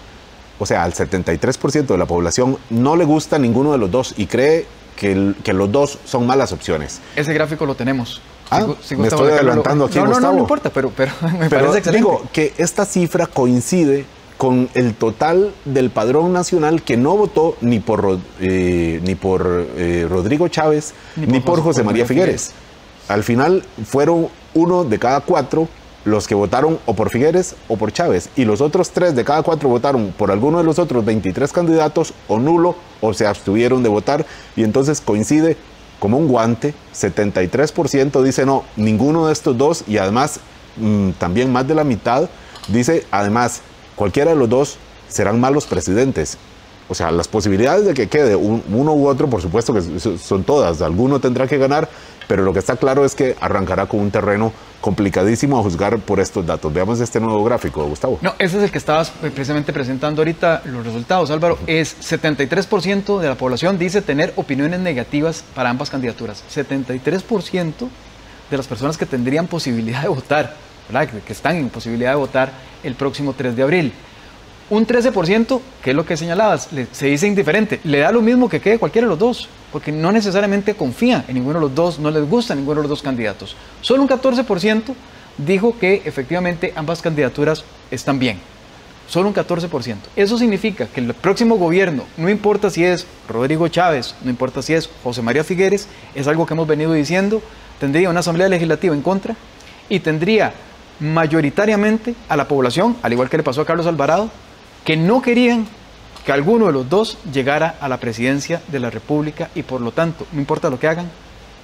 o 0.59 0.65
sea, 0.65 0.83
al 0.83 0.93
73% 0.93 1.85
de 1.85 1.97
la 1.97 2.05
población 2.05 2.57
no 2.69 2.95
le 2.95 3.05
gusta 3.05 3.37
ninguno 3.39 3.71
de 3.71 3.77
los 3.77 3.91
dos 3.91 4.13
y 4.17 4.25
cree 4.25 4.65
que, 4.95 5.33
que 5.43 5.53
los 5.53 5.71
dos 5.71 5.99
son 6.05 6.25
malas 6.25 6.51
opciones. 6.51 7.01
Ese 7.15 7.33
gráfico 7.33 7.65
lo 7.65 7.75
tenemos. 7.75 8.21
Ah, 8.49 8.65
me 8.97 9.07
estoy 9.07 9.31
adelantando 9.31 9.85
aquí, 9.85 9.99
no, 9.99 10.19
No, 10.19 10.19
no, 10.19 10.39
importa, 10.39 10.69
pero, 10.69 10.91
pero 10.95 11.11
me 11.39 11.49
parece 11.49 11.79
excelente. 11.79 11.91
Digo 11.91 12.23
que 12.31 12.53
esta 12.57 12.85
cifra 12.85 13.27
coincide 13.27 14.05
con 14.37 14.69
el 14.75 14.93
total 14.93 15.53
del 15.65 15.89
padrón 15.89 16.31
nacional 16.31 16.83
que 16.83 16.95
no 16.95 17.17
votó 17.17 17.57
ni 17.61 17.79
por, 17.79 18.19
eh, 18.39 19.01
ni 19.03 19.15
por 19.15 19.67
eh, 19.75 20.05
Rodrigo 20.07 20.47
Chávez 20.47 20.93
ni 21.15 21.39
por, 21.39 21.61
José, 21.61 21.83
María 21.83 22.05
Figueres. 22.05 22.53
Al 23.07 23.23
final 23.23 23.63
fueron 23.85 24.27
uno 24.53 24.83
de 24.83 24.99
cada 24.99 25.21
cuatro 25.21 25.67
los 26.07 26.25
que 26.25 26.35
votaron 26.35 26.79
o 26.85 26.93
por 26.93 27.09
Figueres 27.09 27.55
o 27.67 27.75
por 27.75 27.91
Chávez, 27.91 28.29
y 28.35 28.45
los 28.45 28.61
otros 28.61 28.91
tres 28.91 29.15
de 29.15 29.25
cada 29.25 29.43
cuatro 29.43 29.67
votaron 29.67 30.13
por 30.17 30.31
alguno 30.31 30.57
de 30.57 30.63
los 30.63 30.79
otros 30.79 31.03
23 31.03 31.51
candidatos 31.51 32.13
o 32.29 32.39
nulo 32.39 32.75
o 33.01 33.13
se 33.13 33.27
abstuvieron 33.27 33.83
de 33.83 33.89
votar, 33.89 34.25
y 34.55 34.63
entonces 34.63 35.01
coincide 35.01 35.57
como 35.99 36.17
un 36.17 36.27
guante, 36.27 36.73
73% 36.95 38.21
dice 38.23 38.45
no, 38.45 38.63
ninguno 38.77 39.27
de 39.27 39.33
estos 39.33 39.57
dos, 39.57 39.83
y 39.85 39.97
además 39.97 40.39
mm, 40.77 41.11
también 41.11 41.51
más 41.51 41.67
de 41.67 41.75
la 41.75 41.83
mitad 41.83 42.29
dice 42.69 43.05
además, 43.11 43.61
cualquiera 43.95 44.31
de 44.31 44.37
los 44.37 44.49
dos 44.49 44.77
serán 45.09 45.39
malos 45.39 45.65
presidentes. 45.65 46.37
O 46.89 46.95
sea, 46.95 47.11
las 47.11 47.27
posibilidades 47.27 47.85
de 47.85 47.93
que 47.93 48.07
quede 48.07 48.37
uno 48.37 48.93
u 48.93 49.07
otro, 49.07 49.29
por 49.29 49.41
supuesto 49.41 49.73
que 49.73 49.81
son 50.17 50.43
todas, 50.45 50.81
alguno 50.81 51.19
tendrá 51.19 51.45
que 51.45 51.57
ganar, 51.57 51.89
pero 52.27 52.43
lo 52.43 52.53
que 52.53 52.59
está 52.59 52.75
claro 52.75 53.05
es 53.05 53.15
que 53.15 53.35
arrancará 53.39 53.85
con 53.85 54.01
un 54.01 54.11
terreno 54.11 54.51
complicadísimo 54.81 55.57
a 55.57 55.63
juzgar 55.63 55.97
por 55.99 56.19
estos 56.19 56.45
datos. 56.45 56.71
Veamos 56.73 56.99
este 56.99 57.19
nuevo 57.19 57.43
gráfico, 57.43 57.83
Gustavo. 57.85 58.19
No, 58.21 58.33
ese 58.37 58.57
es 58.57 58.63
el 58.63 58.71
que 58.71 58.77
estabas 58.77 59.09
precisamente 59.09 59.73
presentando 59.73 60.21
ahorita 60.21 60.61
los 60.65 60.85
resultados, 60.85 61.31
Álvaro. 61.31 61.57
Es 61.67 61.97
73% 61.99 63.19
de 63.19 63.27
la 63.27 63.35
población 63.35 63.77
dice 63.77 64.01
tener 64.01 64.33
opiniones 64.35 64.79
negativas 64.79 65.43
para 65.55 65.69
ambas 65.69 65.89
candidaturas. 65.89 66.43
73% 66.53 67.89
de 68.49 68.57
las 68.57 68.67
personas 68.67 68.97
que 68.97 69.05
tendrían 69.05 69.47
posibilidad 69.47 70.01
de 70.01 70.09
votar, 70.09 70.55
¿verdad? 70.89 71.09
que 71.25 71.33
están 71.33 71.55
en 71.55 71.69
posibilidad 71.69 72.11
de 72.11 72.17
votar 72.17 72.51
el 72.83 72.95
próximo 72.95 73.33
3 73.33 73.55
de 73.55 73.63
abril. 73.63 73.93
Un 74.69 74.85
13%, 74.85 75.61
que 75.81 75.91
es 75.91 75.95
lo 75.95 76.05
que 76.05 76.17
señalabas, 76.17 76.69
se 76.91 77.07
dice 77.07 77.25
indiferente. 77.25 77.79
Le 77.85 77.99
da 77.99 78.11
lo 78.11 78.21
mismo 78.21 78.49
que 78.49 78.59
quede 78.59 78.77
cualquiera 78.77 79.05
de 79.07 79.09
los 79.09 79.19
dos, 79.19 79.49
porque 79.71 79.91
no 79.91 80.11
necesariamente 80.11 80.75
confía 80.75 81.25
en 81.27 81.35
ninguno 81.35 81.59
de 81.59 81.65
los 81.65 81.75
dos, 81.75 81.99
no 81.99 82.11
les 82.11 82.27
gusta 82.27 82.55
ninguno 82.55 82.81
de 82.81 82.83
los 82.83 82.89
dos 82.89 83.01
candidatos. 83.01 83.55
Solo 83.81 84.03
un 84.03 84.09
14% 84.09 84.93
dijo 85.37 85.77
que 85.77 86.01
efectivamente 86.05 86.73
ambas 86.75 87.01
candidaturas 87.01 87.63
están 87.91 88.19
bien. 88.19 88.39
Solo 89.07 89.29
un 89.29 89.35
14%. 89.35 89.95
Eso 90.15 90.37
significa 90.37 90.87
que 90.87 90.99
el 90.99 91.13
próximo 91.13 91.55
gobierno, 91.55 92.03
no 92.17 92.29
importa 92.29 92.69
si 92.69 92.83
es 92.83 93.05
Rodrigo 93.29 93.67
Chávez, 93.69 94.15
no 94.21 94.29
importa 94.29 94.61
si 94.61 94.73
es 94.73 94.89
José 95.03 95.21
María 95.21 95.45
Figueres, 95.45 95.87
es 96.13 96.27
algo 96.27 96.45
que 96.45 96.53
hemos 96.53 96.67
venido 96.67 96.91
diciendo, 96.91 97.41
tendría 97.79 98.09
una 98.09 98.19
asamblea 98.19 98.49
legislativa 98.49 98.93
en 98.93 99.01
contra 99.01 99.35
y 99.87 100.01
tendría 100.01 100.53
mayoritariamente 100.99 102.15
a 102.27 102.35
la 102.35 102.47
población, 102.47 102.97
al 103.01 103.13
igual 103.13 103.29
que 103.29 103.37
le 103.37 103.43
pasó 103.43 103.61
a 103.61 103.65
Carlos 103.65 103.87
Alvarado, 103.87 104.29
que 104.83 104.97
no 104.97 105.21
querían 105.21 105.67
que 106.27 106.33
alguno 106.33 106.65
de 106.65 106.73
los 106.73 106.89
dos 106.89 107.17
llegara 107.31 107.77
a 107.79 107.87
la 107.87 108.01
presidencia 108.01 108.61
de 108.67 108.81
la 108.81 108.89
República 108.89 109.49
y 109.55 109.63
por 109.63 109.79
lo 109.79 109.93
tanto, 109.93 110.27
no 110.33 110.41
importa 110.41 110.69
lo 110.69 110.77
que 110.77 110.85
hagan, 110.85 111.09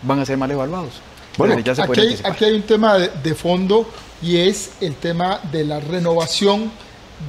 van 0.03 0.21
a 0.21 0.25
ser 0.25 0.37
mal 0.37 0.49
evaluados. 0.51 1.01
Bueno, 1.37 1.59
ya 1.59 1.75
se 1.75 1.81
aquí, 1.81 1.99
hay, 1.99 2.19
aquí, 2.23 2.45
hay, 2.45 2.53
un 2.53 2.61
tema 2.61 2.97
de, 2.97 3.35
fondo 3.35 3.85
y 4.21 4.37
es 4.37 4.75
el 4.79 4.95
tema 4.95 5.41
de 5.51 5.65
la 5.65 5.81
renovación, 5.81 6.71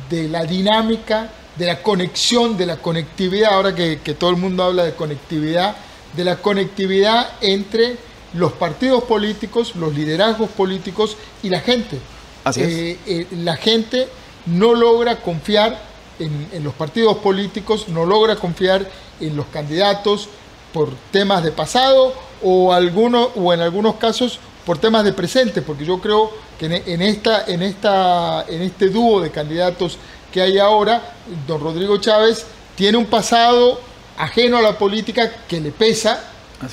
de 0.09 0.29
la 0.29 0.45
dinámica, 0.45 1.29
de 1.59 1.67
la 1.67 1.83
conexión, 1.83 2.57
de 2.57 2.67
la 2.67 2.77
conectividad, 2.77 3.55
ahora 3.55 3.75
que, 3.75 3.97
todo 4.17 4.31
el 4.31 4.37
mundo 4.37 4.63
habla 4.63 4.85
de 4.85 4.95
conectividad, 4.95 5.75
de 6.17 6.23
la 6.23 6.37
conectividad 6.37 7.33
entre 7.41 7.97
los 8.35 8.53
partidos 8.53 9.03
políticos, 9.03 9.75
los 9.75 9.93
liderazgos 9.93 10.51
políticos 10.51 11.17
y 11.43 11.49
la 11.49 11.59
gente. 11.59 11.99
Así 12.45 12.61
es. 12.61 12.69
Eh, 12.69 12.99
eh, 13.07 13.27
la 13.39 13.57
gente 13.57 14.07
no 14.47 14.73
logra 14.75 15.17
confiar 15.17 15.94
en, 16.19 16.65
los 16.65 16.75
partidos 16.75 17.19
políticos, 17.19 17.89
no 17.89 18.05
logra 18.05 18.37
confiar 18.37 18.89
en 19.21 19.37
los 19.37 19.47
candidatos 19.47 20.29
por 20.73 20.91
temas 21.11 21.43
de 21.43 21.53
pasado 21.53 22.15
o, 22.43 22.73
alguno, 22.73 23.31
o 23.37 23.53
en 23.53 23.61
algunos 23.61 23.97
casos 23.97 24.39
por 24.67 24.79
temas 24.79 25.05
de 25.05 25.13
presente, 25.13 25.63
porque 25.63 25.85
yo 25.85 26.01
creo 26.01 26.31
que 26.59 26.67
en, 26.67 27.03
esta, 27.03 27.45
en, 27.47 27.63
esta, 27.63 28.45
en 28.49 28.63
este 28.63 28.89
dúo 28.89 29.21
de 29.21 29.31
candidatos 29.31 29.99
que 30.33 30.41
hay 30.41 30.59
ahora, 30.59 31.15
don 31.47 31.61
Rodrigo 31.61 31.99
Chávez 31.99 32.47
tiene 32.75 32.99
un 32.99 33.07
pasado 33.07 33.81
ajeno 34.17 34.57
a 34.57 34.63
la 34.63 34.79
política 34.79 35.31
que 35.47 35.61
le 35.61 35.71
pesa, 35.71 36.25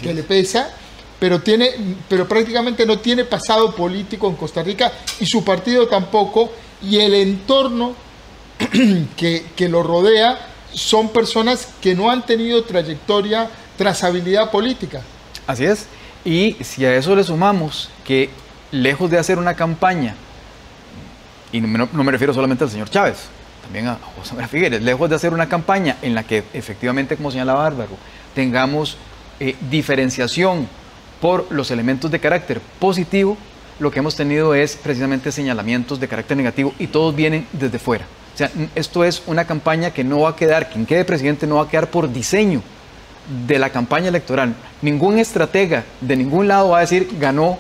que 0.02 0.14
le 0.14 0.24
pesa, 0.24 0.74
pero, 1.20 1.42
tiene, 1.42 1.72
pero 2.10 2.28
prácticamente 2.28 2.86
no 2.86 3.00
tiene 3.00 3.26
pasado 3.26 3.76
político 3.76 4.28
en 4.28 4.36
Costa 4.36 4.64
Rica 4.64 4.92
y 5.20 5.26
su 5.26 5.44
partido 5.44 5.88
tampoco, 5.88 6.52
y 6.82 6.98
el 6.98 7.14
entorno 7.14 7.94
que, 9.18 9.70
lo 9.70 9.84
rodea 9.84 10.40
son 10.74 11.10
personas 11.10 11.68
que 11.82 11.96
no 11.96 12.10
han 12.10 12.26
tenido 12.26 12.64
trayectoria, 12.64 13.50
trazabilidad 13.78 14.52
política. 14.52 15.02
Así 15.48 15.66
es. 15.66 15.88
Y 16.24 16.56
si 16.62 16.86
a 16.86 16.96
eso 16.96 17.16
le 17.16 17.24
sumamos 17.24 17.90
que 18.06 18.30
lejos 18.72 19.10
de 19.10 19.18
hacer 19.18 19.38
una 19.38 19.56
campaña, 19.56 20.16
y 21.52 21.60
no, 21.60 21.88
me 21.88 22.12
refiero 22.12 22.34
solamente 22.34 22.64
al 22.64 22.70
señor 22.70 22.90
Chávez, 22.90 23.18
también 23.64 23.88
a 23.88 23.98
José 24.18 24.34
María 24.34 24.48
Figueres, 24.48 24.82
lejos 24.82 25.10
de 25.10 25.16
hacer 25.16 25.34
una 25.34 25.50
campaña 25.50 25.98
en 26.02 26.16
la 26.16 26.24
que 26.24 26.44
efectivamente, 26.54 27.18
como 27.18 27.32
señala 27.32 27.54
Bárbaro, 27.54 27.98
tengamos 28.34 28.98
eh, 29.40 29.56
diferenciación 29.70 30.68
por 31.20 31.52
los 31.52 31.72
elementos 31.72 32.10
de 32.10 32.20
carácter 32.20 32.62
positivo, 32.80 33.38
lo 33.80 33.92
que 33.92 34.00
hemos 34.00 34.16
tenido 34.16 34.54
es 34.54 34.76
precisamente 34.76 35.32
señalamientos 35.32 36.00
de 36.00 36.08
carácter 36.08 36.38
negativo 36.38 36.74
y 36.80 36.88
todos 36.88 37.16
vienen 37.16 37.48
desde 37.52 37.80
fuera. 37.80 38.06
O 38.34 38.38
sea, 38.38 38.50
esto 38.76 39.04
es 39.04 39.24
una 39.28 39.46
campaña 39.46 39.92
que 39.92 40.04
no 40.04 40.22
va 40.22 40.30
a 40.30 40.36
quedar, 40.36 40.70
quien 40.70 40.86
quede 40.86 41.06
presidente 41.06 41.48
no 41.48 41.56
va 41.56 41.64
a 41.64 41.70
quedar 41.70 41.90
por 41.90 42.12
diseño 42.12 42.62
de 43.48 43.60
la 43.60 43.70
campaña 43.70 44.08
electoral. 44.08 44.56
Ningún 44.82 45.20
estratega 45.20 45.84
de 46.00 46.16
ningún 46.16 46.48
lado 46.48 46.70
va 46.70 46.78
a 46.78 46.82
decir 46.82 47.10
ganó 47.20 47.58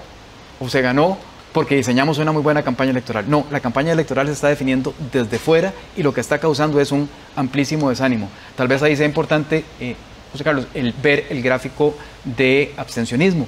o 0.59 0.69
se 0.69 0.81
ganó 0.81 1.17
porque 1.53 1.75
diseñamos 1.75 2.17
una 2.17 2.31
muy 2.31 2.41
buena 2.41 2.63
campaña 2.63 2.91
electoral. 2.91 3.25
No, 3.27 3.45
la 3.51 3.59
campaña 3.59 3.91
electoral 3.91 4.27
se 4.27 4.33
está 4.33 4.47
definiendo 4.47 4.93
desde 5.11 5.37
fuera 5.37 5.73
y 5.97 6.03
lo 6.03 6.13
que 6.13 6.21
está 6.21 6.37
causando 6.37 6.79
es 6.79 6.91
un 6.91 7.09
amplísimo 7.35 7.89
desánimo. 7.89 8.29
Tal 8.55 8.67
vez 8.67 8.81
ahí 8.81 8.95
sea 8.95 9.05
importante, 9.05 9.65
eh, 9.79 9.95
José 10.31 10.43
Carlos, 10.43 10.67
el 10.73 10.93
ver 10.93 11.27
el 11.29 11.41
gráfico 11.41 11.95
de 12.23 12.73
abstencionismo, 12.77 13.47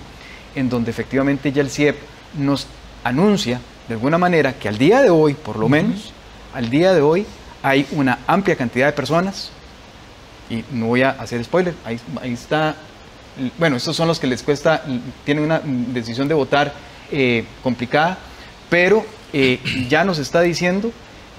en 0.55 0.69
donde 0.69 0.91
efectivamente 0.91 1.51
ya 1.51 1.62
el 1.62 1.69
CIEP 1.69 1.95
nos 2.38 2.67
anuncia 3.03 3.62
de 3.88 3.93
alguna 3.93 4.17
manera 4.17 4.53
que 4.53 4.67
al 4.67 4.77
día 4.77 5.01
de 5.01 5.09
hoy, 5.09 5.33
por 5.33 5.57
lo 5.57 5.69
menos, 5.69 6.13
al 6.53 6.69
día 6.69 6.93
de 6.93 7.01
hoy 7.01 7.25
hay 7.61 7.85
una 7.91 8.19
amplia 8.27 8.55
cantidad 8.55 8.87
de 8.87 8.93
personas, 8.93 9.51
y 10.49 10.63
no 10.71 10.87
voy 10.87 11.01
a 11.01 11.11
hacer 11.11 11.43
spoiler, 11.43 11.73
ahí, 11.85 11.99
está, 12.33 12.75
bueno, 13.57 13.77
estos 13.77 13.95
son 13.95 14.07
los 14.07 14.19
que 14.19 14.27
les 14.27 14.43
cuesta, 14.43 14.83
tienen 15.25 15.43
una 15.43 15.61
decisión 15.63 16.27
de 16.27 16.33
votar 16.33 16.73
eh, 17.11 17.45
complicada, 17.61 18.17
pero 18.69 19.05
eh, 19.31 19.59
ya 19.89 20.03
nos 20.03 20.19
está 20.19 20.41
diciendo 20.41 20.91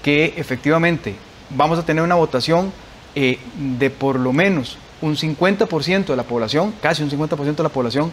que 0.03 0.33
efectivamente 0.37 1.15
vamos 1.49 1.79
a 1.79 1.85
tener 1.85 2.03
una 2.03 2.15
votación 2.15 2.71
eh, 3.15 3.39
de 3.77 3.89
por 3.89 4.19
lo 4.19 4.33
menos 4.33 4.77
un 5.01 5.15
50% 5.15 6.05
de 6.05 6.15
la 6.15 6.23
población, 6.23 6.73
casi 6.81 7.03
un 7.03 7.09
50% 7.09 7.55
de 7.55 7.63
la 7.63 7.69
población 7.69 8.11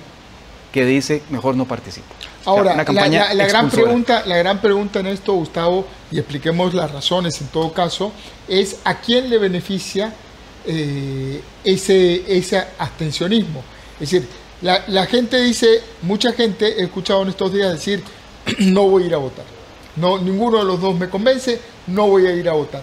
que 0.73 0.85
dice 0.85 1.23
mejor 1.31 1.55
no 1.57 1.67
participa. 1.67 2.15
Ahora, 2.45 2.75
la, 2.75 2.85
gran 3.47 3.71
pregunta, 3.71 4.25
la 4.27 4.37
gran 4.37 4.61
pregunta 4.61 4.99
en 4.99 5.07
esto, 5.07 5.35
Gustavo, 5.35 5.87
y 6.11 6.19
expliquemos 6.19 6.75
las 6.75 6.91
razones 6.91 7.41
en 7.41 7.47
todo 7.49 7.73
caso, 7.73 8.13
es 8.49 8.79
a 8.85 8.97
quién 8.97 9.31
le 9.31 9.39
beneficia 9.39 10.13
ese, 11.65 12.37
ese 12.37 12.65
abstencionismo. 12.79 13.63
Es 14.01 14.11
decir, 14.11 14.29
la, 14.63 15.07
gente 15.07 15.41
dice, 15.41 15.83
mucha 16.03 16.33
gente 16.33 16.81
he 16.81 16.85
escuchado 16.85 17.23
en 17.23 17.29
estos 17.29 17.53
días 17.53 17.73
decir, 17.73 18.03
no 18.59 18.89
voy 18.89 19.05
a 19.05 19.07
ir 19.07 19.15
a 19.15 19.19
votar. 19.19 19.45
No, 19.97 20.19
ninguno 20.19 20.59
de 20.59 20.65
los 20.65 20.81
dos 20.81 20.99
me 20.99 21.09
convence, 21.09 21.61
no 21.87 22.09
voy 22.09 22.27
a 22.27 22.33
ir 22.33 22.49
a 22.49 22.53
votar. 22.53 22.83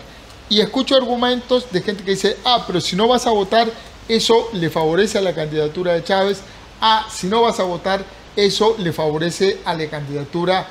Y 0.50 0.62
escucho 0.62 0.96
argumentos 0.96 1.72
de 1.72 1.82
gente 1.82 2.04
que 2.04 2.12
dice, 2.12 2.38
ah, 2.44 2.64
pero 2.66 2.82
si 2.82 2.96
no 2.96 3.08
vas 3.08 3.26
a 3.28 3.32
votar, 3.32 3.70
eso 4.08 4.50
le 4.54 4.70
favorece 4.70 5.18
a 5.18 5.22
la 5.22 5.34
candidatura 5.34 5.94
de 5.94 6.04
Chávez. 6.04 6.42
Ah, 6.82 7.08
si 7.12 7.28
no 7.28 7.42
vas 7.42 7.60
a 7.60 7.64
votar, 7.64 8.04
eso 8.36 8.76
le 8.80 8.94
favorece 8.94 9.58
a 9.66 9.74
la 9.74 9.88
candidatura 9.90 10.66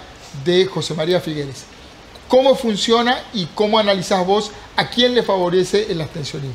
de 0.44 0.66
José 0.66 0.94
María 0.94 1.20
Figueres. 1.20 1.64
¿Cómo 2.28 2.54
funciona 2.54 3.18
y 3.32 3.46
cómo 3.54 3.78
analizás 3.78 4.26
vos 4.26 4.50
a 4.76 4.88
quién 4.88 5.14
le 5.14 5.22
favorece 5.22 5.90
el 5.90 6.00
abstencionismo? 6.00 6.54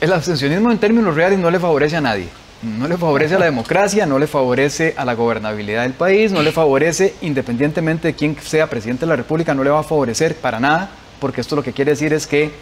El 0.00 0.12
abstencionismo 0.12 0.70
en 0.70 0.78
términos 0.78 1.14
reales 1.14 1.38
no 1.38 1.50
le 1.50 1.60
favorece 1.60 1.96
a 1.96 2.00
nadie. 2.00 2.28
No 2.62 2.86
le 2.86 2.96
favorece 2.96 3.34
a 3.34 3.38
la 3.40 3.46
democracia, 3.46 4.06
no 4.06 4.20
le 4.20 4.28
favorece 4.28 4.94
a 4.96 5.04
la 5.04 5.14
gobernabilidad 5.14 5.82
del 5.82 5.94
país, 5.94 6.30
no 6.30 6.42
le 6.42 6.52
favorece, 6.52 7.14
independientemente 7.20 8.08
de 8.08 8.14
quién 8.14 8.36
sea 8.40 8.70
presidente 8.70 9.00
de 9.00 9.08
la 9.08 9.16
República, 9.16 9.52
no 9.52 9.64
le 9.64 9.70
va 9.70 9.80
a 9.80 9.84
favorecer 9.84 10.36
para 10.36 10.60
nada, 10.60 10.90
porque 11.18 11.40
esto 11.40 11.56
lo 11.56 11.64
que 11.64 11.72
quiere 11.72 11.90
decir 11.90 12.12
es 12.12 12.26
que 12.28 12.52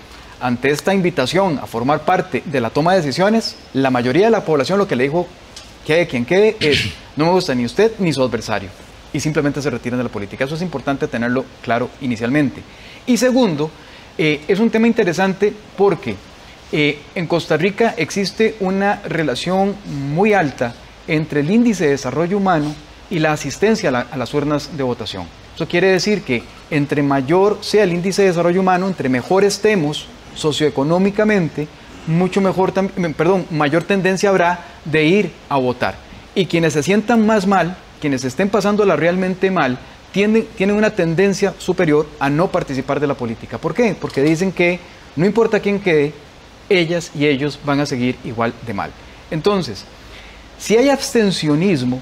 ante 0.40 0.70
esta 0.70 0.94
invitación 0.94 1.58
a 1.62 1.66
formar 1.66 2.06
parte 2.06 2.42
de 2.46 2.60
la 2.62 2.70
toma 2.70 2.92
de 2.94 3.02
decisiones, 3.02 3.56
la 3.74 3.90
mayoría 3.90 4.24
de 4.24 4.30
la 4.30 4.44
población 4.44 4.78
lo 4.78 4.88
que 4.88 4.96
le 4.96 5.04
dijo, 5.04 5.26
quede 5.86 6.06
quien 6.06 6.24
quede, 6.24 6.56
es, 6.60 6.86
no 7.16 7.26
me 7.26 7.32
gusta 7.32 7.54
ni 7.54 7.64
usted 7.64 7.92
ni 7.98 8.12
su 8.12 8.22
adversario, 8.22 8.68
y 9.12 9.20
simplemente 9.20 9.62
se 9.62 9.70
retiran 9.70 9.98
de 9.98 10.04
la 10.04 10.10
política. 10.10 10.44
Eso 10.44 10.54
es 10.54 10.62
importante 10.62 11.08
tenerlo 11.08 11.44
claro 11.62 11.90
inicialmente. 12.00 12.62
Y 13.06 13.16
segundo, 13.16 13.70
eh, 14.18 14.42
es 14.46 14.58
un 14.60 14.70
tema 14.70 14.86
interesante 14.86 15.52
porque 15.76 16.14
eh, 16.72 16.98
en 17.14 17.26
Costa 17.26 17.56
Rica 17.56 17.94
existe 17.96 18.56
una 18.60 19.02
relación 19.02 19.74
muy 20.14 20.34
alta 20.34 20.74
entre 21.08 21.40
el 21.40 21.50
índice 21.50 21.84
de 21.84 21.90
desarrollo 21.90 22.36
humano 22.36 22.72
y 23.10 23.18
la 23.18 23.32
asistencia 23.32 23.88
a, 23.88 24.16
las 24.16 24.34
urnas 24.34 24.76
de 24.76 24.82
votación. 24.84 25.24
Eso 25.54 25.66
quiere 25.66 25.88
decir 25.88 26.22
que 26.22 26.44
entre 26.70 27.02
mayor 27.02 27.58
sea 27.60 27.82
el 27.82 27.92
índice 27.92 28.22
de 28.22 28.28
desarrollo 28.28 28.60
humano, 28.60 28.86
entre 28.86 29.08
mejor 29.08 29.42
estemos 29.42 30.06
socioeconómicamente, 30.36 31.66
mucho 32.06 32.40
mejor, 32.40 32.72
perdón, 33.16 33.46
mayor 33.50 33.84
tendencia 33.84 34.28
habrá 34.28 34.64
de 34.84 35.04
ir 35.04 35.32
a 35.48 35.56
votar. 35.56 35.96
Y 36.34 36.46
quienes 36.46 36.72
se 36.72 36.82
sientan 36.82 37.26
más 37.26 37.46
mal, 37.46 37.76
quienes 38.00 38.24
estén 38.24 38.48
pasándola 38.48 38.96
realmente 38.96 39.50
mal, 39.50 39.78
tienen, 40.12 40.46
tienen 40.56 40.76
una 40.76 40.90
tendencia 40.90 41.54
superior 41.58 42.08
a 42.18 42.30
no 42.30 42.48
participar 42.48 43.00
de 43.00 43.06
la 43.06 43.14
política. 43.14 43.58
¿Por 43.58 43.74
qué? 43.74 43.96
Porque 43.98 44.22
dicen 44.22 44.52
que 44.52 44.80
no 45.16 45.26
importa 45.26 45.60
quién 45.60 45.80
quede, 45.80 46.12
ellas 46.68 47.10
y 47.14 47.26
ellos 47.26 47.58
van 47.64 47.80
a 47.80 47.86
seguir 47.86 48.16
igual 48.24 48.54
de 48.66 48.74
mal. 48.74 48.90
Entonces, 49.30 49.84
si 50.58 50.76
hay 50.76 50.88
abstencionismo, 50.88 52.00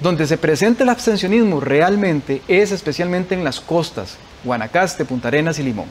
donde 0.00 0.26
se 0.26 0.38
presenta 0.38 0.84
el 0.84 0.88
abstencionismo 0.90 1.60
realmente 1.60 2.42
es 2.46 2.70
especialmente 2.70 3.34
en 3.34 3.42
las 3.42 3.60
costas, 3.60 4.16
Guanacaste, 4.44 5.04
Punta 5.04 5.28
Arenas 5.28 5.58
y 5.58 5.64
Limón. 5.64 5.88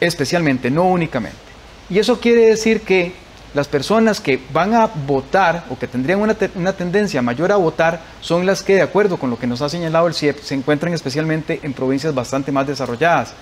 Especialmente, 0.00 0.70
no 0.70 0.84
únicamente. 0.84 1.47
Y 1.90 1.98
eso 1.98 2.20
quiere 2.20 2.46
decir 2.46 2.82
que 2.82 3.12
las 3.54 3.66
personas 3.66 4.20
que 4.20 4.38
van 4.52 4.74
a 4.74 4.86
votar 4.86 5.64
o 5.70 5.78
que 5.78 5.86
tendrían 5.86 6.20
una, 6.20 6.36
una, 6.54 6.72
tendencia 6.74 7.22
mayor 7.22 7.50
a 7.50 7.56
votar 7.56 8.00
son 8.20 8.44
las 8.44 8.62
que, 8.62 8.74
de 8.74 8.82
acuerdo 8.82 9.16
con 9.16 9.30
lo 9.30 9.38
que 9.38 9.46
nos 9.46 9.62
ha 9.62 9.68
señalado 9.68 10.06
el 10.06 10.14
CIEP, 10.14 10.40
se 10.40 10.54
encuentran 10.54 10.92
especialmente 10.92 11.60
en 11.62 11.72
provincias 11.72 12.14
bastante 12.14 12.52
más 12.52 12.66
desarrolladas, 12.66 13.32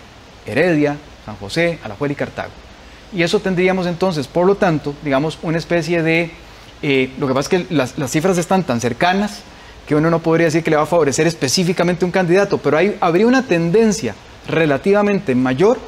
Heredia, 0.47 0.97
San 1.25 1.37
José, 1.37 1.81
Alajuela 1.83 2.13
y 2.13 2.17
Cartago. 2.17 2.53
Y 3.13 3.23
eso 3.23 3.41
tendríamos 3.41 3.87
entonces, 3.87 4.29
por 4.29 4.47
lo 4.47 4.57
tanto, 4.57 4.95
digamos, 5.03 5.39
una 5.43 5.59
especie 5.59 6.03
de... 6.03 6.31
Eh, 6.83 7.11
lo 7.19 7.27
que 7.27 7.35
pasa 7.35 7.57
es 7.57 7.67
que 7.67 7.75
las, 7.75 7.95
cifras 8.11 8.39
están 8.39 8.63
tan 8.63 8.81
cercanas 8.81 9.41
que 9.89 9.95
uno 9.95 10.11
no 10.11 10.21
podría 10.21 10.47
decir 10.47 10.63
que 10.63 10.71
le 10.71 10.77
va 10.77 10.83
a 10.83 10.87
favorecer 10.87 11.27
específicamente 11.27 12.05
un 12.05 12.11
candidato, 12.11 12.59
pero 12.59 12.77
hay, 12.77 12.97
habría 13.01 13.27
una 13.27 13.47
tendencia 13.47 14.15
relativamente 14.49 15.35
mayor 15.35 15.79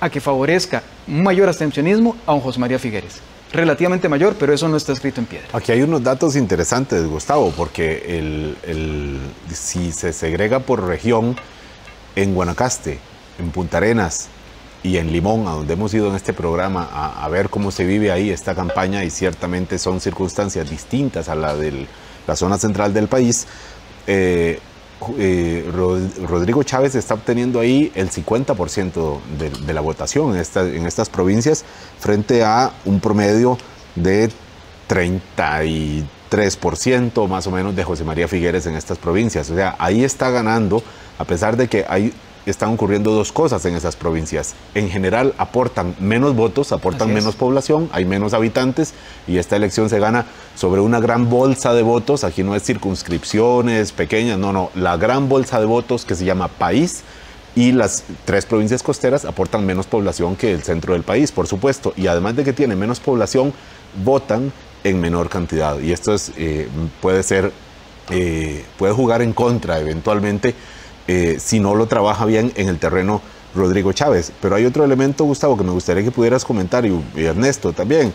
a 0.00 0.10
que 0.10 0.20
favorezca 0.20 0.82
un 1.06 1.22
mayor 1.22 1.48
abstencionismo 1.48 2.16
a 2.26 2.34
un 2.34 2.40
José 2.40 2.58
María 2.58 2.78
Figueres. 2.78 3.20
Relativamente 3.52 4.08
mayor, 4.08 4.34
pero 4.38 4.52
eso 4.52 4.68
no 4.68 4.76
está 4.76 4.92
escrito 4.92 5.20
en 5.20 5.26
piedra. 5.26 5.48
Aquí 5.52 5.72
hay 5.72 5.82
unos 5.82 6.02
datos 6.02 6.36
interesantes, 6.36 7.06
Gustavo, 7.06 7.52
porque 7.56 8.18
el, 8.18 9.20
si 9.52 9.92
se 9.92 10.12
segrega 10.12 10.60
por 10.60 10.84
región, 10.84 11.36
en 12.16 12.34
Guanacaste, 12.34 12.98
en 13.38 13.50
Punta 13.50 13.76
Arenas, 13.76 14.28
y 14.82 14.98
en 14.98 15.12
Limón, 15.12 15.48
a 15.48 15.52
donde 15.52 15.74
hemos 15.74 15.92
ido 15.94 16.08
en 16.08 16.14
este 16.14 16.32
programa 16.32 16.88
a, 17.20 17.28
ver 17.28 17.48
cómo 17.48 17.72
se 17.72 17.84
vive 17.84 18.12
ahí 18.12 18.30
esta 18.30 18.54
campaña 18.54 19.02
y 19.02 19.10
ciertamente 19.10 19.78
son 19.78 20.00
circunstancias 20.00 20.70
distintas 20.70 21.28
a 21.28 21.34
la 21.34 21.56
de 21.56 21.86
la 22.26 22.36
zona 22.36 22.56
central 22.56 22.94
del 22.94 23.08
país. 23.08 23.46
Eh, 24.06 24.60
eh, 25.18 25.64
Rodrigo 26.26 26.62
Chávez 26.62 26.94
está 26.94 27.14
obteniendo 27.14 27.60
ahí 27.60 27.92
el 27.94 28.10
50% 28.10 29.20
de, 29.38 29.74
la 29.74 29.80
votación 29.80 30.36
en, 30.36 30.44
en 30.74 30.86
estas 30.86 31.08
provincias 31.10 31.64
frente 31.98 32.44
a 32.44 32.72
un 32.84 33.00
promedio 33.00 33.58
de 33.94 34.30
33% 34.88 37.28
más 37.28 37.46
o 37.46 37.50
menos 37.50 37.74
de 37.76 37.84
José 37.84 38.04
María 38.04 38.28
Figueres 38.28 38.66
en 38.66 38.74
estas 38.74 38.98
provincias. 38.98 39.48
O 39.50 39.54
sea, 39.54 39.76
ahí 39.78 40.04
está 40.04 40.30
ganando, 40.30 40.82
a 41.18 41.24
pesar 41.24 41.56
de 41.56 41.68
que 41.68 41.86
hay 41.88 42.12
están 42.50 42.72
ocurriendo 42.72 43.12
dos 43.12 43.32
cosas 43.32 43.64
en 43.64 43.74
esas 43.74 43.96
provincias. 43.96 44.54
En 44.74 44.88
general 44.88 45.34
aportan 45.38 45.94
menos 46.00 46.34
votos, 46.34 46.72
aportan 46.72 47.12
menos 47.12 47.34
población, 47.34 47.88
hay 47.92 48.04
menos 48.04 48.34
habitantes 48.34 48.94
y 49.26 49.38
esta 49.38 49.56
elección 49.56 49.90
se 49.90 49.98
gana 49.98 50.26
sobre 50.54 50.80
una 50.80 51.00
gran 51.00 51.28
bolsa 51.28 51.74
de 51.74 51.82
votos. 51.82 52.24
Aquí 52.24 52.42
no 52.42 52.54
es 52.54 52.62
circunscripciones 52.62 53.92
pequeñas, 53.92 54.38
no, 54.38 54.52
no, 54.52 54.70
la 54.74 54.96
gran 54.96 55.28
bolsa 55.28 55.58
de 55.60 55.66
votos 55.66 56.04
que 56.04 56.14
se 56.14 56.24
llama 56.24 56.48
país 56.48 57.02
y 57.56 57.72
las 57.72 58.04
tres 58.26 58.44
provincias 58.44 58.82
costeras 58.82 59.24
aportan 59.24 59.64
menos 59.64 59.86
población 59.86 60.36
que 60.36 60.52
el 60.52 60.62
centro 60.62 60.92
del 60.92 61.02
país, 61.02 61.32
por 61.32 61.46
supuesto. 61.46 61.94
Y 61.96 62.06
además 62.06 62.36
de 62.36 62.44
que 62.44 62.52
tiene 62.52 62.76
menos 62.76 63.00
población, 63.00 63.52
votan 64.04 64.52
en 64.84 65.00
menor 65.00 65.30
cantidad. 65.30 65.80
Y 65.80 65.90
esto 65.90 66.14
es, 66.14 66.32
eh, 66.36 66.68
puede 67.00 67.22
ser, 67.22 67.52
eh, 68.10 68.62
puede 68.78 68.92
jugar 68.92 69.22
en 69.22 69.32
contra 69.32 69.80
eventualmente 69.80 70.54
eh, 71.08 71.36
si 71.38 71.60
no 71.60 71.74
lo 71.74 71.86
trabaja 71.86 72.24
bien 72.24 72.52
en 72.56 72.68
el 72.68 72.78
terreno 72.78 73.22
Rodrigo 73.54 73.92
Chávez. 73.92 74.32
Pero 74.40 74.56
hay 74.56 74.64
otro 74.64 74.84
elemento, 74.84 75.24
Gustavo, 75.24 75.56
que 75.56 75.64
me 75.64 75.70
gustaría 75.70 76.02
que 76.04 76.10
pudieras 76.10 76.44
comentar, 76.44 76.84
y, 76.84 77.02
Ernesto 77.16 77.72
también, 77.72 78.12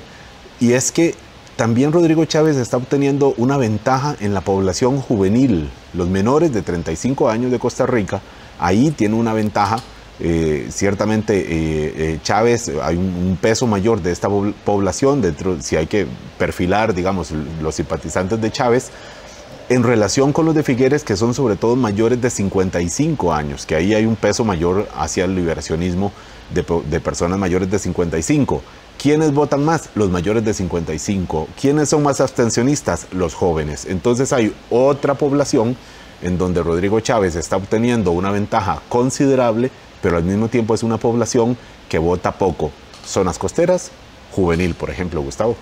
y 0.60 0.74
es 0.74 0.92
que 0.92 1.16
también 1.56 1.92
Rodrigo 1.92 2.26
Chávez 2.26 2.58
está 2.58 2.78
obteniendo 2.78 3.34
una 3.38 3.58
ventaja 3.58 4.16
en 4.20 4.34
la 4.34 4.42
población 4.42 5.00
juvenil, 5.00 5.70
los 5.94 6.08
menores 6.08 6.54
de 6.54 6.62
35 6.62 7.30
años 7.30 7.52
de 7.52 7.60
Costa 7.60 7.86
Rica, 7.86 8.22
ahí 8.60 8.92
tiene 8.92 9.16
una 9.16 9.34
ventaja. 9.34 9.78
Eh, 10.24 10.68
ciertamente 10.70 11.48
eh, 11.50 12.20
Chávez 12.22 12.72
hay 12.84 12.96
un, 12.96 13.40
peso 13.42 13.66
mayor 13.66 14.04
de 14.04 14.12
esta 14.12 14.30
población, 14.30 15.20
dentro, 15.20 15.60
si 15.62 15.78
hay 15.78 15.88
que 15.88 16.06
perfilar, 16.38 16.94
digamos, 16.94 17.32
los 17.62 17.74
simpatizantes 17.74 18.40
de 18.40 18.52
Chávez, 18.52 18.92
en 19.72 19.84
relación 19.84 20.34
con 20.34 20.46
los 20.46 20.54
de 20.54 20.64
Figueres, 20.64 21.06
que 21.06 21.16
son 21.16 21.34
sobre 21.34 21.56
todo 21.56 21.78
mayores 21.78 22.22
de 22.22 22.30
55 22.30 23.34
años, 23.34 23.66
que 23.66 23.76
ahí 23.76 23.94
hay 23.94 24.06
un 24.06 24.18
peso 24.18 24.44
mayor 24.44 24.90
hacia 24.98 25.24
el 25.24 25.34
liberacionismo 25.34 26.12
de, 26.54 27.00
personas 27.00 27.40
mayores 27.40 27.72
de 27.72 27.80
55. 27.80 28.62
¿Quiénes 29.02 29.34
votan 29.34 29.64
más? 29.64 29.90
Los 29.96 30.10
mayores 30.10 30.44
de 30.44 30.54
55. 30.54 31.48
¿Quiénes 31.60 31.88
son 31.88 32.04
más 32.04 32.20
abstencionistas? 32.20 33.08
Los 33.14 33.34
jóvenes. 33.34 33.86
Entonces 33.86 34.34
hay 34.34 34.54
otra 34.70 35.14
población 35.14 35.78
en 36.22 36.38
donde 36.38 36.62
Rodrigo 36.62 37.00
Chávez 37.00 37.38
está 37.38 37.56
obteniendo 37.56 38.12
una 38.12 38.30
ventaja 38.30 38.82
considerable, 38.90 39.72
pero 40.02 40.18
al 40.18 40.26
mismo 40.26 40.50
tiempo 40.50 40.76
es 40.76 40.84
una 40.84 40.98
población 40.98 41.56
que 41.88 41.98
vota 41.98 42.34
poco. 42.34 42.72
Zonas 43.06 43.40
costeras, 43.40 43.90
juvenil, 44.34 44.76
por 44.76 44.90
ejemplo, 44.90 45.22
Gustavo. 45.22 45.56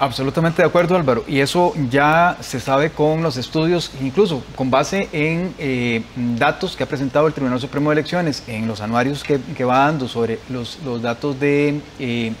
Absolutamente 0.00 0.62
de 0.62 0.68
acuerdo, 0.68 0.96
Álvaro. 0.96 1.24
Y 1.28 1.40
eso 1.40 1.74
ya 1.90 2.38
se 2.40 2.58
sabe 2.58 2.88
con 2.88 3.22
los 3.22 3.36
estudios, 3.36 3.90
incluso 4.00 4.42
con 4.56 4.70
base 4.70 5.10
en 5.12 5.54
eh, 5.58 6.02
datos 6.38 6.74
que 6.74 6.84
ha 6.84 6.88
presentado 6.88 7.26
el 7.26 7.34
Tribunal 7.34 7.60
Supremo 7.60 7.90
de 7.90 7.96
Elecciones, 7.96 8.42
en 8.46 8.66
los 8.66 8.80
anuarios 8.80 9.22
que, 9.22 9.64
va 9.64 9.80
dando 9.80 10.08
sobre 10.08 10.38
los, 10.48 10.78
datos 11.02 11.38
de, 11.38 11.82
eh, 11.98 12.32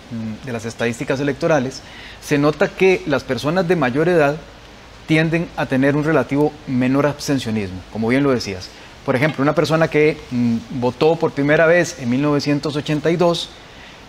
de 0.42 0.52
las 0.52 0.64
estadísticas 0.64 1.20
electorales, 1.20 1.82
se 2.22 2.38
nota 2.38 2.66
que 2.66 3.02
las 3.06 3.24
personas 3.24 3.68
de 3.68 3.76
mayor 3.76 4.08
edad 4.08 4.36
tienden 5.06 5.46
a 5.54 5.66
tener 5.66 5.96
un 5.96 6.04
relativo 6.04 6.54
menor 6.66 7.04
abstencionismo, 7.04 7.82
como 7.92 8.08
bien 8.08 8.22
lo 8.22 8.30
decías. 8.30 8.70
Por 9.04 9.16
ejemplo, 9.16 9.42
una 9.42 9.54
persona 9.54 9.88
que 9.88 10.16
mm, 10.30 10.80
votó 10.80 11.16
por 11.16 11.32
primera 11.32 11.66
vez 11.66 11.98
en 12.00 12.08
1982, 12.08 13.50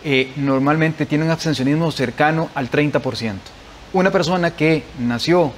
eh, 0.04 0.32
normalmente 0.36 1.06
tiene 1.06 1.26
un 1.26 1.32
abstencionismo 1.32 1.92
cercano 1.92 2.50
al 2.56 2.70
30%. 2.70 3.36
Una 3.94 4.12
persona 4.12 4.56
que 4.56 4.84
nació 5.00 5.52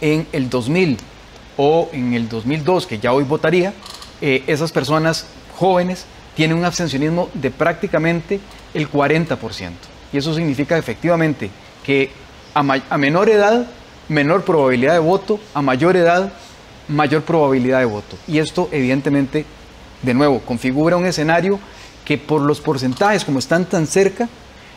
en 0.00 0.26
el 0.32 0.50
2000 0.50 0.98
o 1.56 1.88
en 1.92 2.14
el 2.14 2.28
2002, 2.28 2.86
que 2.86 2.98
ya 2.98 3.12
hoy 3.12 3.24
votaría, 3.24 3.72
eh, 4.20 4.42
esas 4.46 4.72
personas 4.72 5.26
jóvenes 5.56 6.06
tienen 6.34 6.58
un 6.58 6.64
abstencionismo 6.64 7.30
de 7.34 7.50
prácticamente 7.50 8.40
el 8.74 8.90
40%. 8.90 9.70
Y 10.12 10.18
eso 10.18 10.34
significa 10.34 10.76
efectivamente 10.76 11.50
que 11.84 12.10
a 12.54 12.98
menor 12.98 13.28
edad, 13.28 13.66
menor 14.08 14.44
probabilidad 14.44 14.92
de 14.92 14.98
voto, 15.00 15.40
a 15.54 15.62
mayor 15.62 15.96
edad, 15.96 16.32
mayor 16.88 17.22
probabilidad 17.22 17.80
de 17.80 17.84
voto. 17.86 18.16
Y 18.28 18.38
esto 18.38 18.68
evidentemente, 18.70 19.44
de 20.02 20.14
nuevo, 20.14 20.40
configura 20.40 20.96
un 20.96 21.06
escenario 21.06 21.58
que 22.04 22.18
por 22.18 22.42
los 22.42 22.60
porcentajes, 22.60 23.24
como 23.24 23.38
están 23.38 23.64
tan 23.64 23.86
cerca, 23.86 24.28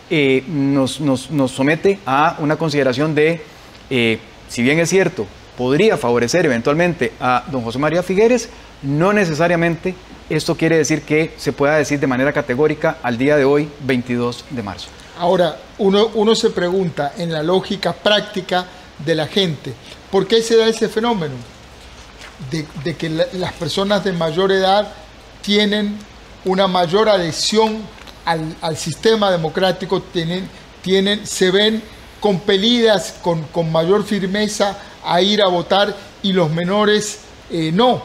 eh, 0.10 0.44
nos, 0.48 1.02
somete 1.52 2.00
a 2.06 2.38
una 2.40 2.56
consideración 2.56 3.14
de, 3.14 3.42
eh, 3.90 4.20
si 4.48 4.62
bien 4.62 4.80
es 4.80 4.90
cierto, 4.90 5.28
podría 5.58 5.98
favorecer 5.98 6.46
eventualmente 6.46 7.14
a 7.20 7.44
don 7.52 7.64
José 7.64 7.80
María 7.80 8.04
Figueres, 8.04 8.50
no 8.84 9.12
necesariamente 9.12 9.96
esto 10.30 10.56
quiere 10.56 10.78
decir 10.78 11.02
que 11.02 11.34
se 11.38 11.54
pueda 11.54 11.78
decir 11.78 12.00
de 12.00 12.08
manera 12.08 12.34
categórica 12.34 12.98
al 13.02 13.18
día 13.18 13.38
de 13.38 13.46
hoy, 13.46 13.70
22 13.82 14.46
de 14.50 14.64
marzo. 14.64 14.90
Ahora, 15.18 15.58
uno, 15.80 16.12
uno 16.14 16.36
se 16.36 16.52
pregunta 16.52 17.14
en 17.18 17.32
la 17.32 17.42
lógica 17.42 17.94
práctica 17.94 18.66
de 19.04 19.16
la 19.16 19.28
gente, 19.28 19.74
¿por 20.12 20.28
qué 20.28 20.42
se 20.42 20.58
da 20.58 20.68
ese 20.68 20.90
fenómeno? 20.90 21.36
De, 22.84 22.96
que 22.96 23.10
las 23.10 23.54
personas 23.54 24.04
de 24.04 24.12
mayor 24.12 24.52
edad 24.52 24.88
tienen 25.42 25.98
una 26.48 26.68
mayor 26.68 27.10
adhesión 27.10 27.84
al, 28.26 28.78
sistema 28.78 29.32
democrático, 29.32 30.02
tienen, 30.02 31.28
se 31.28 31.52
ven 31.52 31.84
compelidas 32.20 33.16
con, 33.22 33.44
con, 33.44 33.72
mayor 33.72 34.04
firmeza 34.04 34.78
a 35.06 35.22
ir 35.22 35.42
a 35.42 35.48
votar 35.48 35.96
y 36.24 36.34
los 36.34 36.50
menores 36.50 37.20
eh, 37.52 37.72
no. 37.74 38.02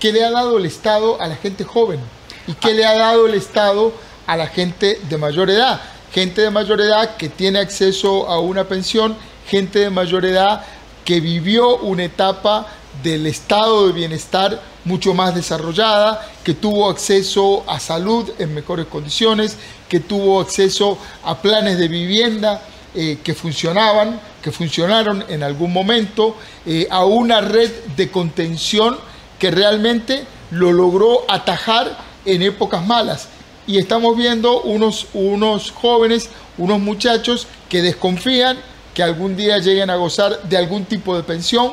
¿Qué 0.00 0.12
le 0.12 0.24
ha 0.24 0.30
dado 0.30 0.58
el 0.58 0.66
Estado 0.66 1.20
a 1.20 1.26
la 1.26 1.36
gente 1.36 1.64
joven? 1.64 2.00
¿Y 2.46 2.52
qué 2.54 2.74
le 2.74 2.84
ha 2.84 2.94
dado 2.94 3.26
el 3.26 3.34
Estado 3.34 3.92
a 4.26 4.36
la 4.36 4.46
gente 4.46 5.00
de 5.08 5.16
mayor 5.16 5.48
edad? 5.48 5.80
Gente 6.12 6.42
de 6.42 6.50
mayor 6.50 6.80
edad 6.80 7.16
que 7.16 7.28
tiene 7.28 7.58
acceso 7.58 8.28
a 8.28 8.40
una 8.40 8.64
pensión, 8.64 9.16
gente 9.46 9.78
de 9.78 9.90
mayor 9.90 10.24
edad 10.24 10.64
que 11.04 11.20
vivió 11.20 11.76
una 11.78 12.04
etapa 12.04 12.66
del 13.02 13.26
estado 13.26 13.86
de 13.86 13.92
bienestar 13.92 14.62
mucho 14.84 15.14
más 15.14 15.34
desarrollada, 15.34 16.26
que 16.44 16.54
tuvo 16.54 16.88
acceso 16.88 17.64
a 17.66 17.80
salud 17.80 18.30
en 18.38 18.54
mejores 18.54 18.86
condiciones, 18.86 19.56
que 19.88 20.00
tuvo 20.00 20.40
acceso 20.40 20.98
a 21.24 21.36
planes 21.40 21.78
de 21.78 21.88
vivienda 21.88 22.62
eh, 22.94 23.18
que 23.22 23.34
funcionaban, 23.34 24.20
que 24.40 24.50
funcionaron 24.50 25.24
en 25.28 25.42
algún 25.42 25.72
momento, 25.72 26.36
eh, 26.64 26.86
a 26.90 27.04
una 27.04 27.40
red 27.40 27.70
de 27.96 28.10
contención 28.10 28.96
que 29.38 29.50
realmente 29.50 30.24
lo 30.50 30.72
logró 30.72 31.24
atajar 31.28 31.98
en 32.24 32.42
épocas 32.42 32.86
malas. 32.86 33.28
Y 33.66 33.78
estamos 33.78 34.16
viendo 34.16 34.62
unos, 34.62 35.08
unos 35.12 35.72
jóvenes, 35.72 36.30
unos 36.56 36.78
muchachos 36.78 37.46
que 37.68 37.82
desconfían 37.82 38.56
que 38.94 39.02
algún 39.02 39.36
día 39.36 39.58
lleguen 39.58 39.90
a 39.90 39.96
gozar 39.96 40.42
de 40.44 40.56
algún 40.56 40.86
tipo 40.86 41.14
de 41.16 41.22
pensión, 41.22 41.72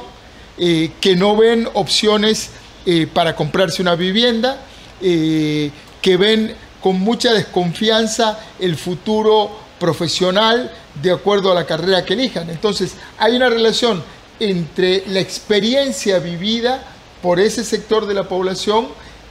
eh, 0.57 0.91
que 1.01 1.15
no 1.15 1.35
ven 1.35 1.67
opciones 1.73 2.51
eh, 2.85 3.07
para 3.11 3.35
comprarse 3.35 3.81
una 3.81 3.95
vivienda, 3.95 4.57
eh, 5.01 5.71
que 6.01 6.17
ven 6.17 6.53
con 6.81 6.99
mucha 6.99 7.33
desconfianza 7.33 8.39
el 8.59 8.75
futuro 8.75 9.49
profesional 9.79 10.71
de 11.01 11.11
acuerdo 11.11 11.51
a 11.51 11.55
la 11.55 11.65
carrera 11.65 12.05
que 12.05 12.13
elijan. 12.13 12.49
Entonces, 12.49 12.95
hay 13.17 13.35
una 13.35 13.49
relación 13.49 14.03
entre 14.39 15.03
la 15.07 15.21
experiencia 15.21 16.19
vivida 16.19 16.83
por 17.21 17.39
ese 17.39 17.63
sector 17.63 18.05
de 18.05 18.13
la 18.13 18.27
población 18.27 18.89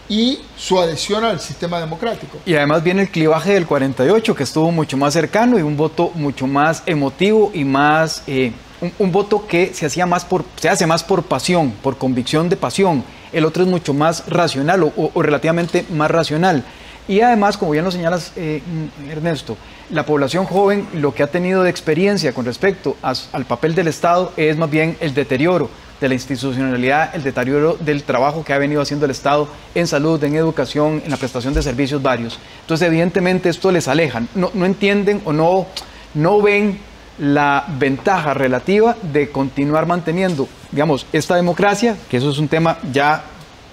y 0.08 0.40
su 0.56 0.80
adhesión 0.80 1.24
al 1.24 1.40
sistema 1.40 1.78
democrático. 1.78 2.38
Y 2.46 2.54
además 2.54 2.82
viene 2.82 3.02
el 3.02 3.10
clivaje 3.10 3.52
del 3.52 3.66
48, 3.66 4.34
que 4.34 4.42
estuvo 4.42 4.70
mucho 4.72 4.96
más 4.96 5.12
cercano 5.12 5.58
y 5.58 5.62
un 5.62 5.76
voto 5.76 6.10
mucho 6.14 6.46
más 6.46 6.82
emotivo 6.86 7.50
y 7.54 7.64
más 7.64 8.22
un, 8.98 9.12
voto 9.12 9.46
que 9.46 9.72
se, 9.74 9.86
hacía 9.86 10.06
más 10.06 10.26
se 10.56 10.68
hace 10.68 10.86
más 10.86 11.04
por 11.04 11.22
pasión, 11.22 11.72
por 11.82 11.96
convicción 11.96 12.48
de 12.48 12.56
pasión. 12.56 13.04
El 13.32 13.44
otro 13.44 13.62
es 13.62 13.68
mucho 13.68 13.94
más 13.94 14.28
racional 14.28 14.92
o, 14.96 15.22
relativamente 15.22 15.86
más 15.90 16.10
racional. 16.10 16.64
Y 17.08 17.20
además, 17.20 17.56
como 17.56 17.72
bien 17.72 17.84
lo 17.84 17.90
señalas, 17.90 18.32
eh, 18.36 18.62
Ernesto, 19.08 19.56
la 19.90 20.06
población 20.06 20.46
joven 20.46 20.86
lo 20.94 21.14
que 21.14 21.22
ha 21.22 21.26
tenido 21.26 21.62
de 21.62 21.70
experiencia 21.70 22.32
con 22.32 22.44
respecto 22.44 22.96
al 23.02 23.44
papel 23.44 23.74
del 23.74 23.88
Estado 23.88 24.32
es 24.36 24.56
más 24.56 24.70
bien 24.70 24.96
el 25.00 25.12
deterioro 25.14 25.68
de 26.00 26.08
la 26.08 26.14
institucionalidad, 26.14 27.14
el 27.14 27.22
deterioro 27.22 27.76
del 27.78 28.02
trabajo 28.02 28.44
que 28.44 28.52
ha 28.52 28.58
venido 28.58 28.82
haciendo 28.82 29.04
el 29.04 29.12
Estado 29.12 29.48
en 29.74 29.86
salud, 29.86 30.22
en 30.24 30.34
educación, 30.34 31.00
en 31.04 31.10
la 31.10 31.16
prestación 31.16 31.54
de 31.54 31.62
servicios 31.62 32.02
varios. 32.02 32.38
Entonces, 32.62 32.88
evidentemente, 32.88 33.48
esto 33.48 33.70
les 33.70 33.86
aleja. 33.86 34.22
No, 34.34 34.50
no 34.54 34.66
entienden 34.66 35.22
o 35.24 35.32
no, 35.32 35.66
no 36.14 36.42
ven 36.42 36.78
la 37.22 37.64
ventaja 37.78 38.34
relativa 38.34 38.96
de 39.00 39.30
continuar 39.30 39.86
manteniendo, 39.86 40.48
digamos, 40.72 41.06
esta 41.12 41.36
democracia, 41.36 41.96
que 42.10 42.16
eso 42.16 42.28
es 42.30 42.38
un 42.38 42.48
tema 42.48 42.78
ya 42.92 43.22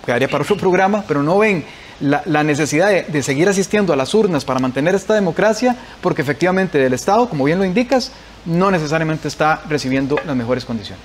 quedaría 0.06 0.28
para 0.28 0.44
otro 0.44 0.56
programa, 0.56 1.04
pero 1.08 1.24
no 1.24 1.40
ven 1.40 1.66
la, 2.00 2.44
necesidad 2.44 2.92
de, 2.92 3.24
seguir 3.24 3.50
asistiendo 3.50 3.92
a 3.92 3.96
las 3.96 4.14
urnas 4.14 4.46
para 4.46 4.60
mantener 4.60 4.94
esta 4.94 5.16
democracia, 5.16 5.76
porque 6.00 6.22
efectivamente 6.22 6.78
del 6.78 6.94
Estado, 6.94 7.28
como 7.28 7.46
bien 7.46 7.58
lo 7.58 7.66
indicas, 7.66 8.12
no 8.46 8.70
necesariamente 8.70 9.28
está 9.28 9.64
recibiendo 9.68 10.18
las 10.28 10.36
mejores 10.36 10.64
condiciones. 10.64 11.04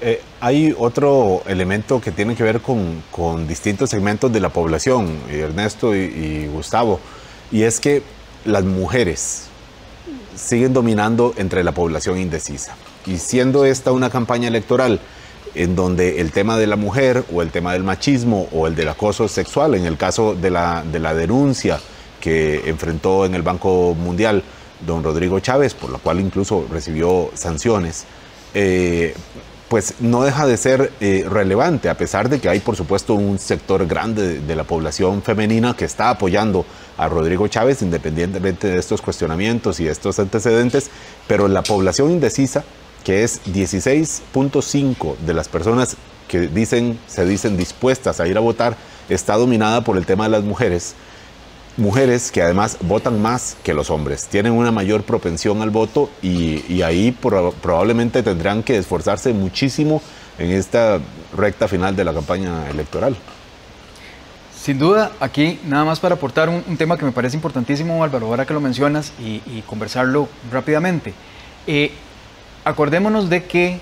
Eh, 0.00 0.22
hay 0.40 0.74
otro 0.78 1.42
elemento 1.46 2.00
que 2.00 2.12
tiene 2.12 2.34
que 2.34 2.44
ver 2.44 2.62
con, 2.62 3.46
distintos 3.46 3.90
segmentos 3.90 4.32
de 4.32 4.40
la 4.40 4.48
población, 4.48 5.18
Ernesto 5.30 5.94
y 5.94 6.46
Gustavo, 6.46 6.98
y 7.52 7.64
es 7.64 7.78
que 7.78 8.02
las 8.46 8.64
mujeres, 8.64 9.48
siguen 10.36 10.72
dominando 10.72 11.34
entre 11.36 11.64
la 11.64 11.72
población 11.72 12.18
indecisa. 12.18 12.74
Y 13.06 13.18
siendo 13.18 13.64
esta 13.64 13.92
una 13.92 14.10
campaña 14.10 14.48
electoral 14.48 15.00
en 15.54 15.76
donde 15.76 16.20
el 16.20 16.32
tema 16.32 16.58
de 16.58 16.66
la 16.66 16.76
mujer 16.76 17.24
o 17.32 17.42
el 17.42 17.50
tema 17.50 17.72
del 17.72 17.84
machismo 17.84 18.48
o 18.52 18.66
el 18.66 18.74
del 18.74 18.88
acoso 18.88 19.28
sexual, 19.28 19.74
en 19.74 19.84
el 19.84 19.96
caso 19.96 20.34
de 20.34 20.50
la, 20.50 20.82
de 20.90 20.98
la 20.98 21.14
denuncia 21.14 21.78
que 22.20 22.68
enfrentó 22.68 23.26
en 23.26 23.34
el 23.34 23.42
Banco 23.42 23.94
Mundial 23.94 24.42
don 24.84 25.04
Rodrigo 25.04 25.38
Chávez, 25.40 25.74
por 25.74 25.90
la 25.90 25.98
cual 25.98 26.20
incluso 26.20 26.66
recibió 26.70 27.30
sanciones, 27.34 28.04
eh, 28.54 29.14
pues 29.74 29.94
no 29.98 30.22
deja 30.22 30.46
de 30.46 30.56
ser 30.56 30.92
eh, 31.00 31.26
relevante, 31.28 31.88
a 31.88 31.98
pesar 31.98 32.28
de 32.28 32.38
que 32.38 32.48
hay, 32.48 32.60
por 32.60 32.76
supuesto, 32.76 33.14
un 33.14 33.40
sector 33.40 33.84
grande 33.88 34.40
de, 34.40 34.54
la 34.54 34.62
población 34.62 35.20
femenina 35.20 35.74
que 35.76 35.84
está 35.84 36.10
apoyando 36.10 36.64
a 36.96 37.08
Rodrigo 37.08 37.48
Chávez, 37.48 37.82
independientemente 37.82 38.68
de 38.68 38.78
estos 38.78 39.02
cuestionamientos 39.02 39.80
y 39.80 39.88
estos 39.88 40.20
antecedentes, 40.20 40.92
pero 41.26 41.48
la 41.48 41.64
población 41.64 42.12
indecisa, 42.12 42.62
que 43.02 43.24
es 43.24 43.44
16.5 43.46 45.16
de 45.26 45.34
las 45.34 45.48
personas 45.48 45.96
que 46.28 46.42
dicen, 46.42 46.96
se 47.08 47.26
dicen 47.26 47.56
dispuestas 47.56 48.20
a 48.20 48.28
ir 48.28 48.36
a 48.36 48.40
votar, 48.40 48.76
está 49.08 49.34
dominada 49.34 49.82
por 49.82 49.96
el 49.96 50.06
tema 50.06 50.22
de 50.22 50.30
las 50.30 50.44
mujeres 50.44 50.94
mujeres 51.76 52.30
que 52.30 52.42
además 52.42 52.78
votan 52.82 53.20
más 53.20 53.56
que 53.62 53.74
los 53.74 53.90
hombres, 53.90 54.26
tienen 54.26 54.52
una 54.52 54.70
mayor 54.70 55.02
propensión 55.02 55.62
al 55.62 55.70
voto 55.70 56.10
y, 56.22 56.82
ahí 56.82 57.12
probablemente 57.12 58.22
tendrán 58.22 58.62
que 58.62 58.76
esforzarse 58.76 59.32
muchísimo 59.32 60.02
en 60.38 60.50
esta 60.50 61.00
recta 61.36 61.68
final 61.68 61.96
de 61.96 62.04
la 62.04 62.12
campaña 62.12 62.68
electoral. 62.68 63.16
Sin 64.60 64.78
duda, 64.78 65.12
aquí 65.20 65.60
nada 65.66 65.84
más 65.84 66.00
para 66.00 66.14
aportar 66.14 66.48
un, 66.48 66.62
tema 66.76 66.96
que 66.96 67.04
me 67.04 67.12
parece 67.12 67.36
importantísimo, 67.36 68.02
Álvaro, 68.02 68.26
ahora 68.26 68.46
que 68.46 68.54
lo 68.54 68.60
mencionas 68.60 69.12
y, 69.18 69.62
conversarlo 69.62 70.28
rápidamente. 70.52 71.14
Eh, 71.66 71.92
acordémonos 72.64 73.28
de 73.28 73.44
que 73.44 73.80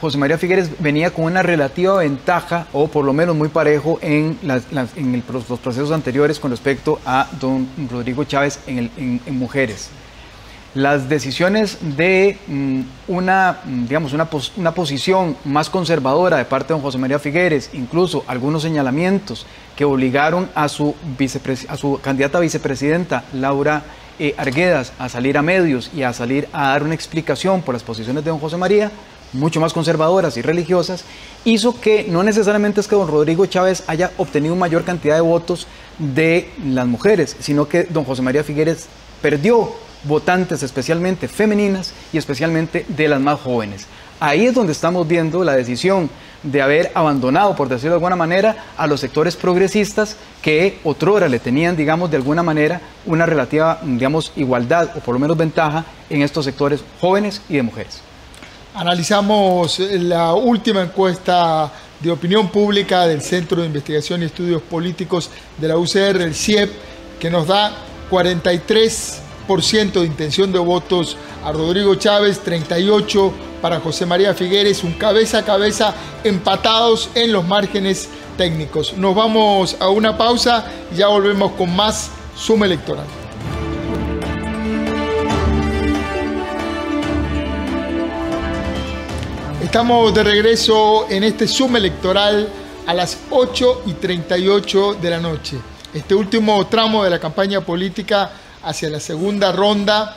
José 0.00 0.18
María 0.18 0.36
Figueres 0.36 0.70
venía 0.78 1.12
con 1.12 1.24
una 1.24 1.42
relativa 1.42 1.96
ventaja, 1.98 2.66
o 2.72 2.88
por 2.88 3.04
lo 3.04 3.12
menos 3.12 3.34
muy 3.34 3.48
parejo, 3.48 3.98
en, 4.02 4.38
los 4.42 5.58
procesos 5.60 5.92
anteriores 5.92 6.38
con 6.38 6.50
respecto 6.50 7.00
a 7.06 7.28
don 7.40 7.66
Rodrigo 7.90 8.24
Chávez 8.24 8.60
en 8.66 9.20
mujeres. 9.30 9.90
Las 10.76 11.08
decisiones 11.08 11.78
de 11.96 12.36
mm, 12.48 12.80
una, 13.08 13.60
mm, 13.64 13.86
digamos, 13.86 14.12
una, 14.12 14.28
una, 14.58 14.74
posición 14.74 15.34
más 15.46 15.70
conservadora 15.70 16.36
de 16.36 16.44
parte 16.44 16.68
de 16.68 16.74
don 16.74 16.82
José 16.82 16.98
María 16.98 17.18
Figueres, 17.18 17.70
incluso 17.72 18.24
algunos 18.26 18.60
señalamientos 18.60 19.46
que 19.74 19.86
obligaron 19.86 20.50
a 20.54 20.68
su, 20.68 20.94
a 21.68 21.76
su 21.78 21.98
candidata 22.02 22.36
a 22.36 22.42
vicepresidenta, 22.42 23.24
Laura 23.32 23.84
eh, 24.18 24.34
Arguedas, 24.36 24.92
a 24.98 25.08
salir 25.08 25.38
a 25.38 25.42
medios 25.42 25.90
y 25.94 26.02
a 26.02 26.12
salir 26.12 26.46
a 26.52 26.68
dar 26.68 26.82
una 26.82 26.94
explicación 26.94 27.62
por 27.62 27.74
las 27.74 27.82
posiciones 27.82 28.22
de 28.22 28.28
don 28.30 28.38
José 28.38 28.58
María, 28.58 28.92
mucho 29.32 29.60
más 29.60 29.72
conservadoras 29.72 30.36
y 30.36 30.42
religiosas, 30.42 31.04
hizo 31.44 31.80
que 31.80 32.04
no 32.08 32.22
necesariamente 32.22 32.80
es 32.80 32.88
que 32.88 32.96
don 32.96 33.08
Rodrigo 33.08 33.46
Chávez 33.46 33.84
haya 33.86 34.10
obtenido 34.16 34.56
mayor 34.56 34.84
cantidad 34.84 35.16
de 35.16 35.20
votos 35.20 35.66
de 35.98 36.50
las 36.64 36.86
mujeres, 36.86 37.36
sino 37.38 37.68
que 37.68 37.84
don 37.84 38.04
José 38.04 38.22
María 38.22 38.44
Figueres 38.44 38.86
perdió 39.22 39.72
votantes 40.04 40.62
especialmente 40.62 41.28
femeninas 41.28 41.92
y 42.12 42.18
especialmente 42.18 42.84
de 42.88 43.08
las 43.08 43.20
más 43.20 43.40
jóvenes. 43.40 43.86
Ahí 44.18 44.46
es 44.46 44.54
donde 44.54 44.72
estamos 44.72 45.06
viendo 45.06 45.44
la 45.44 45.54
decisión 45.56 46.08
de 46.42 46.62
haber 46.62 46.90
abandonado, 46.94 47.54
por 47.56 47.68
decirlo 47.68 47.90
de 47.90 47.96
alguna 47.96 48.16
manera, 48.16 48.56
a 48.76 48.86
los 48.86 49.00
sectores 49.00 49.36
progresistas 49.36 50.16
que 50.42 50.78
otrora 50.84 51.28
le 51.28 51.38
tenían, 51.38 51.76
digamos, 51.76 52.10
de 52.10 52.16
alguna 52.16 52.42
manera 52.42 52.80
una 53.04 53.26
relativa, 53.26 53.78
digamos, 53.82 54.32
igualdad 54.36 54.90
o 54.96 55.00
por 55.00 55.14
lo 55.14 55.18
menos 55.18 55.36
ventaja 55.36 55.84
en 56.08 56.22
estos 56.22 56.44
sectores 56.44 56.82
jóvenes 57.00 57.42
y 57.48 57.56
de 57.56 57.62
mujeres. 57.62 58.05
Analizamos 58.76 59.78
la 59.78 60.34
última 60.34 60.82
encuesta 60.82 61.72
de 61.98 62.10
opinión 62.10 62.50
pública 62.50 63.06
del 63.06 63.22
Centro 63.22 63.62
de 63.62 63.68
Investigación 63.68 64.20
y 64.20 64.26
Estudios 64.26 64.60
Políticos 64.60 65.30
de 65.56 65.68
la 65.68 65.78
UCR, 65.78 66.20
el 66.20 66.34
CIEP, 66.34 66.70
que 67.18 67.30
nos 67.30 67.46
da 67.46 67.72
43 68.10 69.22
de 69.94 70.04
intención 70.04 70.52
de 70.52 70.58
votos 70.58 71.16
a 71.42 71.52
Rodrigo 71.52 71.94
Chávez, 71.94 72.40
38 72.40 73.32
para 73.62 73.80
José 73.80 74.04
María 74.04 74.34
Figueres, 74.34 74.84
un 74.84 74.92
cabeza 74.92 75.38
a 75.38 75.44
cabeza 75.46 75.94
empatados 76.22 77.08
en 77.14 77.32
los 77.32 77.46
márgenes 77.46 78.10
técnicos. 78.36 78.92
Nos 78.98 79.14
vamos 79.14 79.74
a 79.80 79.88
una 79.88 80.18
pausa 80.18 80.66
y 80.92 80.96
ya 80.96 81.06
volvemos 81.06 81.52
con 81.52 81.74
más 81.74 82.10
suma 82.36 82.66
electoral. 82.66 83.06
Estamos 89.76 90.14
de 90.14 90.22
regreso 90.22 91.06
en 91.10 91.22
este 91.22 91.46
suma 91.46 91.76
electoral 91.76 92.48
a 92.86 92.94
las 92.94 93.18
8 93.28 93.82
y 93.84 93.92
38 93.92 94.94
de 94.94 95.10
la 95.10 95.20
noche. 95.20 95.58
Este 95.92 96.14
último 96.14 96.66
tramo 96.66 97.04
de 97.04 97.10
la 97.10 97.18
campaña 97.18 97.60
política 97.60 98.30
hacia 98.62 98.88
la 98.88 99.00
segunda 99.00 99.52
ronda, 99.52 100.16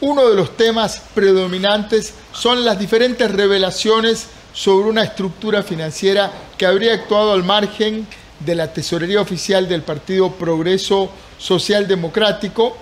uno 0.00 0.28
de 0.28 0.34
los 0.34 0.56
temas 0.56 1.02
predominantes 1.14 2.14
son 2.32 2.64
las 2.64 2.80
diferentes 2.80 3.30
revelaciones 3.30 4.26
sobre 4.52 4.88
una 4.88 5.04
estructura 5.04 5.62
financiera 5.62 6.32
que 6.58 6.66
habría 6.66 6.94
actuado 6.94 7.30
al 7.30 7.44
margen 7.44 8.08
de 8.40 8.56
la 8.56 8.72
tesorería 8.72 9.20
oficial 9.20 9.68
del 9.68 9.82
Partido 9.82 10.32
Progreso 10.32 11.10
Social 11.38 11.86
Democrático 11.86 12.76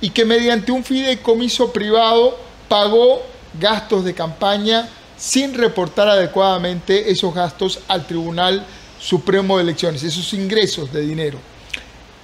y 0.00 0.10
que 0.10 0.24
mediante 0.24 0.70
un 0.70 0.84
fideicomiso 0.84 1.72
privado 1.72 2.38
pagó 2.68 3.22
gastos 3.58 4.04
de 4.04 4.14
campaña 4.14 4.88
sin 5.18 5.54
reportar 5.54 6.08
adecuadamente 6.08 7.10
esos 7.10 7.34
gastos 7.34 7.80
al 7.88 8.06
Tribunal 8.06 8.64
Supremo 9.00 9.56
de 9.56 9.64
Elecciones, 9.64 10.02
esos 10.02 10.32
ingresos 10.32 10.92
de 10.92 11.02
dinero. 11.02 11.38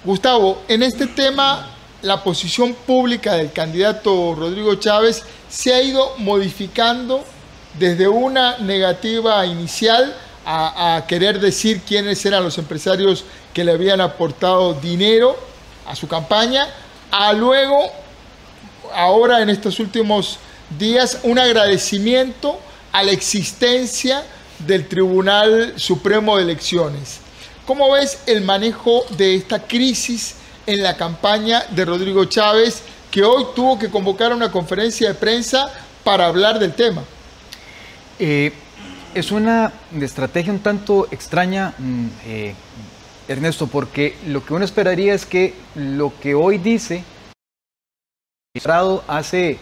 Gustavo, 0.04 0.62
en 0.68 0.82
este 0.82 1.06
tema 1.08 1.74
la 2.02 2.22
posición 2.22 2.74
pública 2.74 3.34
del 3.34 3.50
candidato 3.52 4.34
Rodrigo 4.34 4.74
Chávez 4.74 5.22
se 5.48 5.72
ha 5.72 5.82
ido 5.82 6.14
modificando 6.18 7.24
desde 7.78 8.06
una 8.06 8.58
negativa 8.58 9.44
inicial 9.46 10.14
a, 10.46 11.04
querer 11.08 11.40
decir 11.40 11.80
quiénes 11.80 12.24
eran 12.26 12.44
los 12.44 12.58
empresarios 12.58 13.24
que 13.54 13.64
le 13.64 13.72
habían 13.72 14.02
aportado 14.02 14.74
dinero 14.74 15.34
a 15.86 15.96
su 15.96 16.06
campaña, 16.06 16.66
a 17.10 17.32
luego, 17.32 17.90
ahora 18.94 19.40
en 19.40 19.48
estos 19.48 19.80
últimos 19.80 20.38
días, 20.78 21.20
un 21.22 21.38
agradecimiento 21.38 22.58
a 22.94 23.02
la 23.02 23.10
existencia 23.10 24.24
del 24.60 24.86
Tribunal 24.88 25.74
Supremo 25.76 26.36
de 26.36 26.44
Elecciones. 26.44 27.18
¿Cómo 27.66 27.90
ves 27.90 28.20
el 28.26 28.42
manejo 28.42 29.04
de 29.18 29.34
esta 29.34 29.66
crisis 29.66 30.36
en 30.66 30.80
la 30.80 30.96
campaña 30.96 31.64
de 31.70 31.84
Rodrigo 31.84 32.24
Chávez, 32.24 32.82
que 33.10 33.24
hoy 33.24 33.46
tuvo 33.54 33.78
que 33.78 33.90
convocar 33.90 34.32
una 34.32 34.50
conferencia 34.50 35.08
de 35.08 35.14
prensa 35.14 35.68
para 36.04 36.26
hablar 36.26 36.58
del 36.58 36.72
tema. 36.74 37.02
Eh, 38.18 38.52
es 39.12 39.32
una 39.32 39.72
estrategia 40.00 40.52
un 40.52 40.60
tanto 40.60 41.08
extraña, 41.10 41.74
mm, 41.78 42.06
eh, 42.26 42.54
Ernesto, 43.26 43.66
porque 43.66 44.16
lo 44.26 44.44
que 44.44 44.54
uno 44.54 44.64
esperaría 44.64 45.14
es 45.14 45.26
que 45.26 45.54
lo 45.74 46.12
que 46.20 46.34
hoy 46.34 46.58
dice, 46.58 47.04
hace, 49.08 49.58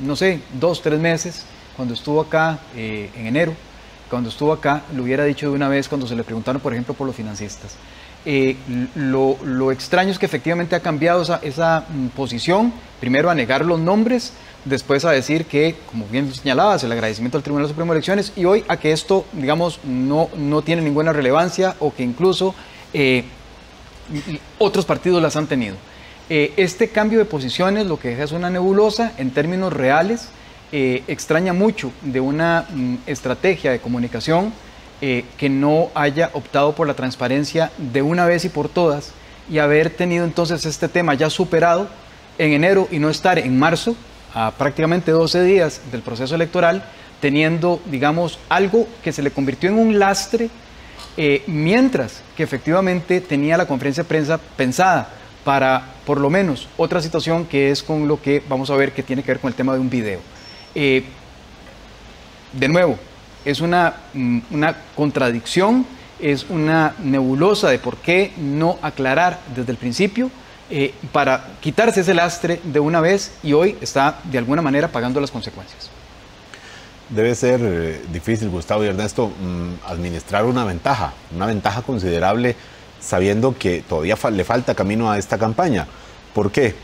no 0.00 0.16
sé, 0.16 0.40
dos, 0.54 0.82
tres 0.82 0.98
meses, 0.98 1.44
cuando 1.76 1.94
estuvo 1.94 2.20
acá 2.20 2.58
eh, 2.76 3.10
en 3.16 3.26
enero, 3.26 3.54
cuando 4.08 4.28
estuvo 4.28 4.52
acá, 4.52 4.82
lo 4.94 5.04
hubiera 5.04 5.24
dicho 5.24 5.48
de 5.48 5.54
una 5.54 5.68
vez 5.68 5.88
cuando 5.88 6.06
se 6.06 6.16
le 6.16 6.24
preguntaron, 6.24 6.60
por 6.60 6.72
ejemplo, 6.72 6.94
por 6.94 7.06
los 7.06 7.16
financistas. 7.16 7.76
Eh, 8.26 8.56
lo, 8.96 9.72
extraño 9.72 10.10
es 10.10 10.18
que 10.18 10.26
efectivamente 10.26 10.76
ha 10.76 10.80
cambiado 10.80 11.22
esa, 11.42 11.84
mm, 11.88 12.08
posición, 12.08 12.72
primero 13.00 13.30
a 13.30 13.34
negar 13.34 13.64
los 13.64 13.80
nombres, 13.80 14.32
después 14.64 15.06
a 15.06 15.10
decir 15.10 15.46
que, 15.46 15.76
como 15.90 16.06
bien 16.06 16.32
señalabas, 16.34 16.84
el 16.84 16.92
agradecimiento 16.92 17.38
al 17.38 17.44
Tribunal 17.44 17.68
Supremo 17.68 17.92
de 17.92 17.98
Elecciones 17.98 18.32
y 18.36 18.44
hoy 18.44 18.64
a 18.68 18.76
que 18.76 18.92
esto, 18.92 19.24
digamos, 19.32 19.80
no, 19.84 20.28
no 20.36 20.60
tiene 20.60 20.82
ninguna 20.82 21.14
relevancia 21.14 21.76
o 21.78 21.94
que 21.94 22.02
incluso 22.02 22.54
eh, 22.92 23.24
otros 24.58 24.84
partidos 24.84 25.22
las 25.22 25.36
han 25.36 25.46
tenido. 25.46 25.76
Eh, 26.28 26.52
este 26.56 26.88
cambio 26.88 27.18
de 27.18 27.24
posiciones 27.24 27.86
lo 27.86 27.98
que 27.98 28.08
deja 28.08 28.24
es 28.24 28.32
una 28.32 28.50
nebulosa 28.50 29.12
en 29.16 29.30
términos 29.30 29.72
reales, 29.72 30.28
extraña 30.72 31.52
mucho 31.52 31.92
de 32.02 32.20
una 32.20 32.66
mm, 32.70 32.96
estrategia 33.06 33.72
de 33.72 33.80
comunicación 33.80 34.52
eh, 35.02 35.24
que 35.38 35.48
no 35.48 35.88
haya 35.94 36.28
optado 36.34 36.74
por 36.74 36.86
la 36.86 36.92
transparencia 36.92 37.72
de 37.78 38.02
una 38.02 38.26
vez 38.26 38.44
y 38.44 38.50
por 38.50 38.68
todas 38.68 39.12
y 39.50 39.58
haber 39.58 39.88
tenido 39.88 40.26
entonces 40.26 40.66
este 40.66 40.88
tema 40.88 41.14
ya 41.14 41.30
superado 41.30 41.88
en 42.36 42.52
enero 42.52 42.86
y 42.90 42.98
no 42.98 43.08
estar 43.08 43.38
en 43.38 43.58
marzo, 43.58 43.96
a 44.34 44.50
prácticamente 44.50 45.10
12 45.10 45.42
días 45.42 45.80
del 45.90 46.02
proceso 46.02 46.34
electoral, 46.34 46.84
teniendo, 47.18 47.80
digamos, 47.86 48.38
algo 48.50 48.86
que 49.02 49.12
se 49.12 49.22
le 49.22 49.30
convirtió 49.30 49.70
en 49.70 49.78
un 49.78 49.98
lastre, 49.98 50.50
eh, 51.16 51.44
mientras 51.46 52.20
que 52.36 52.42
efectivamente 52.42 53.22
tenía 53.22 53.56
la 53.56 53.66
conferencia 53.66 54.02
de 54.02 54.08
prensa 54.08 54.38
pensada 54.38 55.08
para, 55.44 55.94
por 56.04 56.20
lo 56.20 56.28
menos, 56.28 56.68
otra 56.76 57.00
situación 57.00 57.46
que 57.46 57.70
es 57.70 57.82
con 57.82 58.06
lo 58.06 58.20
que 58.20 58.42
vamos 58.50 58.68
a 58.68 58.76
ver 58.76 58.92
que 58.92 59.02
tiene 59.02 59.22
que 59.22 59.32
ver 59.32 59.40
con 59.40 59.48
el 59.48 59.54
tema 59.54 59.72
de 59.72 59.80
un 59.80 59.88
video. 59.88 60.20
Eh, 60.74 61.04
de 62.52 62.68
nuevo, 62.68 62.98
es 63.44 63.60
una, 63.60 63.94
mm, 64.14 64.38
una 64.50 64.76
contradicción, 64.94 65.86
es 66.20 66.46
una 66.48 66.94
nebulosa 67.02 67.70
de 67.70 67.78
por 67.78 67.96
qué 67.96 68.32
no 68.36 68.78
aclarar 68.82 69.40
desde 69.54 69.72
el 69.72 69.78
principio 69.78 70.30
eh, 70.68 70.94
para 71.12 71.48
quitarse 71.60 72.02
ese 72.02 72.14
lastre 72.14 72.60
de 72.62 72.78
una 72.78 73.00
vez 73.00 73.32
y 73.42 73.52
hoy 73.54 73.76
está 73.80 74.20
de 74.24 74.38
alguna 74.38 74.62
manera 74.62 74.88
pagando 74.88 75.20
las 75.20 75.30
consecuencias. 75.30 75.90
Debe 77.08 77.34
ser 77.34 77.60
eh, 77.62 78.02
difícil, 78.12 78.50
Gustavo 78.50 78.84
y 78.84 78.86
Ernesto, 78.86 79.28
mm, 79.28 79.90
administrar 79.90 80.44
una 80.44 80.64
ventaja, 80.64 81.12
una 81.34 81.46
ventaja 81.46 81.82
considerable 81.82 82.54
sabiendo 83.00 83.56
que 83.58 83.82
todavía 83.82 84.16
le 84.30 84.44
falta 84.44 84.74
camino 84.74 85.10
a 85.10 85.18
esta 85.18 85.38
campaña. 85.38 85.88
¿Por 86.34 86.52
qué? 86.52 86.76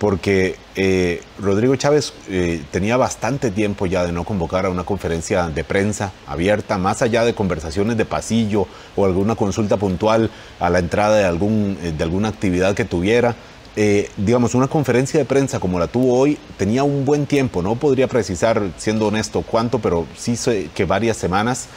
Porque 0.00 0.56
eh, 0.76 1.20
Rodrigo 1.38 1.76
Chávez 1.76 2.14
eh, 2.30 2.62
tenía 2.70 2.96
bastante 2.96 3.50
tiempo 3.50 3.84
ya 3.84 4.02
de 4.02 4.12
no 4.12 4.24
convocar 4.24 4.64
a 4.64 4.70
una 4.70 4.82
conferencia 4.82 5.50
de 5.50 5.62
prensa 5.62 6.10
abierta, 6.26 6.78
más 6.78 7.02
allá 7.02 7.22
de 7.22 7.34
conversaciones 7.34 7.98
de 7.98 8.06
pasillo 8.06 8.66
o 8.96 9.04
alguna 9.04 9.34
consulta 9.34 9.76
puntual 9.76 10.30
a 10.58 10.70
la 10.70 10.78
entrada 10.78 11.18
de, 11.18 11.24
algún, 11.26 11.76
eh, 11.82 11.92
de 11.92 12.02
alguna 12.02 12.28
actividad 12.28 12.74
que 12.74 12.86
tuviera. 12.86 13.36
eh, 13.76 14.08
digamos, 14.16 14.54
una 14.54 14.68
conferencia 14.68 15.20
de 15.20 15.26
prensa 15.26 15.60
como 15.60 15.78
la 15.78 15.86
tuvo 15.86 16.18
hoy 16.18 16.38
tenía 16.56 16.82
un 16.82 17.04
buen 17.04 17.26
tiempo, 17.26 17.60
no 17.60 17.76
podría 17.76 18.08
precisar, 18.08 18.62
siendo 18.78 19.06
honesto, 19.06 19.42
cuánto, 19.42 19.80
pero 19.80 20.06
sí 20.16 20.34
sé 20.34 20.70
que 20.74 20.86
varias 20.86 21.18
semanas. 21.18 21.68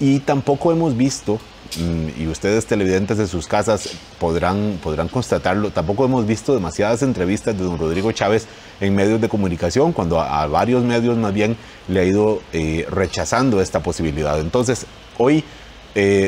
Y 0.00 0.18
tampoco 0.20 0.72
hemos 0.72 0.96
visto, 0.96 1.38
y 1.76 2.26
ustedes 2.26 2.66
televidentes 2.66 3.18
de 3.18 3.26
sus 3.26 3.46
casas 3.46 3.90
podrán, 4.18 4.78
podrán 4.82 5.08
constatarlo, 5.08 5.70
tampoco 5.70 6.04
hemos 6.04 6.26
visto 6.26 6.54
demasiadas 6.54 7.02
entrevistas 7.02 7.56
de 7.56 7.64
don 7.64 7.78
Rodrigo 7.78 8.12
Chávez 8.12 8.46
en 8.80 8.94
medios 8.94 9.20
de 9.20 9.28
comunicación, 9.28 9.92
cuando 9.92 10.20
a, 10.20 10.46
varios 10.46 10.84
medios 10.84 11.16
más 11.16 11.32
bien 11.32 11.56
le 11.88 12.00
ha 12.00 12.04
ido 12.04 12.40
eh, 12.52 12.86
rechazando 12.90 13.60
esta 13.60 13.82
posibilidad. 13.82 14.40
Entonces, 14.40 14.86
hoy 15.18 15.44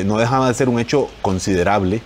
no 0.05 0.17
dejaba 0.17 0.47
de 0.47 0.53
ser 0.53 0.69
un 0.69 0.79
hecho 0.79 1.09
considerable 1.21 2.01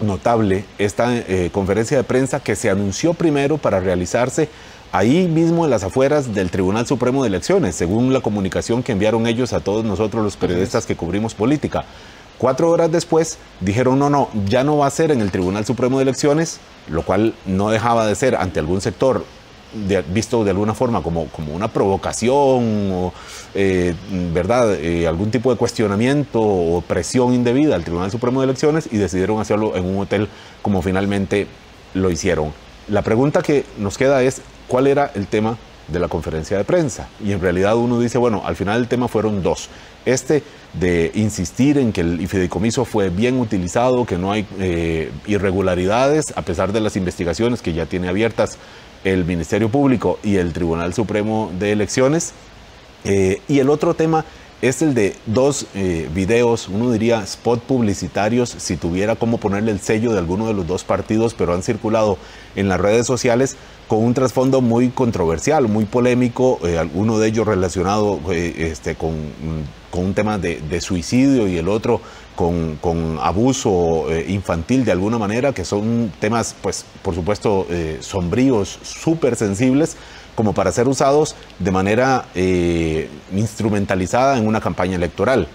notable 0.00 0.64
esta 0.78 1.16
eh, 1.16 1.50
conferencia 1.52 1.96
de 1.96 2.04
prensa 2.04 2.40
que 2.40 2.56
se 2.56 2.70
anunció 2.70 3.14
primero 3.14 3.58
para 3.58 3.80
realizarse 3.80 4.48
ahí 4.92 5.28
mismo 5.28 5.64
en 5.64 5.70
las 5.70 5.84
afueras 5.84 6.34
del 6.34 6.50
Tribunal 6.50 6.86
Supremo 6.86 7.22
de 7.22 7.28
Elecciones, 7.28 7.74
según 7.74 8.12
la 8.12 8.20
comunicación 8.20 8.82
que 8.82 8.92
enviaron 8.92 9.26
ellos 9.26 9.52
a 9.52 9.60
todos 9.60 9.84
nosotros 9.84 10.24
los 10.24 10.36
periodistas 10.36 10.86
que 10.86 10.96
cubrimos 10.96 11.34
política. 11.34 11.84
Cuatro 12.38 12.70
horas 12.70 12.90
después 12.90 13.38
dijeron, 13.60 13.98
no, 13.98 14.10
no, 14.10 14.28
ya 14.46 14.62
no 14.62 14.78
va 14.78 14.86
a 14.86 14.90
ser 14.90 15.10
en 15.10 15.20
el 15.20 15.30
Tribunal 15.30 15.66
Supremo 15.66 15.98
de 15.98 16.04
Elecciones, 16.04 16.60
lo 16.88 17.02
cual 17.02 17.34
no 17.46 17.70
dejaba 17.70 18.06
de 18.06 18.14
ser 18.14 18.36
ante 18.36 18.60
algún 18.60 18.80
sector 18.80 19.24
visto 20.12 20.44
de 20.44 20.50
alguna 20.50 20.72
forma 20.72 21.02
como, 21.02 21.26
como 21.26 21.54
una 21.54 21.68
provocación 21.68 22.90
o 22.92 23.12
eh, 23.54 23.94
¿verdad? 24.32 24.74
Eh, 24.76 25.06
algún 25.06 25.30
tipo 25.30 25.50
de 25.50 25.58
cuestionamiento 25.58 26.40
o 26.40 26.80
presión 26.80 27.34
indebida 27.34 27.74
al 27.74 27.84
Tribunal 27.84 28.10
Supremo 28.10 28.40
de 28.40 28.46
Elecciones 28.46 28.88
y 28.90 28.96
decidieron 28.96 29.40
hacerlo 29.40 29.76
en 29.76 29.84
un 29.84 30.00
hotel 30.00 30.28
como 30.62 30.80
finalmente 30.80 31.46
lo 31.94 32.10
hicieron. 32.10 32.52
La 32.88 33.02
pregunta 33.02 33.42
que 33.42 33.66
nos 33.78 33.98
queda 33.98 34.22
es, 34.22 34.40
¿cuál 34.68 34.86
era 34.86 35.10
el 35.14 35.26
tema 35.26 35.58
de 35.88 35.98
la 35.98 36.08
conferencia 36.08 36.56
de 36.56 36.64
prensa? 36.64 37.08
Y 37.22 37.32
en 37.32 37.40
realidad 37.40 37.76
uno 37.76 38.00
dice, 38.00 38.16
bueno, 38.16 38.42
al 38.46 38.56
final 38.56 38.80
el 38.80 38.88
tema 38.88 39.08
fueron 39.08 39.42
dos. 39.42 39.68
Este 40.06 40.42
de 40.74 41.10
insistir 41.14 41.78
en 41.78 41.92
que 41.92 42.02
el 42.02 42.28
fideicomiso 42.28 42.84
fue 42.84 43.08
bien 43.10 43.38
utilizado, 43.40 44.04
que 44.04 44.18
no 44.18 44.32
hay 44.32 44.46
eh, 44.60 45.10
irregularidades, 45.26 46.34
a 46.36 46.42
pesar 46.42 46.72
de 46.72 46.80
las 46.80 46.96
investigaciones 46.96 47.62
que 47.62 47.72
ya 47.72 47.86
tiene 47.86 48.08
abiertas 48.08 48.58
el 49.04 49.24
Ministerio 49.24 49.68
Público 49.68 50.18
y 50.22 50.36
el 50.36 50.52
Tribunal 50.52 50.94
Supremo 50.94 51.50
de 51.58 51.72
Elecciones. 51.72 52.32
Eh, 53.04 53.40
y 53.48 53.60
el 53.60 53.70
otro 53.70 53.94
tema 53.94 54.24
es 54.60 54.82
el 54.82 54.94
de 54.94 55.14
dos 55.26 55.66
eh, 55.74 56.08
videos, 56.12 56.68
uno 56.68 56.90
diría 56.90 57.22
spot 57.22 57.60
publicitarios, 57.62 58.50
si 58.58 58.76
tuviera 58.76 59.14
cómo 59.14 59.38
ponerle 59.38 59.70
el 59.70 59.78
sello 59.78 60.12
de 60.12 60.18
alguno 60.18 60.48
de 60.48 60.54
los 60.54 60.66
dos 60.66 60.82
partidos, 60.82 61.34
pero 61.34 61.54
han 61.54 61.62
circulado 61.62 62.18
en 62.56 62.68
las 62.68 62.80
redes 62.80 63.06
sociales 63.06 63.56
con 63.86 64.02
un 64.02 64.14
trasfondo 64.14 64.60
muy 64.60 64.88
controversial, 64.88 65.68
muy 65.68 65.84
polémico, 65.84 66.58
eh, 66.64 66.76
alguno 66.76 67.18
de 67.18 67.28
ellos 67.28 67.46
relacionado 67.46 68.18
este, 68.32 68.96
con, 68.96 69.14
con, 69.92 70.06
un 70.06 70.14
tema 70.14 70.38
de, 70.38 70.60
de, 70.60 70.80
suicidio 70.80 71.46
y 71.46 71.56
el 71.56 71.68
otro 71.68 72.00
con, 72.34 72.76
con 72.80 73.18
abuso 73.20 74.06
infantil 74.26 74.84
de 74.84 74.92
alguna 74.92 75.18
manera, 75.18 75.52
que 75.52 75.64
son 75.64 76.12
temas, 76.20 76.54
pues, 76.60 76.84
por 77.02 77.14
supuesto, 77.14 77.66
sombríos, 78.00 78.78
súper 78.82 79.34
sensibles 79.34 79.96
como 80.38 80.52
para 80.52 80.70
ser 80.70 80.86
usados 80.86 81.34
de 81.58 81.72
manera 81.72 82.26
eh, 82.36 83.08
instrumentalizada 83.34 84.38
en 84.38 84.46
una 84.46 84.60
campaña 84.60 84.94
electoral. 84.94 85.48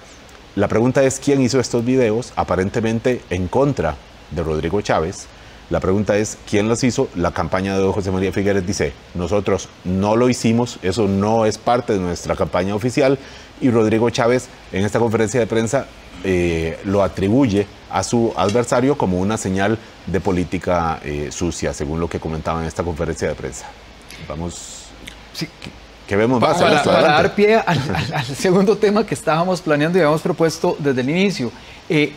La 0.57 0.67
pregunta 0.67 1.01
es 1.03 1.21
quién 1.23 1.41
hizo 1.41 1.61
estos 1.61 1.85
videos, 1.85 2.33
aparentemente 2.35 3.21
en 3.29 3.47
contra 3.47 3.95
de 4.31 4.43
Rodrigo 4.43 4.81
Chávez. 4.81 5.27
La 5.69 5.79
pregunta 5.79 6.17
es 6.17 6.37
quién 6.49 6.67
los 6.67 6.83
hizo. 6.83 7.07
La 7.15 7.31
campaña 7.31 7.77
de 7.77 7.93
José 7.93 8.11
María 8.11 8.33
Figueres 8.33 8.67
dice, 8.67 8.91
nosotros 9.13 9.69
no 9.85 10.17
lo 10.17 10.27
hicimos, 10.27 10.79
eso 10.81 11.07
no 11.07 11.45
es 11.45 11.57
parte 11.57 11.93
de 11.93 11.99
nuestra 11.99 12.35
campaña 12.35 12.75
oficial. 12.75 13.17
Y 13.61 13.71
Rodrigo 13.71 14.09
Chávez 14.09 14.49
en 14.73 14.83
esta 14.83 14.99
conferencia 14.99 15.39
de 15.39 15.47
prensa 15.47 15.87
eh, 16.25 16.77
lo 16.83 17.03
atribuye 17.03 17.67
a 17.89 18.03
su 18.03 18.33
adversario 18.35 18.97
como 18.97 19.17
una 19.21 19.37
señal 19.37 19.77
de 20.07 20.19
política 20.19 20.99
eh, 21.05 21.29
sucia, 21.31 21.73
según 21.73 22.01
lo 22.01 22.09
que 22.09 22.19
comentaba 22.19 22.59
en 22.59 22.67
esta 22.67 22.83
conferencia 22.83 23.29
de 23.29 23.35
prensa. 23.35 23.69
Vamos. 24.27 24.85
Sí, 25.33 25.47
que 26.07 26.15
vemos 26.15 26.41
más 26.41 26.61
para, 26.61 26.83
para 26.83 27.01
dar 27.01 27.35
pie 27.35 27.55
al, 27.55 28.25
segundo 28.35 28.77
tema 28.77 29.05
que 29.05 29.13
estábamos 29.13 29.61
planeando 29.61 29.97
y 29.97 30.01
habíamos 30.01 30.21
propuesto 30.21 30.75
desde 30.79 31.01
el 31.01 31.09
inicio. 31.09 31.51
Eh, 31.87 32.11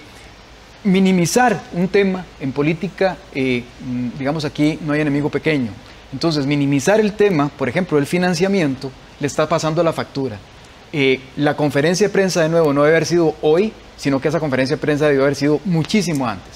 minimizar 0.84 1.62
un 1.72 1.88
tema 1.88 2.24
en 2.40 2.52
política, 2.52 3.16
eh, 3.34 3.64
mm, 3.84 4.18
digamos 4.18 4.44
aquí 4.44 4.78
no 4.84 4.92
hay 4.92 5.00
enemigo 5.00 5.28
pequeño. 5.30 5.70
Entonces, 6.12 6.46
minimizar 6.46 7.00
el 7.00 7.12
tema, 7.12 7.48
por 7.48 7.68
ejemplo, 7.68 7.98
el 7.98 8.06
financiamiento, 8.06 8.90
le 9.18 9.26
está 9.26 9.48
pasando 9.48 9.82
la 9.82 9.92
factura. 9.92 10.38
Eh, 10.92 11.20
la 11.36 11.56
conferencia 11.56 12.06
de 12.06 12.12
prensa, 12.12 12.42
de 12.42 12.48
nuevo, 12.48 12.72
no 12.72 12.82
debe 12.82 12.96
haber 12.96 13.06
sido 13.06 13.34
hoy, 13.42 13.72
sino 13.96 14.20
que 14.20 14.28
esa 14.28 14.40
conferencia 14.40 14.76
de 14.76 14.80
prensa 14.80 15.06
debió 15.06 15.22
haber 15.22 15.34
sido 15.34 15.60
muchísimo 15.64 16.26
antes, 16.26 16.52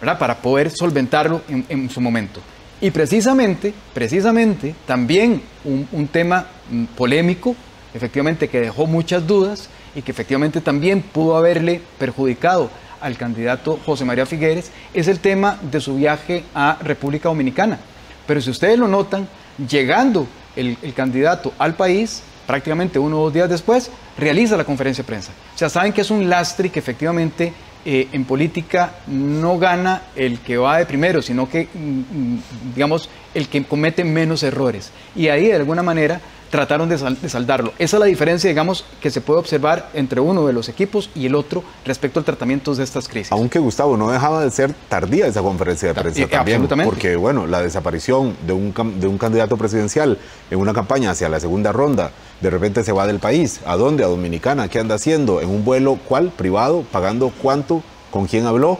¿verdad? 0.00 0.18
Para 0.18 0.36
poder 0.38 0.70
solventarlo 0.70 1.42
en 1.48 1.90
su 1.90 2.00
momento. 2.00 2.40
Y 2.80 2.90
precisamente, 2.90 3.72
precisamente, 3.94 4.74
también 4.86 5.42
un, 5.64 6.08
tema 6.08 6.46
mm, 6.70 6.84
polémico, 6.96 7.56
efectivamente, 7.94 8.48
que 8.48 8.60
dejó 8.60 8.86
muchas 8.86 9.26
dudas 9.26 9.70
y 9.94 10.02
que 10.02 10.10
efectivamente 10.10 10.60
también 10.60 11.00
pudo 11.00 11.36
haberle 11.36 11.80
perjudicado 11.98 12.70
al 13.00 13.16
candidato 13.16 13.78
José 13.84 14.04
María 14.04 14.26
Figueres, 14.26 14.70
es 14.92 15.08
el 15.08 15.20
tema 15.20 15.58
de 15.62 15.80
su 15.80 15.96
viaje 15.96 16.44
a 16.54 16.78
República 16.82 17.28
Dominicana. 17.28 17.78
Pero 18.26 18.40
si 18.40 18.50
ustedes 18.50 18.78
lo 18.78 18.88
notan, 18.88 19.26
llegando 19.68 20.26
el, 20.54 20.76
el 20.82 20.92
candidato 20.92 21.54
al 21.58 21.74
país, 21.74 22.22
prácticamente 22.46 22.98
uno 22.98 23.20
o 23.20 23.24
dos 23.24 23.34
días 23.34 23.48
después, 23.48 23.90
realiza 24.18 24.56
la 24.56 24.64
conferencia 24.64 25.02
de 25.02 25.06
prensa. 25.06 25.32
O 25.54 25.58
sea, 25.58 25.68
saben 25.68 25.92
que 25.92 26.02
es 26.02 26.10
un 26.10 26.28
lastre 26.28 26.68
que 26.68 26.78
efectivamente 26.78 27.52
eh, 27.88 28.08
en 28.10 28.24
política 28.24 28.94
no 29.06 29.58
gana 29.58 30.02
el 30.16 30.40
que 30.40 30.56
va 30.56 30.78
de 30.78 30.86
primero, 30.86 31.22
sino 31.22 31.48
que, 31.48 31.68
mm, 31.72 31.78
mm, 31.78 32.42
digamos, 32.74 33.08
el 33.32 33.46
que 33.46 33.62
comete 33.62 34.02
menos 34.02 34.42
errores. 34.42 34.90
Y 35.14 35.28
ahí, 35.28 35.46
de 35.46 35.54
alguna 35.54 35.84
manera, 35.84 36.20
trataron 36.50 36.88
de, 36.88 36.98
saldarlo. 37.28 37.72
Esa 37.78 37.96
es 37.96 38.00
la 38.00 38.06
diferencia, 38.06 38.48
digamos, 38.48 38.84
que 39.00 39.10
se 39.10 39.20
puede 39.20 39.40
observar 39.40 39.90
entre 39.94 40.20
uno 40.20 40.46
de 40.46 40.52
los 40.52 40.68
equipos 40.68 41.10
y 41.14 41.26
el 41.26 41.34
otro 41.34 41.62
respecto 41.84 42.18
al 42.18 42.24
tratamiento 42.24 42.74
de 42.74 42.84
estas 42.84 43.08
crisis. 43.08 43.32
Aunque 43.32 43.58
Gustavo 43.58 43.96
no 43.96 44.10
dejaba 44.10 44.42
de 44.42 44.50
ser 44.50 44.74
tardía 44.88 45.26
esa 45.26 45.42
conferencia 45.42 45.88
de 45.88 45.94
prensa 45.94 46.22
eh, 46.22 46.26
también, 46.26 46.66
porque 46.84 47.16
bueno, 47.16 47.46
la 47.46 47.62
desaparición 47.62 48.36
de 48.46 48.52
un, 48.52 48.74
de 49.00 49.06
un 49.06 49.18
candidato 49.18 49.56
presidencial 49.56 50.18
en 50.50 50.58
una 50.58 50.72
campaña 50.72 51.10
hacia 51.10 51.28
la 51.28 51.40
segunda 51.40 51.72
ronda, 51.72 52.10
de 52.40 52.50
repente 52.50 52.84
se 52.84 52.92
va 52.92 53.06
del 53.06 53.18
país. 53.18 53.60
¿A 53.66 53.76
dónde? 53.76 54.04
A 54.04 54.08
Dominicana. 54.08 54.68
¿Qué 54.68 54.78
anda 54.78 54.96
haciendo? 54.96 55.40
¿En 55.40 55.48
un 55.48 55.64
vuelo 55.64 55.98
cuál? 56.08 56.30
¿Privado? 56.30 56.84
¿Pagando 56.92 57.32
cuánto? 57.42 57.82
¿Con 58.10 58.26
quién 58.26 58.46
habló? 58.46 58.78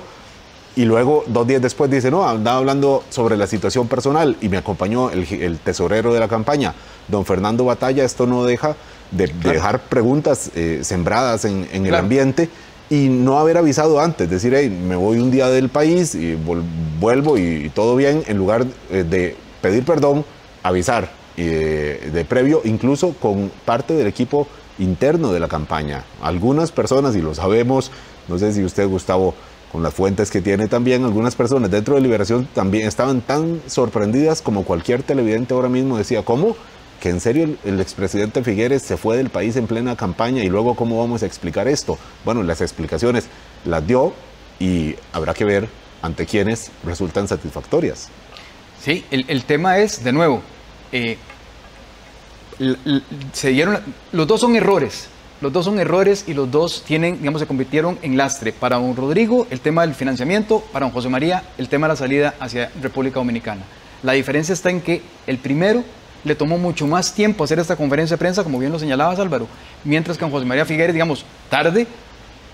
Y 0.77 0.85
luego 0.85 1.25
dos 1.27 1.47
días 1.47 1.63
después 1.63 1.91
dice, 1.91 2.11
no, 2.11 2.29
andaba 2.29 2.59
hablando 2.59 3.03
sobre 3.09 3.39
la 3.39 3.47
situación 3.47 3.89
personal 3.89 4.37
y 4.43 4.51
me 4.51 4.59
acompañó 4.59 5.11
el, 5.11 5.59
tesorero 5.59 6.13
de 6.13 6.21
la 6.21 6.29
campaña, 6.29 6.75
don 7.09 7.25
Fernando 7.25 7.65
Batalla, 7.65 8.05
esto 8.05 8.27
no 8.27 8.45
deja 8.45 8.77
de, 9.11 9.27
dejar 9.43 9.81
preguntas 9.81 10.51
eh, 10.55 10.81
sembradas 10.83 11.47
en, 11.47 11.67
el 11.73 11.95
ambiente 11.95 12.51
y 12.91 13.09
no 13.09 13.39
haber 13.39 13.57
avisado 13.57 14.01
antes, 14.01 14.29
decir, 14.29 14.55
hey, 14.55 14.69
me 14.69 14.97
voy 14.97 15.19
un 15.19 15.31
día 15.31 15.49
del 15.49 15.71
país 15.71 16.15
y 16.15 16.37
vuelvo 17.01 17.39
y, 17.39 17.71
todo 17.71 17.97
bien, 17.97 18.23
en 18.27 18.37
lugar 18.37 18.67
eh, 18.91 19.03
de 19.03 19.35
pedir 19.63 19.83
perdón, 19.83 20.27
avisar 20.63 21.11
eh, 21.39 22.11
de 22.13 22.25
previo, 22.27 22.61
incluso 22.65 23.15
con 23.15 23.51
parte 23.65 23.95
del 23.95 24.07
equipo 24.07 24.47
interno 24.79 25.33
de 25.33 25.41
la 25.41 25.49
campaña. 25.49 26.05
Algunas 26.23 26.71
personas, 26.71 27.17
y 27.17 27.23
lo 27.23 27.35
sabemos, 27.35 27.91
no 28.29 28.39
sé 28.39 28.53
si 28.53 28.63
usted, 28.63 28.87
Gustavo, 28.87 29.35
con 29.73 29.83
las 29.83 29.93
fuentes 29.95 30.31
que 30.31 30.41
tiene 30.41 30.69
también, 30.69 31.05
algunas 31.05 31.35
personas 31.35 31.71
dentro 31.71 31.95
de 31.95 32.01
Liberación 32.01 32.49
también 32.55 32.87
estaban 32.87 33.21
tan 33.21 33.61
sorprendidas 33.67 34.43
como 34.43 34.65
cualquier 34.65 35.03
televidente 35.03 35.55
ahora 35.55 35.69
mismo 35.69 35.99
decía, 35.99 36.25
¿cómo? 36.25 36.57
Que 37.01 37.11
en 37.11 37.21
serio 37.21 37.57
el, 37.65 37.81
expresidente 37.81 38.43
Figueres 38.43 38.83
se 38.83 38.97
fue 38.97 39.17
del 39.17 39.29
país 39.29 39.57
en 39.57 39.67
plena 39.67 39.97
campaña 39.97 40.43
y 40.43 40.49
luego 40.49 40.77
cómo 40.77 40.99
vamos 40.99 41.23
a 41.23 41.27
explicar 41.27 41.69
esto. 41.69 41.99
Bueno, 42.25 42.43
las 42.43 42.61
explicaciones 42.61 43.27
las 43.65 43.87
dio 43.87 44.13
y 44.59 44.95
habrá 45.13 45.35
que 45.35 45.45
ver 45.45 45.69
ante 46.01 46.27
quiénes 46.27 46.71
resultan 46.85 47.29
satisfactorias. 47.29 48.09
Sí, 48.83 49.05
el, 49.11 49.45
tema 49.45 49.79
es, 49.79 50.05
de 50.05 50.13
nuevo, 50.13 50.43
eh, 50.93 51.19
se 53.33 53.51
dieron, 53.51 53.79
los 54.13 54.27
dos 54.27 54.41
son 54.41 54.55
errores, 54.55 55.09
los 55.41 55.53
dos 55.53 55.65
son 55.65 55.79
errores 55.79 56.25
y 56.27 56.35
los 56.35 56.51
dos 56.51 56.83
tienen, 56.87 57.19
digamos, 57.19 57.41
se 57.41 57.47
convirtieron 57.47 57.99
en 58.03 58.17
lastre. 58.17 58.53
Para 58.53 58.77
don 58.77 58.97
Rodrigo, 58.97 59.47
el 59.51 59.61
tema 59.61 59.83
del 59.83 59.95
financiamiento, 59.95 60.61
para 60.73 60.87
don 60.87 60.93
José 60.93 61.09
María, 61.09 61.43
el 61.59 61.69
tema 61.69 61.87
de 61.87 61.93
la 61.93 61.97
salida 61.97 62.35
hacia 62.41 62.71
República 62.81 63.17
Dominicana. 63.17 63.63
La 64.03 64.13
diferencia 64.13 64.53
está 64.53 64.71
en 64.71 64.81
que 64.81 65.03
el 65.27 65.39
primero 65.39 65.85
le 66.25 66.35
tomó 66.35 66.59
mucho 66.59 66.87
más 66.87 67.13
tiempo 67.15 67.45
hacer 67.45 67.59
esta 67.59 67.77
conferencia 67.77 68.17
de 68.17 68.19
prensa, 68.19 68.43
como 68.43 68.59
bien 68.59 68.73
lo 68.73 68.79
señalabas 68.79 69.19
Álvaro, 69.19 69.47
mientras 69.85 70.17
que 70.17 70.23
don 70.23 70.31
José 70.31 70.45
María 70.45 70.65
Figueres, 70.65 70.95
digamos, 70.95 71.25
tarde, 71.51 71.87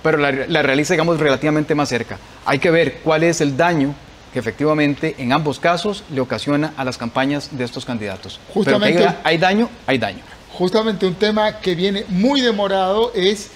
pero 0.03 0.18
la, 0.18 0.62
realiza, 0.62 0.95
digamos, 0.95 1.20
relativamente 1.20 1.74
más 1.74 1.89
cerca. 1.89 2.18
Hay 2.45 2.59
que 2.59 2.70
ver 2.70 2.99
cuál 3.05 3.22
es 3.22 3.41
el 3.41 3.57
daño 3.57 3.95
que 4.33 4.39
efectivamente 4.39 5.14
en 5.18 5.33
ambos 5.33 5.61
casos 5.61 6.05
le 6.11 6.20
ocasiona 6.20 6.72
a 6.76 6.85
las 6.85 6.99
campañas 6.99 7.51
de 7.53 7.64
estos 7.64 7.85
candidatos. 7.85 8.41
Justamente, 8.53 9.07
hay 9.22 9.39
daño, 9.39 9.68
hay 9.87 9.99
daño. 9.99 10.32
Justamente 10.53 11.07
un 11.07 11.14
tema 11.14 11.61
que 11.61 11.74
viene 11.74 12.05
muy 12.09 12.42
demorado 12.42 13.12
es 13.14 13.50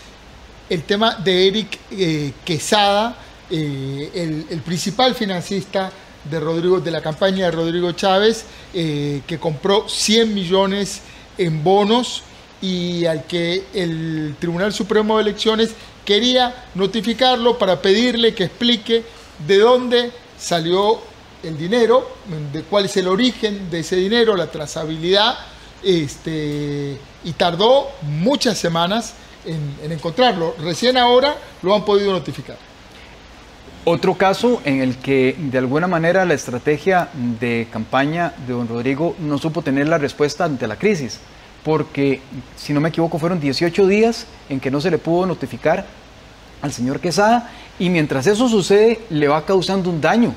el 0.70 0.82
tema 0.82 1.14
de 1.14 1.48
Eric 1.48 1.78
eh, 1.90 2.32
Quesada, 2.44 3.16
eh, 3.50 4.44
el, 4.50 4.60
principal 4.62 5.14
financista 5.14 5.92
de, 6.24 6.40
Rodrigo, 6.40 6.80
de 6.80 6.90
la 6.90 7.02
campaña 7.02 7.44
de 7.44 7.50
Rodrigo 7.50 7.92
Chávez, 7.92 8.46
eh, 8.72 9.20
que 9.26 9.38
compró 9.38 9.88
100 9.88 10.34
millones 10.34 11.02
en 11.36 11.62
bonos 11.62 12.22
y 12.62 13.04
al 13.04 13.24
que 13.26 13.64
el 13.74 14.34
Tribunal 14.38 14.72
Supremo 14.72 15.16
de 15.16 15.22
Elecciones 15.24 15.70
quería 16.04 16.64
notificarlo 16.74 17.58
para 17.58 17.82
pedirle 17.82 18.34
que 18.34 18.44
explique 18.44 19.04
de 19.46 19.58
dónde 19.58 20.12
salió 20.38 20.98
el 21.42 21.58
dinero, 21.58 22.16
de 22.52 22.62
cuál 22.62 22.86
es 22.86 22.96
el 22.96 23.06
origen 23.06 23.70
de 23.70 23.80
ese 23.80 23.96
dinero, 23.96 24.34
la 24.34 24.50
trazabilidad, 24.50 25.36
este, 25.82 26.98
y 27.24 27.32
tardó 27.32 27.88
muchas 28.02 28.58
semanas 28.58 29.14
en, 29.44 29.92
encontrarlo. 29.92 30.54
Recién 30.60 30.96
ahora 30.96 31.36
lo 31.62 31.74
han 31.74 31.84
podido 31.84 32.12
notificar. 32.12 32.56
Otro 33.84 34.14
caso 34.14 34.60
en 34.64 34.80
el 34.80 34.96
que 34.96 35.36
de 35.38 35.58
alguna 35.58 35.86
manera 35.86 36.24
la 36.24 36.34
estrategia 36.34 37.08
de 37.14 37.68
campaña 37.70 38.34
de 38.46 38.52
don 38.52 38.66
Rodrigo 38.66 39.14
no 39.20 39.38
supo 39.38 39.62
tener 39.62 39.86
la 39.86 39.98
respuesta 39.98 40.44
ante 40.44 40.66
la 40.66 40.76
crisis, 40.76 41.20
porque 41.62 42.20
si 42.56 42.72
no 42.72 42.80
me 42.80 42.88
equivoco 42.88 43.18
fueron 43.18 43.38
18 43.38 43.86
días 43.86 44.26
en 44.48 44.58
que 44.58 44.72
no 44.72 44.80
se 44.80 44.90
le 44.90 44.98
pudo 44.98 45.26
notificar 45.26 45.86
al 46.62 46.72
señor 46.72 46.98
Quesada 46.98 47.50
y 47.78 47.88
mientras 47.88 48.26
eso 48.26 48.48
sucede 48.48 49.02
le 49.10 49.28
va 49.28 49.44
causando 49.44 49.88
un 49.88 50.00
daño 50.00 50.34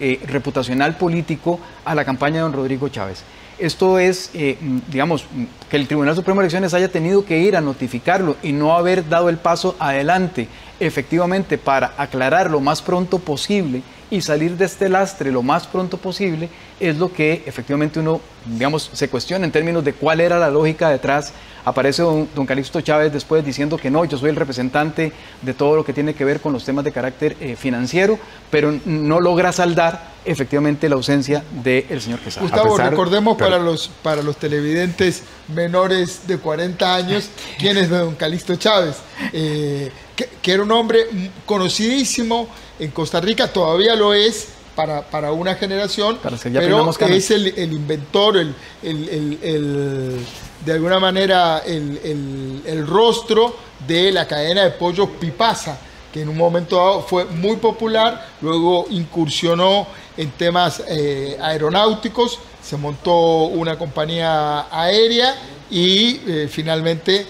eh, 0.00 0.20
reputacional 0.26 0.96
político 0.96 1.60
a 1.84 1.94
la 1.94 2.04
campaña 2.04 2.36
de 2.36 2.40
don 2.42 2.52
Rodrigo 2.52 2.88
Chávez. 2.88 3.22
Esto 3.58 3.98
es, 3.98 4.30
eh, 4.34 4.58
digamos, 4.88 5.24
que 5.70 5.76
el 5.76 5.86
Tribunal 5.86 6.14
Supremo 6.14 6.40
de 6.40 6.44
Elecciones 6.44 6.74
haya 6.74 6.88
tenido 6.88 7.24
que 7.24 7.38
ir 7.38 7.56
a 7.56 7.62
notificarlo 7.62 8.36
y 8.42 8.52
no 8.52 8.76
haber 8.76 9.08
dado 9.08 9.28
el 9.28 9.38
paso 9.38 9.76
adelante 9.78 10.48
efectivamente 10.78 11.56
para 11.56 11.94
aclarar 11.96 12.50
lo 12.50 12.60
más 12.60 12.82
pronto 12.82 13.18
posible 13.18 13.82
y 14.10 14.20
salir 14.20 14.56
de 14.56 14.64
este 14.64 14.88
lastre 14.88 15.32
lo 15.32 15.42
más 15.42 15.66
pronto 15.66 15.96
posible 15.96 16.48
es 16.78 16.96
lo 16.96 17.12
que 17.12 17.42
efectivamente 17.46 18.00
uno, 18.00 18.20
digamos, 18.44 18.90
se 18.92 19.08
cuestiona 19.08 19.44
en 19.44 19.52
términos 19.52 19.84
de 19.84 19.92
cuál 19.92 20.20
era 20.20 20.38
la 20.38 20.50
lógica 20.50 20.90
detrás 20.90 21.32
Aparece 21.66 22.02
don, 22.02 22.46
Calixto 22.46 22.80
Chávez 22.80 23.12
después 23.12 23.44
diciendo 23.44 23.76
que 23.76 23.90
no, 23.90 24.04
yo 24.04 24.16
soy 24.16 24.30
el 24.30 24.36
representante 24.36 25.12
de 25.42 25.52
todo 25.52 25.74
lo 25.74 25.84
que 25.84 25.92
tiene 25.92 26.14
que 26.14 26.24
ver 26.24 26.40
con 26.40 26.52
los 26.52 26.64
temas 26.64 26.84
de 26.84 26.92
carácter 26.92 27.36
eh, 27.40 27.56
financiero, 27.56 28.20
pero 28.52 28.72
no 28.84 29.18
logra 29.18 29.50
saldar 29.50 30.14
efectivamente 30.24 30.88
la 30.88 30.94
ausencia 30.94 31.42
del 31.64 32.00
señor 32.00 32.20
Quesada. 32.20 32.46
Gustavo, 32.46 32.78
recordemos 32.78 33.36
para, 33.36 33.58
los, 33.58 33.88
para 33.88 34.22
los 34.22 34.36
televidentes 34.36 35.24
menores 35.48 36.28
de 36.28 36.38
40 36.38 36.94
años 36.94 37.30
quién 37.58 37.76
es 37.78 37.90
don 37.90 38.14
Calixto 38.14 38.54
Chávez, 38.54 38.98
eh, 39.32 39.90
que, 40.14 40.52
era 40.52 40.62
un 40.62 40.70
hombre 40.70 41.00
conocidísimo 41.46 42.48
en 42.78 42.90
Costa 42.90 43.20
Rica, 43.20 43.52
todavía 43.52 43.94
lo 43.94 44.12
es, 44.12 44.48
para, 44.74 45.02
para, 45.02 45.32
una 45.32 45.54
generación, 45.54 46.18
pero 46.22 46.36
es 46.36 47.30
el, 47.30 47.46
el 47.56 47.72
inventor, 47.72 48.36
el, 48.36 48.54
el, 48.82 50.20
de 50.64 50.72
alguna 50.72 51.00
manera 51.00 51.62
el, 51.64 52.86
rostro 52.86 53.56
de 53.86 54.12
la 54.12 54.28
cadena 54.28 54.64
de 54.64 54.70
pollos 54.72 55.08
Pipasa, 55.18 55.78
que 56.12 56.20
en 56.20 56.28
un 56.28 56.36
momento 56.36 56.76
dado 56.76 57.02
fue 57.02 57.24
muy 57.24 57.56
popular, 57.56 58.28
luego 58.42 58.86
incursionó 58.90 59.86
en 60.16 60.30
temas 60.32 60.82
eh, 60.88 61.38
aeronáuticos, 61.40 62.38
se 62.62 62.76
montó 62.76 63.44
una 63.44 63.78
compañía 63.78 64.66
aérea 64.70 65.36
y 65.70 66.20
eh, 66.26 66.48
finalmente 66.50 67.26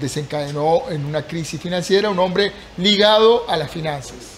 desencadenó 0.00 0.82
en 0.90 1.04
una 1.04 1.22
crisis 1.22 1.60
financiera, 1.60 2.10
un 2.10 2.18
hombre 2.18 2.52
ligado 2.76 3.48
a 3.48 3.56
las 3.56 3.70
finanzas. 3.70 4.37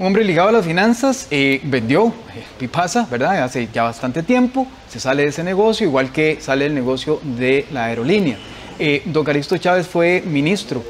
Un 0.00 0.06
hombre 0.06 0.24
ligado 0.24 0.48
a 0.48 0.52
las 0.52 0.64
finanzas, 0.64 1.26
eh, 1.30 1.60
vendió 1.62 2.06
eh, 2.06 2.42
Pipasa, 2.58 3.06
¿verdad? 3.10 3.42
Hace 3.42 3.68
ya 3.70 3.82
bastante 3.82 4.22
tiempo, 4.22 4.66
se 4.88 4.98
sale 4.98 5.24
de 5.24 5.28
ese 5.28 5.44
negocio, 5.44 5.86
igual 5.86 6.10
que 6.10 6.40
sale 6.40 6.64
el 6.64 6.74
negocio 6.74 7.20
de 7.22 7.66
la 7.70 7.84
aerolínea. 7.84 8.38
Eh, 8.78 9.02
don 9.04 9.22
Caristo 9.26 9.58
Chávez 9.58 9.86
fue 9.86 10.22
ministro 10.26 10.82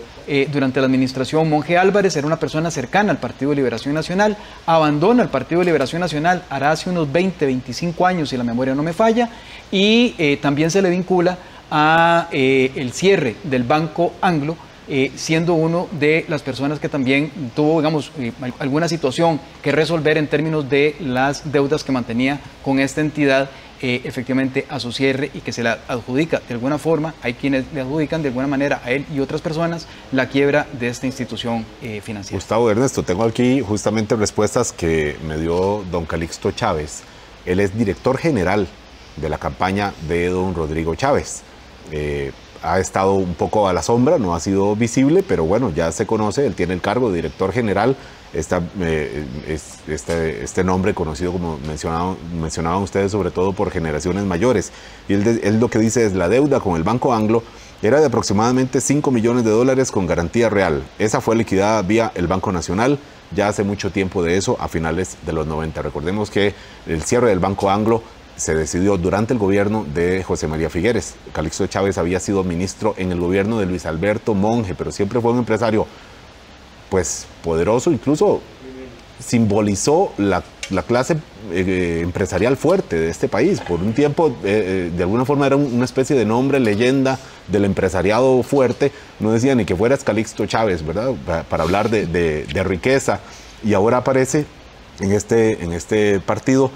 durante 0.53 0.79
la 0.79 0.87
administración 0.87 1.51
Monje 1.51 1.77
Álvarez, 1.77 2.15
era 2.15 2.25
una 2.25 2.39
persona 2.39 2.71
cercana 2.71 3.11
al 3.11 3.19
Partido 3.19 3.51
de 3.51 3.57
Liberación 3.57 3.95
Nacional, 3.95 4.37
abandona 4.65 5.25
el 5.25 5.29
Partido 5.29 5.59
de 5.59 5.65
Liberación 5.65 5.99
Nacional 6.01 6.45
hará 6.49 6.71
hace 6.71 6.89
unos 6.89 7.11
20, 7.11 7.47
25 7.47 8.07
años, 8.07 8.29
si 8.29 8.37
la 8.37 8.45
memoria 8.45 8.77
no 8.77 8.85
me 8.85 8.93
falla, 8.93 9.29
y 9.73 10.37
también 10.37 10.71
se 10.71 10.83
le 10.83 10.91
vincula 10.91 11.37
a 11.69 12.29
el 12.31 12.93
cierre 12.93 13.35
del 13.43 13.65
Banco 13.65 14.13
Anglo, 14.21 14.57
eh, 14.93 15.13
siendo 15.15 15.55
uno 15.55 15.87
de 15.93 16.25
las 16.27 16.43
personas 16.43 16.81
que 16.81 16.89
también 16.89 17.31
tuvo, 17.55 17.79
digamos, 17.79 18.11
eh, 18.19 18.33
alguna 18.59 18.89
situación 18.89 19.41
que 19.63 19.71
resolver 19.71 20.19
en 20.19 20.27
términos 20.27 20.69
de 20.69 20.97
las 20.99 21.53
deudas 21.53 21.85
que 21.85 21.93
mantenía 21.93 22.41
con 22.65 22.81
esta 22.81 23.01
entidad 23.01 23.51
eh, 23.83 24.01
efectivamente 24.03 24.67
a 24.69 24.81
su 24.81 24.91
cierre 24.91 25.31
y 25.33 25.43
que 25.43 25.53
se 25.53 25.63
la 25.63 25.79
adjudica 25.87 26.43
de 26.49 26.55
alguna 26.55 26.77
forma, 26.77 27.15
hay 27.23 27.35
quienes 27.35 27.67
le 27.73 27.83
adjudican 27.83 28.21
de 28.23 28.31
alguna 28.31 28.49
manera 28.49 28.83
a 28.85 28.91
él 28.91 29.07
y 29.15 29.21
otras 29.21 29.41
personas 29.41 29.87
la 30.11 30.29
quiebra 30.29 30.67
de 30.73 30.89
esta 30.89 31.07
institución 31.07 31.65
financiera. 32.03 32.37
Gustavo 32.37 32.69
Ernesto, 32.69 33.05
tengo 33.05 33.23
aquí 33.23 33.61
justamente 33.61 34.17
respuestas 34.17 34.73
que 34.73 35.17
me 35.25 35.39
dio 35.39 35.85
don 35.93 36.05
Calixto 36.05 36.51
Chávez. 36.51 37.03
Él 37.47 37.61
es 37.61 37.79
director 37.79 38.19
general 38.19 38.67
de 39.17 39.29
la 39.29 39.39
campaña 39.39 39.95
de 40.09 40.31
don 40.31 40.53
Rodrigo 40.53 40.97
Chávez 40.97 41.45
ha 42.63 42.79
estado 42.79 43.15
un 43.15 43.35
poco 43.35 43.69
a 43.69 43.73
la 43.73 43.83
sombra, 43.83 44.19
no 44.19 44.35
ha 44.35 44.41
sido 44.41 44.77
visible, 44.77 45.23
pero 45.27 45.45
bueno, 45.45 45.71
ya 45.71 45.93
se 45.93 46.07
conoce, 46.07 46.47
él 46.47 46.55
tiene 46.55 46.75
el 46.75 46.81
cargo 46.81 47.11
de 47.11 47.17
director 47.17 47.53
general, 47.53 47.97
esta, 48.33 48.63
eh, 48.81 49.25
este, 49.89 50.45
este, 50.45 50.63
nombre 50.63 50.95
conocido 50.95 51.33
como 51.33 51.59
mencionaban, 51.59 52.83
ustedes 52.83 53.11
sobre 53.11 53.31
todo 53.31 53.53
por 53.53 53.71
generaciones 53.71 54.25
mayores. 54.25 54.73
Y 55.09 55.15
él, 55.15 55.59
lo 55.59 55.69
que 55.69 55.79
dice 55.79 56.07
es 56.07 56.15
la 56.15 56.29
deuda 56.29 56.61
con 56.61 56.77
el 56.77 56.85
Banco 56.85 57.13
Anglo 57.13 57.43
era 57.83 57.99
de 57.99 58.07
aproximadamente 58.07 58.81
5 58.81 59.11
millones 59.11 59.45
de 59.45 59.51
dólares 59.51 59.91
con 59.91 60.07
garantía 60.07 60.49
real. 60.49 60.85
Esa 60.99 61.21
fue 61.21 61.35
liquidada 61.35 61.83
vía 61.83 62.13
el 62.15 62.27
Banco 62.27 62.53
Nacional 62.53 62.99
ya 63.33 63.49
hace 63.49 63.63
mucho 63.63 63.91
tiempo 63.91 64.23
de 64.23 64.37
eso, 64.37 64.57
a 64.61 64.69
finales 64.69 65.17
de 65.25 65.33
los 65.33 65.47
90. 65.47 65.83
Recordemos 65.83 66.31
que 66.31 66.55
el 66.87 67.03
cierre 67.03 67.29
del 67.29 67.39
Banco 67.39 67.71
Anglo 67.71 68.03
se 68.41 68.55
decidió 68.55 68.97
durante 68.97 69.35
el 69.35 69.39
gobierno 69.39 69.85
de 69.95 70.25
José 70.25 70.49
María 70.49 70.71
Figueres. 70.71 71.15
Calixto 71.35 71.67
Chávez 71.67 71.99
había 71.99 72.19
sido 72.21 72.43
ministro 72.43 72.95
en 72.97 73.13
el 73.13 73.21
gobierno 73.21 73.61
de 73.61 73.67
Luis 73.67 73.85
Alberto 73.85 74.35
Monge, 74.35 74.75
pero 74.75 74.91
siempre 74.93 75.21
fue 75.21 75.33
un 75.33 75.39
empresario 75.41 75.87
pues 76.89 77.27
poderoso, 77.45 77.93
incluso 77.93 78.41
simbolizó 79.19 80.15
la, 80.17 80.43
clase 80.87 81.19
eh, 81.53 82.01
empresarial 82.03 82.57
fuerte 82.57 82.99
de 82.99 83.11
este 83.11 83.29
país. 83.29 83.61
Por 83.61 83.81
un 83.81 83.93
tiempo, 83.93 84.29
eh, 84.43 84.89
eh, 84.89 84.91
de 84.97 85.03
alguna 85.03 85.27
forma, 85.27 85.47
era 85.47 85.57
una 85.57 85.85
especie 85.85 86.17
de 86.17 86.25
nombre, 86.25 86.61
leyenda 86.61 87.19
del 87.47 87.67
empresariado 87.67 88.43
fuerte. 88.43 88.91
No 89.19 89.33
decía 89.33 89.55
ni 89.55 89.67
que 89.67 89.77
fueras 89.77 90.03
Calixto 90.03 90.47
Chávez, 90.47 90.85
¿verdad? 90.85 91.13
Para, 91.51 91.63
hablar 91.63 91.91
de, 91.91 92.65
riqueza. 92.65 93.21
Y 93.63 93.75
ahora 93.75 93.99
aparece 93.99 94.47
en 95.01 95.13
este, 95.13 95.63
en 95.63 95.73
este 95.75 96.21
partido 96.21 96.71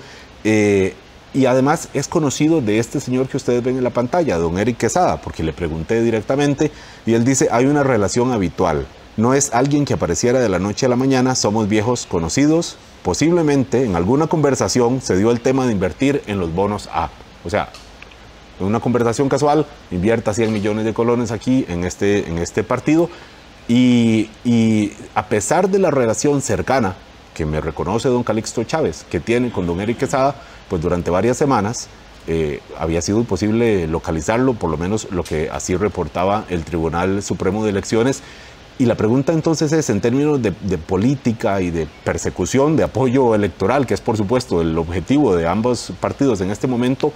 y 1.35 1.47
además 1.47 1.89
es 1.93 2.07
conocido 2.07 2.61
de 2.61 2.78
este 2.78 3.01
señor 3.01 3.28
que 3.28 3.37
ustedes 3.37 3.62
ven 3.62 3.76
en 3.76 3.85
la 3.85 3.91
pantalla, 3.91 4.39
don 4.39 4.57
Eric 4.57 4.78
Quesada, 4.78 5.20
porque 5.20 5.43
le 5.43 5.53
pregunté 5.53 6.01
directamente 6.01 6.70
y 7.05 7.14
él 7.14 7.24
dice, 7.24 7.49
hay 7.51 7.66
una 7.66 7.82
relación 7.82 8.32
habitual. 8.32 8.87
No 9.16 9.35
es 9.35 9.53
alguien 9.53 9.85
que 9.85 9.95
apareciera 9.95 10.41
de 10.41 10.49
la 10.49 10.61
noche 10.61 10.87
a 10.87 10.89
la 10.89 10.97
mañana, 10.97 11.35
somos 11.35 11.68
viejos 11.68 12.07
conocidos. 12.07 12.76
Posiblemente 13.03 13.85
en 13.85 13.97
alguna 13.97 14.28
conversación 14.28 15.01
se 15.01 15.16
dio 15.16 15.30
el 15.32 15.41
tema 15.41 15.66
de 15.66 15.72
invertir 15.72 16.22
en 16.26 16.39
los 16.39 16.55
bonos 16.55 16.89
A. 16.93 17.11
O 17.45 17.51
sea, 17.51 17.68
en 18.61 18.66
una 18.66 18.80
conversación 18.80 19.28
casual, 19.28 19.66
invierta 19.91 20.35
100 20.35 20.53
millones 20.53 20.85
de 20.85 20.95
colones 20.95 21.32
aquí 21.32 21.66
en 21.68 21.85
este, 21.85 22.28
en 22.28 22.39
este 22.39 22.62
partido. 22.62 23.11
Y, 23.66 24.30
y 24.45 24.93
a 25.14 25.26
pesar 25.26 25.68
de 25.68 25.80
la 25.80 25.91
relación 25.91 26.41
cercana 26.43 26.95
que 27.35 27.45
me 27.45 27.61
reconoce 27.61 28.09
don 28.09 28.22
Calixto 28.22 28.62
Chávez, 28.64 29.05
que 29.11 29.20
tiene 29.20 29.51
con 29.51 29.66
don 29.66 29.80
Eric 29.80 29.99
Quesada, 29.99 30.37
pues 30.69 30.83
durante 30.83 31.11
varias 31.11 31.37
semanas 31.37 31.89
eh, 32.27 32.61
había 32.79 33.03
sido 33.03 33.19
imposible 33.19 33.87
localizarlo, 33.87 34.55
por 34.55 34.71
lo 34.71 34.79
menos 34.79 35.09
lo 35.11 35.25
que 35.25 35.51
así 35.51 35.77
reportaba 35.77 36.47
el 36.49 36.65
Tribunal 36.65 37.23
Supremo 37.23 37.65
de 37.65 37.71
Elecciones. 37.71 38.23
Y 38.79 38.87
la 38.87 38.97
pregunta 38.97 39.33
entonces 39.33 39.73
es, 39.73 39.89
en 39.91 40.01
términos 40.01 40.41
de, 40.43 40.53
política 40.79 41.61
y 41.61 41.71
de 41.71 41.87
persecución, 42.03 42.77
de 42.77 42.85
apoyo 42.85 43.35
electoral, 43.35 43.87
que 43.87 43.95
es 43.95 44.01
por 44.01 44.17
supuesto 44.17 44.62
el 44.62 44.77
objetivo 44.79 45.37
de 45.37 45.47
ambos 45.47 45.93
partidos 46.01 46.41
en 46.41 46.51
este 46.51 46.67
momento, 46.67 47.12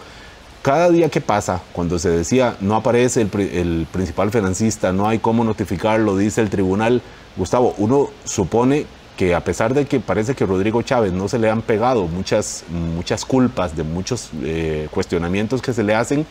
cada 0.63 0.91
día 0.91 1.09
que 1.09 1.21
pasa, 1.21 1.63
cuando 1.73 1.99
se 1.99 2.11
decía 2.11 2.57
no 2.61 2.77
aparece 2.77 3.23
el, 3.23 3.31
el 3.41 3.87
principal 3.91 4.31
financista, 4.31 4.93
no 4.93 5.09
hay 5.09 5.19
cómo 5.19 5.43
notificarlo, 5.43 6.17
dice 6.17 6.43
el 6.43 6.51
tribunal, 6.51 7.01
Gustavo, 7.37 7.75
uno 7.79 8.11
supone 8.25 8.87
que 9.19 9.35
a 9.35 9.41
pesar 9.41 9.75
de 9.75 9.85
que 9.85 9.99
parece 9.99 10.37
que 10.37 10.47
Rodrigo 10.47 10.81
Chávez 10.83 11.13
no 11.13 11.27
se 11.29 11.41
le 11.41 11.51
han 11.51 11.61
pegado 11.61 12.07
muchas, 12.07 12.63
muchas 12.71 13.25
culpas 13.25 13.77
de 13.77 13.83
muchos 13.83 14.31
eh, 14.45 14.87
cuestionamientos 14.93 15.61
que 15.61 15.73
se 15.73 15.83
le 15.83 15.93
hacen, 15.97 16.25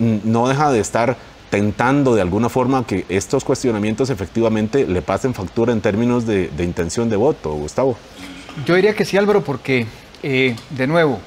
no 0.00 0.48
deja 0.48 0.72
de 0.72 0.80
estar 0.80 1.16
tentando 1.50 2.16
de 2.16 2.22
alguna 2.22 2.48
forma 2.48 2.84
que 2.84 3.06
estos 3.08 3.44
cuestionamientos 3.44 4.10
efectivamente 4.10 4.88
le 4.88 5.02
pasen 5.02 5.34
factura 5.34 5.72
en 5.72 5.80
términos 5.80 6.26
de, 6.26 6.50
intención 6.58 7.08
de 7.08 7.14
voto, 7.14 7.52
Gustavo. 7.52 7.96
Yo 8.66 8.74
diría 8.74 8.96
que 8.96 9.04
sí, 9.04 9.16
Álvaro, 9.16 9.44
porque, 9.44 9.86
eh, 10.24 10.56
de 10.70 10.86
nuevo, 10.88 11.20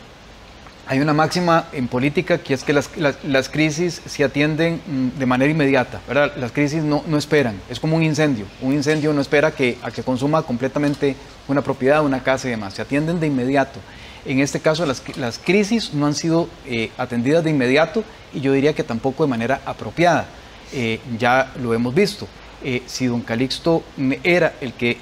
hay 0.89 0.99
una 1.01 1.13
máxima 1.13 1.65
en 1.71 1.87
política 1.87 2.39
que 2.39 2.55
es 2.55 2.63
que 2.63 2.73
las, 2.73 2.89
las, 2.97 3.47
crisis 3.47 4.01
se 4.07 4.23
atienden 4.23 4.81
mm, 4.87 5.19
de 5.19 5.25
manera 5.27 5.51
inmediata, 5.51 6.01
¿verdad? 6.07 6.31
Las 6.35 6.51
crisis 6.51 6.81
no, 6.81 7.03
esperan, 7.15 7.61
es 7.69 7.79
como 7.79 7.95
un 7.95 8.01
incendio. 8.01 8.47
Un 8.59 8.73
incendio 8.73 9.13
no 9.13 9.21
espera 9.21 9.49
a 9.49 9.51
que 9.51 9.77
consuma 10.03 10.41
completamente 10.41 11.15
una 11.47 11.61
propiedad, 11.61 12.03
una 12.03 12.23
casa 12.23 12.47
y 12.47 12.51
demás, 12.51 12.73
se 12.73 12.81
atienden 12.81 13.19
de 13.19 13.27
inmediato. 13.27 13.79
En 14.25 14.39
este 14.39 14.61
caso, 14.61 14.83
las, 14.87 15.03
las 15.15 15.37
crisis 15.37 15.93
no 15.93 16.07
han 16.07 16.15
sido 16.15 16.49
eh, 16.65 16.89
atendidas 16.97 17.43
de 17.43 17.51
inmediato 17.51 18.03
y 18.33 18.41
yo 18.41 18.51
diría 18.51 18.73
que 18.73 18.83
tampoco 18.83 19.23
de 19.23 19.29
manera 19.29 19.61
apropiada. 19.67 20.25
Eh, 20.73 20.99
ya 21.19 21.51
lo 21.61 21.75
hemos 21.75 21.93
visto. 21.93 22.27
Eh, 22.63 22.81
si 22.87 23.05
don 23.05 23.21
Calixto 23.21 23.83
era 24.23 24.55
el 24.59 24.73
que 24.73 24.97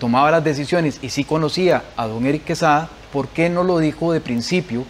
tomaba 0.00 0.30
las 0.30 0.42
decisiones 0.42 0.98
y 1.02 1.10
sí 1.10 1.24
conocía 1.24 1.84
a 1.94 2.06
don 2.06 2.24
Eric 2.24 2.44
Quesada, 2.44 2.88
¿por 3.12 3.28
qué 3.28 3.50
no 3.50 3.64
lo 3.64 3.78
dijo 3.80 4.14
de 4.14 4.22
principio 4.22 4.86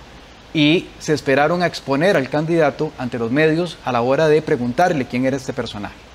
y 0.56 0.88
se 0.98 1.12
esperaron 1.12 1.62
a 1.62 1.66
exponer 1.66 2.16
al 2.16 2.30
candidato 2.30 2.90
ante 2.96 3.18
los 3.18 3.30
medios 3.30 3.76
a 3.84 3.92
la 3.92 4.00
hora 4.00 4.26
de 4.26 4.40
preguntarle 4.40 5.04
quién 5.04 5.26
era 5.26 5.36
este 5.36 5.52
personaje? 5.52 6.05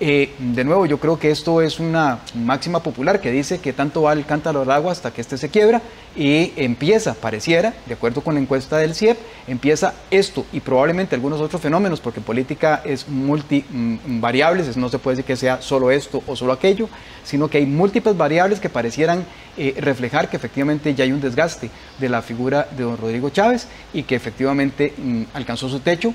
Eh, 0.00 0.34
de 0.40 0.64
nuevo, 0.64 0.86
yo 0.86 0.98
creo 0.98 1.20
que 1.20 1.30
esto 1.30 1.62
es 1.62 1.78
una 1.78 2.18
máxima 2.34 2.82
popular 2.82 3.20
que 3.20 3.30
dice 3.30 3.60
que 3.60 3.72
tanto 3.72 4.02
va 4.02 4.12
el 4.12 4.26
cántaro 4.26 4.62
al 4.62 4.70
agua 4.72 4.90
hasta 4.90 5.12
que 5.12 5.20
éste 5.20 5.38
se 5.38 5.50
quiebra 5.50 5.82
y 6.16 6.52
empieza, 6.56 7.14
pareciera, 7.14 7.74
de 7.86 7.94
acuerdo 7.94 8.20
con 8.20 8.34
la 8.34 8.40
encuesta 8.40 8.76
del 8.78 8.96
CIEP, 8.96 9.16
empieza 9.46 9.94
esto 10.10 10.46
y 10.52 10.58
probablemente 10.58 11.14
algunos 11.14 11.40
otros 11.40 11.62
fenómenos, 11.62 12.00
porque 12.00 12.20
política 12.20 12.82
es 12.84 13.08
multivariables, 13.08 14.76
mm, 14.76 14.80
no 14.80 14.88
se 14.88 14.98
puede 14.98 15.16
decir 15.16 15.26
que 15.26 15.36
sea 15.36 15.62
solo 15.62 15.92
esto 15.92 16.24
o 16.26 16.34
solo 16.34 16.52
aquello, 16.52 16.88
sino 17.22 17.46
que 17.48 17.58
hay 17.58 17.66
múltiples 17.66 18.16
variables 18.16 18.58
que 18.58 18.68
parecieran 18.68 19.24
eh, 19.56 19.76
reflejar 19.78 20.28
que 20.28 20.36
efectivamente 20.36 20.92
ya 20.94 21.04
hay 21.04 21.12
un 21.12 21.20
desgaste 21.20 21.70
de 22.00 22.08
la 22.08 22.20
figura 22.20 22.66
de 22.76 22.82
don 22.82 22.96
Rodrigo 22.96 23.30
Chávez 23.30 23.68
y 23.92 24.02
que 24.02 24.16
efectivamente 24.16 24.92
mm, 24.96 25.22
alcanzó 25.34 25.68
su 25.68 25.78
techo, 25.78 26.12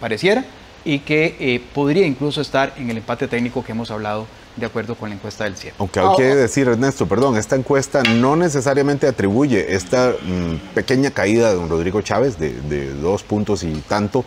pareciera, 0.00 0.44
y 0.86 1.00
que 1.00 1.36
eh, 1.40 1.60
podría 1.74 2.06
incluso 2.06 2.40
estar 2.40 2.72
en 2.78 2.88
el 2.88 2.98
empate 2.98 3.26
técnico 3.26 3.64
que 3.64 3.72
hemos 3.72 3.90
hablado 3.90 4.26
de 4.54 4.66
acuerdo 4.66 4.94
con 4.94 5.08
la 5.08 5.16
encuesta 5.16 5.42
del 5.42 5.56
CIEP. 5.56 5.74
Aunque 5.78 5.98
hay 5.98 6.16
que 6.16 6.22
decir, 6.22 6.68
Ernesto, 6.68 7.06
perdón, 7.06 7.36
esta 7.36 7.56
encuesta 7.56 8.04
no 8.04 8.36
necesariamente 8.36 9.08
atribuye 9.08 9.74
esta 9.74 10.12
mm, 10.12 10.74
pequeña 10.74 11.10
caída 11.10 11.50
de 11.50 11.56
don 11.56 11.68
Rodrigo 11.68 12.00
Chávez 12.02 12.38
de, 12.38 12.94
dos 12.94 13.24
puntos 13.24 13.64
y 13.64 13.72
tanto 13.88 14.24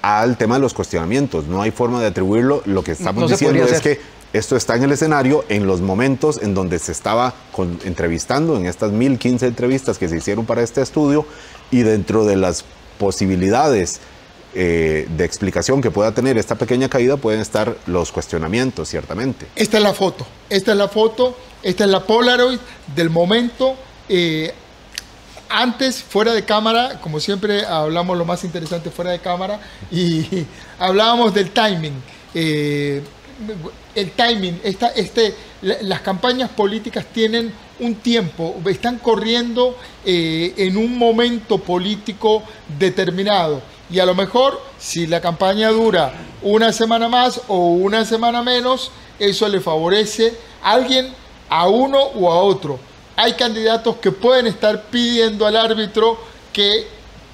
al 0.00 0.38
tema 0.38 0.54
de 0.54 0.60
los 0.60 0.74
cuestionamientos. 0.74 1.48
No 1.48 1.60
hay 1.60 1.72
forma 1.72 2.00
de 2.00 2.06
atribuirlo. 2.06 2.62
Lo 2.66 2.84
que 2.84 2.92
estamos 2.92 3.28
diciendo 3.28 3.64
es 3.64 3.80
que 3.80 3.98
esto 4.32 4.54
está 4.54 4.76
en 4.76 4.84
el 4.84 4.92
escenario 4.92 5.44
en 5.48 5.66
los 5.66 5.80
momentos 5.80 6.40
en 6.40 6.54
donde 6.54 6.78
se 6.78 6.92
estaba 6.92 7.34
entrevistando, 7.84 8.56
en 8.56 8.66
estas 8.66 8.92
1015 8.92 9.48
entrevistas 9.48 9.98
que 9.98 10.08
se 10.08 10.18
hicieron 10.18 10.46
para 10.46 10.62
este 10.62 10.82
estudio, 10.82 11.26
y 11.72 11.82
dentro 11.82 12.24
de 12.24 12.36
las 12.36 12.64
posibilidades 12.98 14.00
eh, 14.58 15.06
de 15.10 15.24
explicación 15.26 15.82
que 15.82 15.90
pueda 15.90 16.12
tener 16.12 16.38
esta 16.38 16.54
pequeña 16.54 16.88
caída 16.88 17.18
pueden 17.18 17.42
estar 17.42 17.76
los 17.84 18.10
cuestionamientos, 18.10 18.88
ciertamente. 18.88 19.44
Esta 19.54 19.76
es 19.76 19.82
la 19.82 19.92
foto, 19.92 20.26
esta 20.48 20.72
es 20.72 20.78
la 20.78 20.88
foto, 20.88 21.36
esta 21.62 21.84
es 21.84 21.90
la 21.90 22.00
Polaroid 22.00 22.58
del 22.94 23.10
momento. 23.10 23.76
Eh, 24.08 24.54
antes, 25.50 26.02
fuera 26.02 26.32
de 26.32 26.46
cámara, 26.46 27.02
como 27.02 27.20
siempre 27.20 27.66
hablamos 27.66 28.16
lo 28.16 28.24
más 28.24 28.44
interesante 28.44 28.90
fuera 28.90 29.10
de 29.10 29.18
cámara, 29.18 29.60
y 29.90 30.24
hablábamos 30.78 31.34
del 31.34 31.50
timing. 31.50 32.02
Eh, 32.32 33.02
el 33.94 34.10
timing, 34.12 34.58
esta, 34.64 34.88
este, 34.88 35.34
las 35.60 36.00
campañas 36.00 36.48
políticas 36.48 37.04
tienen 37.12 37.52
un 37.78 37.96
tiempo, 37.96 38.56
están 38.64 38.98
corriendo 39.00 39.76
en 40.06 40.78
un 40.78 40.96
momento 40.96 41.58
político 41.58 42.42
determinado 42.78 43.60
y 43.90 43.98
a 43.98 44.06
lo 44.06 44.14
mejor 44.14 44.60
si 44.78 45.06
la 45.06 45.20
campaña 45.20 45.70
dura 45.70 46.12
una 46.42 46.72
semana 46.72 47.08
más 47.08 47.40
o 47.48 47.68
una 47.68 48.04
semana 48.04 48.42
menos, 48.42 48.90
eso 49.18 49.48
le 49.48 49.60
favorece 49.60 50.34
a 50.62 50.72
alguien, 50.72 51.12
a 51.48 51.68
uno 51.68 51.98
o 51.98 52.30
a 52.30 52.42
otro. 52.42 52.78
Hay 53.16 53.34
candidatos 53.34 53.96
que 53.96 54.12
pueden 54.12 54.46
estar 54.46 54.84
pidiendo 54.84 55.46
al 55.46 55.56
árbitro 55.56 56.18
que 56.52 56.86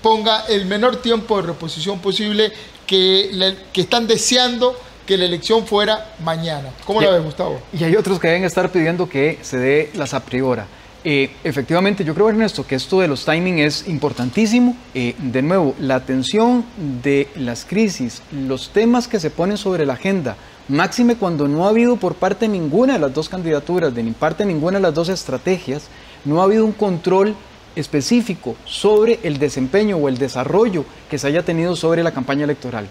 ponga 0.02 0.44
el 0.48 0.66
menor 0.66 0.96
tiempo 0.96 1.40
de 1.40 1.48
reposición 1.48 1.98
posible, 2.00 2.52
que, 2.86 3.56
que 3.72 3.80
están 3.80 4.06
deseando 4.06 4.76
que 5.06 5.16
la 5.16 5.24
elección 5.24 5.66
fuera 5.66 6.14
mañana. 6.22 6.70
¿Cómo 6.84 7.00
la 7.00 7.10
ves, 7.10 7.24
Gustavo? 7.24 7.60
Y 7.72 7.82
hay 7.84 7.96
otros 7.96 8.20
que 8.20 8.28
deben 8.28 8.44
estar 8.44 8.70
pidiendo 8.70 9.08
que 9.08 9.38
se 9.42 9.56
dé 9.56 9.90
las 9.94 10.14
a 10.14 10.20
priori. 10.20 10.62
Eh, 11.04 11.30
efectivamente, 11.42 12.04
yo 12.04 12.14
creo, 12.14 12.28
Ernesto, 12.28 12.64
que 12.64 12.76
esto 12.76 13.00
de 13.00 13.08
los 13.08 13.24
timing 13.24 13.58
es 13.58 13.88
importantísimo. 13.88 14.76
Eh, 14.94 15.14
de 15.18 15.42
nuevo, 15.42 15.74
la 15.80 15.96
atención 15.96 16.64
de 17.02 17.28
las 17.34 17.64
crisis, 17.64 18.22
los 18.30 18.70
temas 18.70 19.08
que 19.08 19.18
se 19.18 19.30
ponen 19.30 19.56
sobre 19.56 19.84
la 19.84 19.94
agenda, 19.94 20.36
máxime 20.68 21.16
cuando 21.16 21.48
no 21.48 21.66
ha 21.66 21.70
habido 21.70 21.96
por 21.96 22.14
parte 22.14 22.46
de 22.46 22.52
ninguna 22.52 22.94
de 22.94 22.98
las 23.00 23.12
dos 23.12 23.28
candidaturas, 23.28 23.92
de 23.94 24.02
ni 24.02 24.12
parte 24.12 24.44
ninguna 24.44 24.78
de 24.78 24.82
las 24.82 24.94
dos 24.94 25.08
estrategias, 25.08 25.88
no 26.24 26.40
ha 26.40 26.44
habido 26.44 26.64
un 26.64 26.72
control 26.72 27.34
específico 27.74 28.54
sobre 28.64 29.18
el 29.24 29.38
desempeño 29.38 29.96
o 29.96 30.08
el 30.08 30.18
desarrollo 30.18 30.84
que 31.10 31.18
se 31.18 31.26
haya 31.26 31.42
tenido 31.42 31.74
sobre 31.74 32.04
la 32.04 32.12
campaña 32.12 32.44
electoral. 32.44 32.86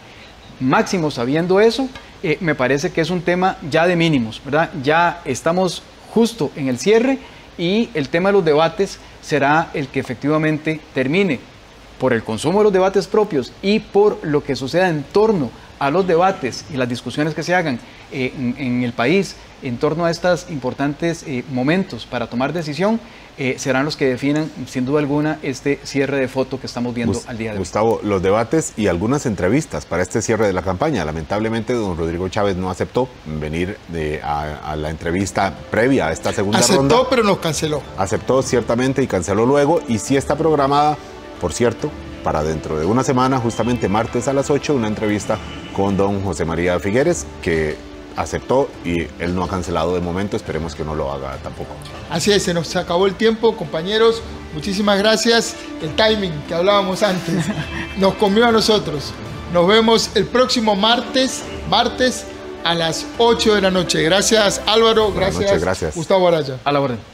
Máximo 0.60 1.12
sabiendo 1.12 1.62
eso, 1.62 1.88
eh, 2.24 2.38
me 2.42 2.56
parece 2.56 2.92
que 2.92 3.02
es 3.02 3.10
un 3.10 3.22
tema 3.22 3.58
ya 3.70 3.88
de 3.88 3.96
mínimos, 3.96 4.42
¿verdad? 4.44 4.70
Ya 4.84 5.22
estamos 5.24 5.82
justo 6.14 6.52
en 6.56 6.68
el 6.68 6.78
cierre 6.78 7.20
y 7.62 7.92
el 7.94 8.10
tema 8.10 8.30
de 8.30 8.34
los 8.34 8.44
debates 8.44 8.98
será 9.22 9.70
el 9.76 9.88
que 9.88 10.00
efectivamente 10.00 10.80
termine 10.96 11.40
por 12.00 12.12
el 12.12 12.24
consumo 12.24 12.58
de 12.58 12.64
los 12.64 12.74
debates 12.74 13.06
propios 13.06 13.54
y 13.62 13.80
por 13.80 14.18
lo 14.24 14.44
que 14.44 14.56
suceda 14.56 14.90
en 14.90 15.04
torno 15.04 15.52
a 15.82 15.90
los 15.90 16.06
debates 16.06 16.64
y 16.72 16.78
las 16.78 16.88
discusiones 16.88 17.34
que 17.34 17.42
se 17.42 17.56
hagan 17.56 17.80
eh, 18.12 18.32
en, 18.38 18.84
el 18.84 18.94
país 18.94 19.36
en 19.64 19.78
torno 19.78 20.06
a 20.06 20.12
estos 20.12 20.46
importantes 20.52 21.24
eh, 21.26 21.44
momentos 21.52 22.06
para 22.06 22.28
tomar 22.28 22.54
decisión, 22.54 23.00
eh, 23.38 23.56
serán 23.58 23.86
los 23.86 23.98
que 23.98 24.06
definan, 24.06 24.52
sin 24.68 24.86
duda 24.86 25.00
alguna, 25.00 25.40
este 25.42 25.80
cierre 25.84 26.18
de 26.18 26.28
foto 26.28 26.60
que 26.60 26.68
estamos 26.68 26.94
viendo 26.94 27.20
al 27.26 27.36
día 27.36 27.50
de 27.50 27.56
hoy. 27.56 27.60
Gustavo, 27.60 28.00
los 28.04 28.22
debates 28.22 28.74
y 28.78 28.88
algunas 28.88 29.26
entrevistas 29.26 29.88
para 29.88 30.04
este 30.04 30.22
cierre 30.22 30.46
de 30.46 30.54
la 30.54 30.62
campaña. 30.62 31.04
Lamentablemente, 31.04 31.74
don 31.74 31.98
Rodrigo 31.98 32.30
Chávez 32.30 32.56
no 32.58 32.70
aceptó 32.70 33.10
venir 33.26 33.78
a, 34.24 34.76
la 34.76 34.90
entrevista 34.92 35.52
previa 35.72 36.08
a 36.08 36.12
esta 36.12 36.32
segunda 36.32 36.60
ronda. 36.60 36.76
Aceptó, 36.76 37.10
pero 37.10 37.24
nos 37.24 37.40
canceló. 37.40 37.82
Aceptó, 37.98 38.44
ciertamente, 38.44 39.02
y 39.02 39.08
canceló 39.08 39.48
luego. 39.48 39.82
Y 39.88 39.98
sí 39.98 40.16
está 40.16 40.36
programada, 40.36 40.96
por 41.40 41.54
cierto, 41.54 41.90
para 42.24 42.44
dentro 42.44 42.80
de 42.80 42.86
una 42.86 43.04
semana, 43.04 43.40
justamente 43.40 43.90
martes 43.90 44.28
a 44.28 44.34
las 44.34 44.50
8, 44.50 44.74
una 44.74 44.88
entrevista 44.88 45.38
con 45.76 45.98
don 45.98 46.24
José 46.24 46.46
María 46.46 46.80
Figueres, 46.80 47.26
que 47.42 47.78
aceptó 48.16 48.70
y 48.84 49.08
él 49.20 49.36
no 49.36 49.44
ha 49.44 49.48
cancelado 49.48 49.94
de 49.94 50.02
momento, 50.02 50.36
esperemos 50.36 50.76
que 50.76 50.84
no 50.84 50.96
lo 50.96 51.12
haga 51.12 51.38
tampoco. 51.44 51.74
Así 52.10 52.32
es, 52.32 52.44
se 52.44 52.54
nos 52.54 52.76
acabó 52.76 53.08
el 53.08 53.16
tiempo, 53.16 53.56
compañeros, 53.56 54.22
muchísimas 54.54 54.98
gracias. 54.98 55.56
El 55.82 55.96
timing 55.96 56.34
que 56.48 56.54
hablábamos 56.54 57.04
antes 57.04 57.46
nos 57.98 58.16
comió 58.16 58.46
a 58.46 58.52
nosotros. 58.52 59.14
Nos 59.54 59.68
vemos 59.68 60.12
el 60.16 60.26
próximo 60.26 60.76
martes, 60.76 61.44
martes 61.70 62.26
a 62.64 62.74
las 62.74 63.06
8 63.18 63.56
de 63.56 63.62
la 63.62 63.72
noche. 63.72 64.04
Gracias 64.04 64.62
Álvaro, 64.66 65.12
gracias, 65.14 65.62
gracias. 65.62 65.96
Gustavo 65.96 66.28
Araya. 66.28 66.58
A 66.64 66.72
la 66.72 66.82
orden. 66.82 67.11